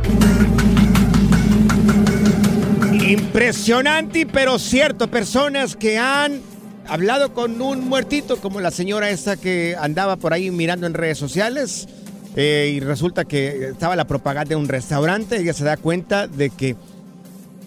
Impresionante, 2.93 4.27
pero 4.27 4.59
cierto. 4.59 5.11
Personas 5.11 5.77
que 5.77 5.97
han 5.97 6.43
hablado 6.87 7.33
con 7.33 7.59
un 7.63 7.89
muertito, 7.89 8.37
como 8.37 8.61
la 8.61 8.71
señora 8.71 9.09
esta 9.09 9.39
que 9.39 9.77
andaba 9.81 10.17
por 10.17 10.35
ahí 10.35 10.51
mirando 10.51 10.87
en 10.87 10.93
redes 10.93 11.17
sociales. 11.17 11.89
Eh, 12.37 12.73
y 12.75 12.81
resulta 12.81 13.25
que 13.25 13.69
estaba 13.71 13.97
la 13.97 14.07
propaganda 14.07 14.51
de 14.51 14.57
un 14.57 14.69
restaurante. 14.69 15.41
Ella 15.41 15.53
se 15.55 15.65
da 15.65 15.77
cuenta 15.77 16.29
de 16.29 16.51
que 16.51 16.77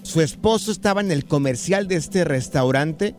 su 0.03 0.21
esposo 0.21 0.71
estaba 0.71 1.01
en 1.01 1.11
el 1.11 1.25
comercial 1.25 1.87
de 1.87 1.95
este 1.95 2.23
restaurante. 2.23 3.15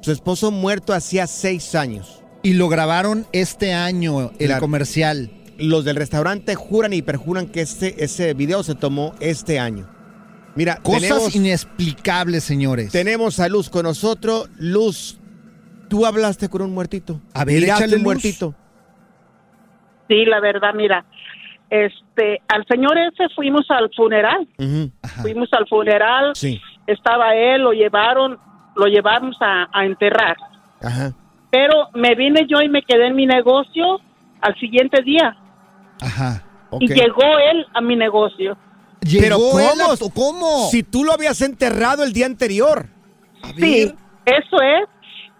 Su 0.00 0.12
esposo 0.12 0.50
muerto 0.50 0.92
hacía 0.92 1.26
seis 1.26 1.74
años. 1.74 2.20
Y 2.42 2.54
lo 2.54 2.68
grabaron 2.68 3.26
este 3.32 3.72
año, 3.72 4.32
el 4.38 4.56
comercial. 4.58 5.30
Los 5.56 5.84
del 5.84 5.96
restaurante 5.96 6.54
juran 6.54 6.92
y 6.92 7.00
perjuran 7.02 7.46
que 7.46 7.60
este, 7.62 8.04
ese 8.04 8.34
video 8.34 8.62
se 8.62 8.74
tomó 8.74 9.14
este 9.20 9.58
año. 9.58 9.88
Mira, 10.56 10.76
Cosas 10.82 11.02
tenemos- 11.02 11.34
inexplicables, 11.34 12.44
señores. 12.44 12.92
Tenemos 12.92 13.40
a 13.40 13.48
Luz 13.48 13.70
con 13.70 13.84
nosotros. 13.84 14.48
Luz, 14.58 15.18
tú 15.88 16.06
hablaste 16.06 16.48
con 16.48 16.62
un 16.62 16.72
muertito. 16.72 17.20
A 17.32 17.44
ver, 17.44 17.64
échale 17.64 17.96
un 17.96 18.02
muertito. 18.02 18.54
Sí, 20.08 20.24
la 20.26 20.40
verdad, 20.40 20.74
mira, 20.74 21.04
este, 21.70 22.42
al 22.48 22.64
señor 22.66 22.98
ese 22.98 23.28
fuimos 23.34 23.64
al 23.70 23.90
funeral, 23.96 24.46
fuimos 25.22 25.48
al 25.52 25.66
funeral, 25.66 26.32
Sí. 26.34 26.60
estaba 26.86 27.34
él, 27.34 27.62
lo 27.62 27.72
llevaron, 27.72 28.38
lo 28.76 28.86
llevamos 28.86 29.36
a, 29.40 29.68
a 29.72 29.84
enterrar. 29.84 30.36
Ajá. 30.82 31.12
Pero 31.50 31.88
me 31.94 32.14
vine 32.14 32.46
yo 32.48 32.60
y 32.62 32.68
me 32.68 32.82
quedé 32.82 33.06
en 33.06 33.16
mi 33.16 33.26
negocio 33.26 34.00
al 34.40 34.54
siguiente 34.58 35.02
día 35.02 35.36
Ajá. 36.02 36.42
y 36.80 36.88
llegó 36.92 37.38
él 37.50 37.66
a 37.72 37.80
mi 37.80 37.96
negocio. 37.96 38.56
Pero 39.20 39.36
¿cómo? 39.36 39.58
a- 39.58 40.10
¿Cómo? 40.14 40.68
Si 40.70 40.82
tú 40.82 41.04
lo 41.04 41.12
habías 41.12 41.40
enterrado 41.42 42.04
el 42.04 42.12
día 42.12 42.26
anterior. 42.26 42.86
Sí, 43.56 43.92
eso 44.24 44.60
es. 44.62 44.88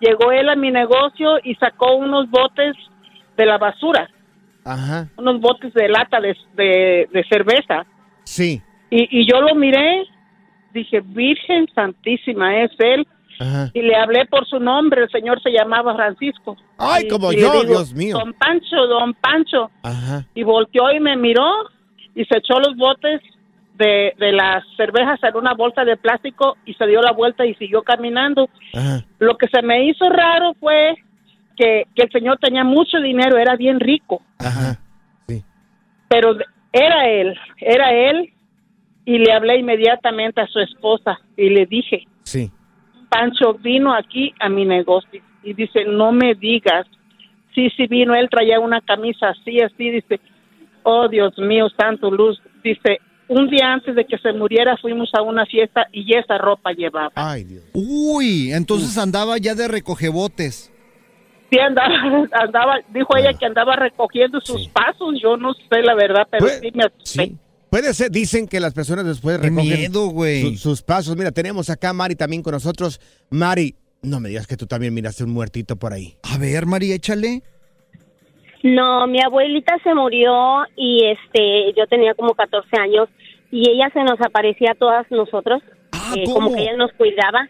Llegó 0.00 0.30
él 0.32 0.48
a 0.50 0.54
mi 0.56 0.70
negocio 0.70 1.38
y 1.42 1.54
sacó 1.54 1.96
unos 1.96 2.28
botes 2.30 2.76
de 3.36 3.46
la 3.46 3.56
basura, 3.58 4.08
Ajá. 4.64 5.08
unos 5.16 5.40
botes 5.40 5.72
de 5.74 5.88
lata 5.88 6.20
de, 6.20 6.36
de- 6.54 7.08
de 7.12 7.24
cerveza. 7.28 7.84
Sí. 8.24 8.62
Y, 8.90 9.20
y 9.20 9.26
yo 9.30 9.40
lo 9.40 9.54
miré, 9.54 10.04
dije, 10.72 11.00
Virgen 11.04 11.66
Santísima, 11.74 12.62
es 12.62 12.70
él. 12.78 13.06
Ajá. 13.40 13.70
Y 13.74 13.82
le 13.82 13.96
hablé 13.96 14.26
por 14.26 14.46
su 14.46 14.60
nombre, 14.60 15.02
el 15.02 15.10
señor 15.10 15.42
se 15.42 15.50
llamaba 15.50 15.94
Francisco. 15.96 16.56
Ay, 16.78 17.04
Y- 17.04 17.08
como 17.08 17.32
y 17.32 17.36
yo, 17.40 17.50
digo, 17.52 17.64
Dios 17.64 17.92
mío. 17.94 18.16
Don 18.18 18.32
Pancho, 18.34 18.86
don 18.86 19.12
Pancho. 19.14 19.70
Ajá. 19.82 20.24
Y 20.34 20.42
volteó 20.44 20.90
y 20.92 21.00
me 21.00 21.16
miró 21.16 21.50
y 22.14 22.24
se 22.26 22.38
echó 22.38 22.58
los 22.60 22.76
botes 22.76 23.20
de, 23.76 24.14
de 24.18 24.30
las 24.30 24.62
cervezas 24.76 25.18
en 25.24 25.36
una 25.36 25.52
bolsa 25.54 25.84
de 25.84 25.96
plástico 25.96 26.56
y 26.64 26.74
se 26.74 26.86
dio 26.86 27.02
la 27.02 27.10
vuelta 27.10 27.44
y 27.44 27.54
siguió 27.56 27.82
caminando. 27.82 28.48
Ajá. 28.72 29.04
Lo 29.18 29.36
que 29.36 29.48
se 29.48 29.62
me 29.62 29.84
hizo 29.88 30.08
raro 30.08 30.54
fue 30.60 30.94
que, 31.56 31.84
que 31.94 32.02
el 32.02 32.10
señor 32.10 32.38
tenía 32.40 32.64
mucho 32.64 32.98
dinero, 33.00 33.38
era 33.38 33.56
bien 33.56 33.80
rico, 33.80 34.22
Ajá. 34.38 34.78
pero 36.08 36.34
de- 36.34 36.44
era 36.72 37.08
él, 37.08 37.34
era 37.58 37.92
él. 37.92 38.30
Y 39.06 39.18
le 39.18 39.32
hablé 39.32 39.58
inmediatamente 39.58 40.40
a 40.40 40.46
su 40.46 40.58
esposa 40.60 41.18
y 41.36 41.50
le 41.50 41.66
dije, 41.66 42.04
Sí. 42.22 42.50
Pancho 43.10 43.52
vino 43.54 43.94
aquí 43.94 44.32
a 44.40 44.48
mi 44.48 44.64
negocio 44.64 45.22
y 45.42 45.52
dice, 45.52 45.84
no 45.84 46.10
me 46.10 46.34
digas. 46.34 46.86
Sí, 47.54 47.68
sí 47.76 47.86
vino, 47.86 48.14
él 48.14 48.28
traía 48.30 48.58
una 48.60 48.80
camisa 48.80 49.28
así, 49.28 49.60
así, 49.60 49.90
dice, 49.90 50.20
oh 50.82 51.06
Dios 51.08 51.36
mío, 51.38 51.68
santo 51.78 52.10
luz. 52.10 52.40
Dice, 52.64 52.98
un 53.28 53.48
día 53.50 53.72
antes 53.74 53.94
de 53.94 54.04
que 54.06 54.16
se 54.18 54.32
muriera 54.32 54.76
fuimos 54.78 55.10
a 55.14 55.20
una 55.22 55.44
fiesta 55.46 55.86
y 55.92 56.16
esa 56.16 56.38
ropa 56.38 56.72
llevaba. 56.72 57.12
Ay, 57.14 57.44
Dios. 57.44 57.62
Uy, 57.74 58.52
entonces 58.52 58.96
andaba 58.98 59.36
ya 59.38 59.54
de 59.54 59.68
recogebotes. 59.68 60.72
Sí, 61.50 61.58
andaba, 61.58 61.94
andaba, 62.32 62.80
dijo 62.92 63.16
ella 63.16 63.32
que 63.34 63.46
andaba 63.46 63.76
recogiendo 63.76 64.40
sus 64.40 64.68
pasos, 64.68 65.14
yo 65.22 65.36
no 65.36 65.52
sé 65.54 65.82
la 65.82 65.94
verdad, 65.94 66.26
pero 66.30 66.46
Pues, 66.46 66.60
sí 66.60 66.70
me 66.74 66.84
asusté. 66.84 67.24
Sí. 67.26 67.36
Puede 67.70 67.92
ser, 67.92 68.10
dicen 68.10 68.46
que 68.46 68.60
las 68.60 68.72
personas 68.72 69.04
después 69.04 69.40
recogen 69.40 69.64
miedo, 69.66 70.06
güey. 70.08 70.42
su- 70.42 70.56
sus 70.58 70.82
pasos. 70.82 71.16
Mira, 71.16 71.32
tenemos 71.32 71.68
acá 71.70 71.90
a 71.90 71.92
Mari 71.92 72.14
también 72.14 72.40
con 72.42 72.52
nosotros. 72.52 73.00
Mari, 73.30 73.74
no 74.02 74.20
me 74.20 74.28
digas 74.28 74.46
que 74.46 74.56
tú 74.56 74.66
también 74.66 74.94
miraste 74.94 75.24
un 75.24 75.30
muertito 75.30 75.74
por 75.76 75.92
ahí. 75.92 76.14
A 76.22 76.38
ver, 76.38 76.66
María, 76.66 76.94
échale. 76.94 77.42
No, 78.62 79.06
mi 79.06 79.20
abuelita 79.22 79.76
se 79.82 79.94
murió 79.94 80.62
y 80.76 81.04
este, 81.04 81.72
yo 81.76 81.86
tenía 81.86 82.14
como 82.14 82.34
14 82.34 82.68
años 82.80 83.08
y 83.50 83.68
ella 83.68 83.90
se 83.92 84.02
nos 84.04 84.20
aparecía 84.20 84.70
a 84.72 84.74
todas 84.74 85.10
nosotros, 85.10 85.62
eh, 86.16 86.24
¿cómo? 86.26 86.34
como 86.46 86.54
que 86.56 86.62
ella 86.62 86.76
nos 86.76 86.92
cuidaba. 86.92 87.48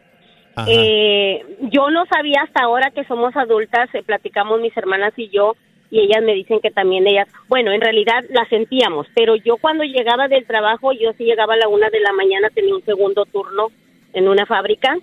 Eh, 0.68 1.44
yo 1.72 1.90
no 1.90 2.06
sabía 2.06 2.42
hasta 2.42 2.62
ahora 2.62 2.90
que 2.90 3.04
somos 3.04 3.36
adultas, 3.36 3.92
eh, 3.94 4.02
platicamos 4.02 4.60
mis 4.60 4.76
hermanas 4.76 5.12
y 5.16 5.28
yo, 5.28 5.56
y 5.90 6.00
ellas 6.00 6.22
me 6.22 6.34
dicen 6.34 6.60
que 6.60 6.70
también 6.70 7.06
ellas, 7.06 7.28
bueno, 7.48 7.72
en 7.72 7.80
realidad 7.80 8.24
la 8.30 8.44
sentíamos, 8.48 9.06
pero 9.14 9.36
yo 9.36 9.56
cuando 9.56 9.84
llegaba 9.84 10.28
del 10.28 10.46
trabajo, 10.46 10.92
yo 10.92 11.12
sí 11.18 11.24
llegaba 11.24 11.54
a 11.54 11.58
la 11.58 11.68
una 11.68 11.90
de 11.90 12.00
la 12.00 12.12
mañana, 12.12 12.50
tenía 12.50 12.74
un 12.74 12.84
segundo 12.84 13.24
turno 13.26 13.68
en 14.12 14.28
una 14.28 14.46
fábrica. 14.46 14.96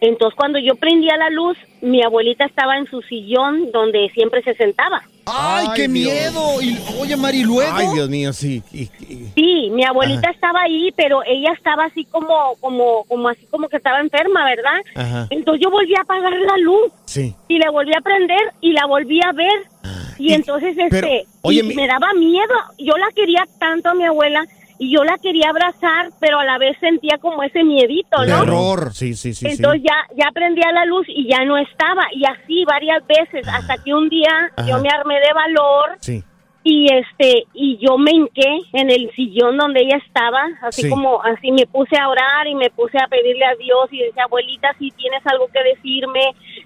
Entonces 0.00 0.36
cuando 0.36 0.58
yo 0.58 0.76
prendía 0.76 1.16
la 1.16 1.30
luz, 1.30 1.56
mi 1.80 2.02
abuelita 2.02 2.44
estaba 2.44 2.76
en 2.76 2.86
su 2.86 3.02
sillón 3.02 3.70
donde 3.72 4.08
siempre 4.10 4.42
se 4.42 4.54
sentaba. 4.54 5.02
¡Ay, 5.26 5.66
qué 5.74 5.88
Dios. 5.88 5.90
miedo! 5.90 6.62
Y, 6.62 6.78
oye, 7.00 7.16
Mari, 7.16 7.42
luego. 7.42 7.72
Ay, 7.74 7.88
Dios 7.92 8.08
mío, 8.08 8.32
sí. 8.32 8.62
Y- 8.72 8.82
y- 9.00 9.26
Sí, 9.34 9.70
mi 9.72 9.84
abuelita 9.84 10.20
Ajá. 10.28 10.30
estaba 10.30 10.62
ahí, 10.62 10.90
pero 10.96 11.20
ella 11.26 11.52
estaba 11.52 11.84
así 11.86 12.04
como, 12.04 12.54
como, 12.60 13.04
como 13.04 13.28
así 13.28 13.44
como 13.50 13.68
que 13.68 13.76
estaba 13.78 13.98
enferma, 14.00 14.44
¿verdad? 14.44 14.80
Ajá. 14.94 15.26
Entonces 15.30 15.62
yo 15.64 15.70
volví 15.70 15.94
a 15.96 16.02
apagar 16.02 16.32
la 16.32 16.56
luz 16.58 16.92
Sí. 17.06 17.34
y 17.48 17.58
la 17.58 17.70
volví 17.70 17.92
a 17.96 18.00
prender 18.00 18.52
y 18.60 18.72
la 18.72 18.86
volví 18.86 19.20
a 19.22 19.32
ver. 19.32 19.64
Y, 20.18 20.32
entonces 20.32 20.74
pero, 20.90 21.06
este 21.06 21.26
oye, 21.42 21.60
y 21.60 21.62
mi- 21.62 21.74
me 21.74 21.86
daba 21.86 22.12
miedo. 22.14 22.54
Yo 22.78 22.96
la 22.96 23.06
quería 23.14 23.44
tanto 23.58 23.90
a 23.90 23.94
mi 23.94 24.04
abuela 24.04 24.44
y 24.78 24.94
yo 24.94 25.04
la 25.04 25.16
quería 25.18 25.48
abrazar, 25.50 26.10
pero 26.20 26.38
a 26.38 26.44
la 26.44 26.58
vez 26.58 26.76
sentía 26.80 27.18
como 27.18 27.42
ese 27.42 27.64
miedito, 27.64 28.18
¿no? 28.26 28.40
Terror. 28.40 28.92
Sí, 28.92 29.14
sí, 29.14 29.32
sí. 29.34 29.46
Entonces 29.48 29.82
ya 29.82 29.96
ya 30.16 30.30
prendía 30.32 30.70
la 30.72 30.84
luz 30.84 31.06
y 31.08 31.28
ya 31.30 31.44
no 31.44 31.56
estaba 31.56 32.02
y 32.12 32.24
así 32.26 32.64
varias 32.66 33.06
veces 33.06 33.46
hasta 33.48 33.76
que 33.82 33.94
un 33.94 34.08
día 34.08 34.50
Ajá. 34.56 34.68
yo 34.68 34.78
me 34.80 34.88
armé 34.90 35.14
de 35.20 35.32
valor 35.32 35.96
sí. 36.00 36.22
y 36.62 36.92
este 36.92 37.44
y 37.54 37.78
yo 37.78 37.96
me 37.96 38.10
hinqué 38.12 38.58
en 38.74 38.90
el 38.90 39.10
sillón 39.14 39.56
donde 39.56 39.80
ella 39.80 39.96
estaba 40.06 40.42
así 40.62 40.82
Sí. 40.82 40.88
como 40.90 41.22
así 41.22 41.50
me 41.52 41.66
puse 41.66 41.96
a 41.98 42.08
orar 42.08 42.46
y 42.46 42.54
me 42.54 42.68
puse 42.70 42.98
a 42.98 43.06
pedirle 43.08 43.44
a 43.46 43.54
Dios 43.54 43.88
y 43.92 43.98
decía 44.02 44.24
abuelita 44.24 44.74
si 44.78 44.90
tienes 44.90 45.22
algo 45.26 45.46
que 45.48 45.62
decirme 45.62 46.20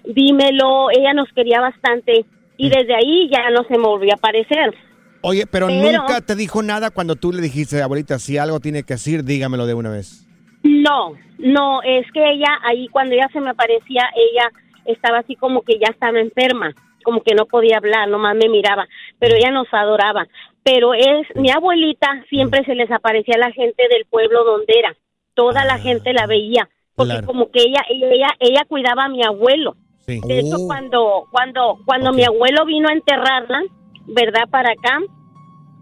dímelo 0.05 0.91
ella 0.91 1.13
nos 1.13 1.29
quería 1.33 1.61
bastante 1.61 2.25
y 2.57 2.69
desde 2.69 2.95
ahí 2.95 3.29
ya 3.31 3.51
no 3.51 3.63
se 3.65 3.79
me 3.79 3.85
volvió 3.87 4.13
a 4.13 4.17
aparecer 4.17 4.75
Oye, 5.23 5.47
pero, 5.47 5.67
Pero- 5.67 6.01
nunca 6.01 6.21
te 6.23 6.35
dijo 6.35 6.63
nada 6.63 6.91
cuando 6.91 7.15
tú 7.17 7.33
le 7.33 7.43
dijiste, 7.43 7.83
abuelita, 7.83 8.19
si 8.19 8.39
algo 8.39 8.59
tiene 8.61 8.83
que 8.85 8.95
decir, 8.95 9.23
dígamelo 9.25 9.67
de 9.67 9.75
una 9.75 9.91
vez. 9.91 10.27
no 10.63 11.13
no 11.39 11.81
es 11.83 12.05
que 12.13 12.21
ella 12.33 12.59
ahí 12.65 12.87
cuando 12.89 13.15
ella 13.15 13.27
se 13.33 13.41
me 13.41 13.49
aparecía 13.49 14.03
ella 14.15 14.51
estaba 14.85 15.21
así 15.21 15.35
como 15.35 15.63
que 15.63 15.79
ya 15.79 15.87
estaba 15.91 16.21
enferma 16.21 16.75
como 17.03 17.23
que 17.23 17.35
no 17.35 17.47
podía 17.47 17.79
hablar 17.79 18.09
nomás 18.09 18.37
me 18.37 18.51
miraba 18.51 18.87
pero 19.19 19.37
ella 19.37 19.51
nos 19.51 19.67
adoraba 19.73 20.27
pero 20.63 20.93
es 20.93 21.27
mi 21.37 21.51
abuelita 21.51 22.09
siempre 22.29 22.63
se 22.67 22.75
les 22.75 22.91
aparecía 22.91 23.37
a 23.37 23.47
la 23.49 23.53
gente 23.53 23.85
del 23.91 24.05
pueblo 24.11 24.45
donde 24.45 24.75
era 24.79 24.95
toda 25.35 25.65
la 25.65 25.79
gente 25.79 26.13
la 26.13 26.27
veía 26.27 26.69
porque 26.95 27.13
Claro. 27.13 27.27
como 27.27 27.51
que 27.51 27.61
ella 27.63 27.81
ella 27.89 28.29
ella 28.39 28.65
cuidaba 28.69 29.05
a 29.05 29.09
mi 29.09 29.25
abuelo 29.25 29.77
Sí. 30.07 30.21
de 30.27 30.41
hecho 30.41 30.57
Oh. 30.59 30.67
cuando 30.67 31.25
cuando 31.31 31.79
cuando 31.87 32.13
mi 32.13 32.23
abuelo 32.25 32.67
vino 32.67 32.91
a 32.91 32.93
enterrarla 32.93 33.63
verdad 34.07 34.49
para 34.51 34.71
acá. 34.73 34.99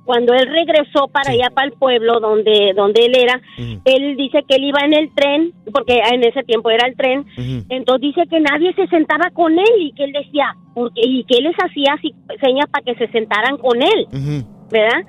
Cuando 0.05 0.33
él 0.33 0.49
regresó 0.49 1.09
para 1.09 1.33
allá 1.33 1.51
para 1.55 1.66
el 1.66 1.75
pueblo 1.75 2.19
donde 2.19 2.73
donde 2.75 3.05
él 3.05 3.12
era 3.14 3.43
él 3.85 4.16
dice 4.16 4.43
que 4.49 4.57
él 4.57 4.64
iba 4.64 4.81
en 4.81 4.95
el 4.95 5.14
tren 5.14 5.53
porque 5.71 6.01
en 6.12 6.25
ese 6.25 6.43
tiempo 6.45 6.71
era 6.71 6.89
el 6.89 6.97
tren. 6.97 7.27
Entonces 7.69 8.01
dice 8.01 8.27
que 8.27 8.41
nadie 8.41 8.73
se 8.73 8.87
sentaba 8.87 9.31
con 9.35 9.53
él 9.59 9.75
y 9.81 9.93
que 9.93 10.05
él 10.05 10.12
decía 10.12 10.57
porque 10.75 11.03
y 11.05 11.25
que 11.25 11.37
él 11.37 11.45
les 11.45 11.57
hacía 11.57 11.93
así 11.93 12.14
señas 12.41 12.66
para 12.71 12.85
que 12.87 12.95
se 12.95 13.12
sentaran 13.12 13.59
con 13.59 13.83
él. 13.83 14.07
¿verdad? 14.71 15.03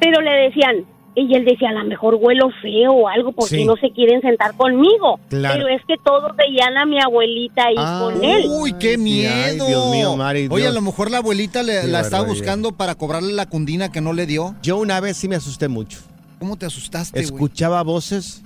Pero 0.00 0.22
le 0.22 0.30
decían, 0.30 0.86
y 1.16 1.34
él 1.34 1.44
decía, 1.44 1.70
a 1.70 1.72
lo 1.72 1.84
mejor 1.84 2.14
huelo 2.20 2.50
feo 2.62 2.92
o 2.92 3.08
algo 3.08 3.32
porque 3.32 3.56
Sí. 3.56 3.64
no 3.64 3.74
se 3.76 3.90
quieren 3.90 4.20
sentar 4.20 4.54
conmigo. 4.56 5.18
Claro. 5.28 5.54
Pero 5.56 5.68
es 5.68 5.82
que 5.86 5.94
todos 6.04 6.34
veían 6.36 6.76
a 6.78 6.86
mi 6.86 7.00
abuelita 7.00 7.64
ahí 7.66 7.74
Ah. 7.76 8.00
con 8.04 8.24
él. 8.24 8.44
Uy, 8.48 8.72
qué 8.74 8.90
Ay, 8.92 8.96
miedo. 8.96 9.66
Dios 9.66 9.90
mío, 9.90 10.16
Mari, 10.16 10.46
Oye, 10.50 10.62
Dios. 10.62 10.72
a 10.72 10.74
lo 10.74 10.82
mejor 10.82 11.10
la 11.10 11.18
abuelita 11.18 11.62
le- 11.62 11.86
la 11.88 12.00
estaba 12.00 12.24
buscando 12.26 12.72
para 12.72 12.94
cobrarle 12.94 13.32
la 13.32 13.46
cundina 13.46 13.90
que 13.90 14.00
no 14.00 14.12
le 14.12 14.26
dio. 14.26 14.54
Yo 14.62 14.76
una 14.78 15.00
vez 15.00 15.16
sí 15.16 15.28
me 15.28 15.36
asusté 15.36 15.68
mucho. 15.68 15.98
¿Cómo 16.38 16.56
te 16.56 16.64
asustaste? 16.66 17.20
Escuchaba 17.20 17.82
voces 17.82 18.42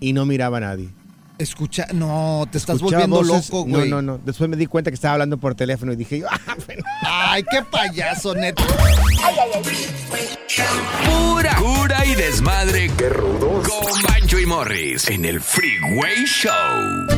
y 0.00 0.12
no 0.12 0.26
miraba 0.26 0.58
a 0.58 0.60
nadie. 0.60 0.88
Escucha, 1.38 1.86
no, 1.94 2.46
te 2.50 2.58
estás 2.58 2.76
Escuchaba 2.76 3.06
volviendo 3.06 3.34
voces- 3.34 3.50
loco, 3.50 3.64
güey. 3.64 3.88
No, 3.88 4.02
no, 4.02 4.12
no. 4.16 4.18
Después 4.24 4.50
me 4.50 4.56
di 4.56 4.66
cuenta 4.66 4.90
que 4.90 4.96
estaba 4.96 5.12
hablando 5.14 5.38
por 5.38 5.54
teléfono 5.54 5.92
y 5.92 5.96
dije, 5.96 6.22
ah, 6.30 6.56
bueno. 6.66 6.82
Ay, 7.02 7.44
qué 7.50 7.62
payaso, 7.62 8.34
neta. 8.34 8.62
Pura 11.06 11.54
cura 11.56 12.04
y 12.04 12.14
desmadre. 12.14 12.90
Qué 12.96 13.08
rudos. 13.08 13.68
Con 13.68 14.02
Bancho 14.02 14.38
y 14.38 14.46
Morris 14.46 15.08
en 15.08 15.24
el 15.24 15.40
Freeway 15.40 16.24
Show. 16.26 17.17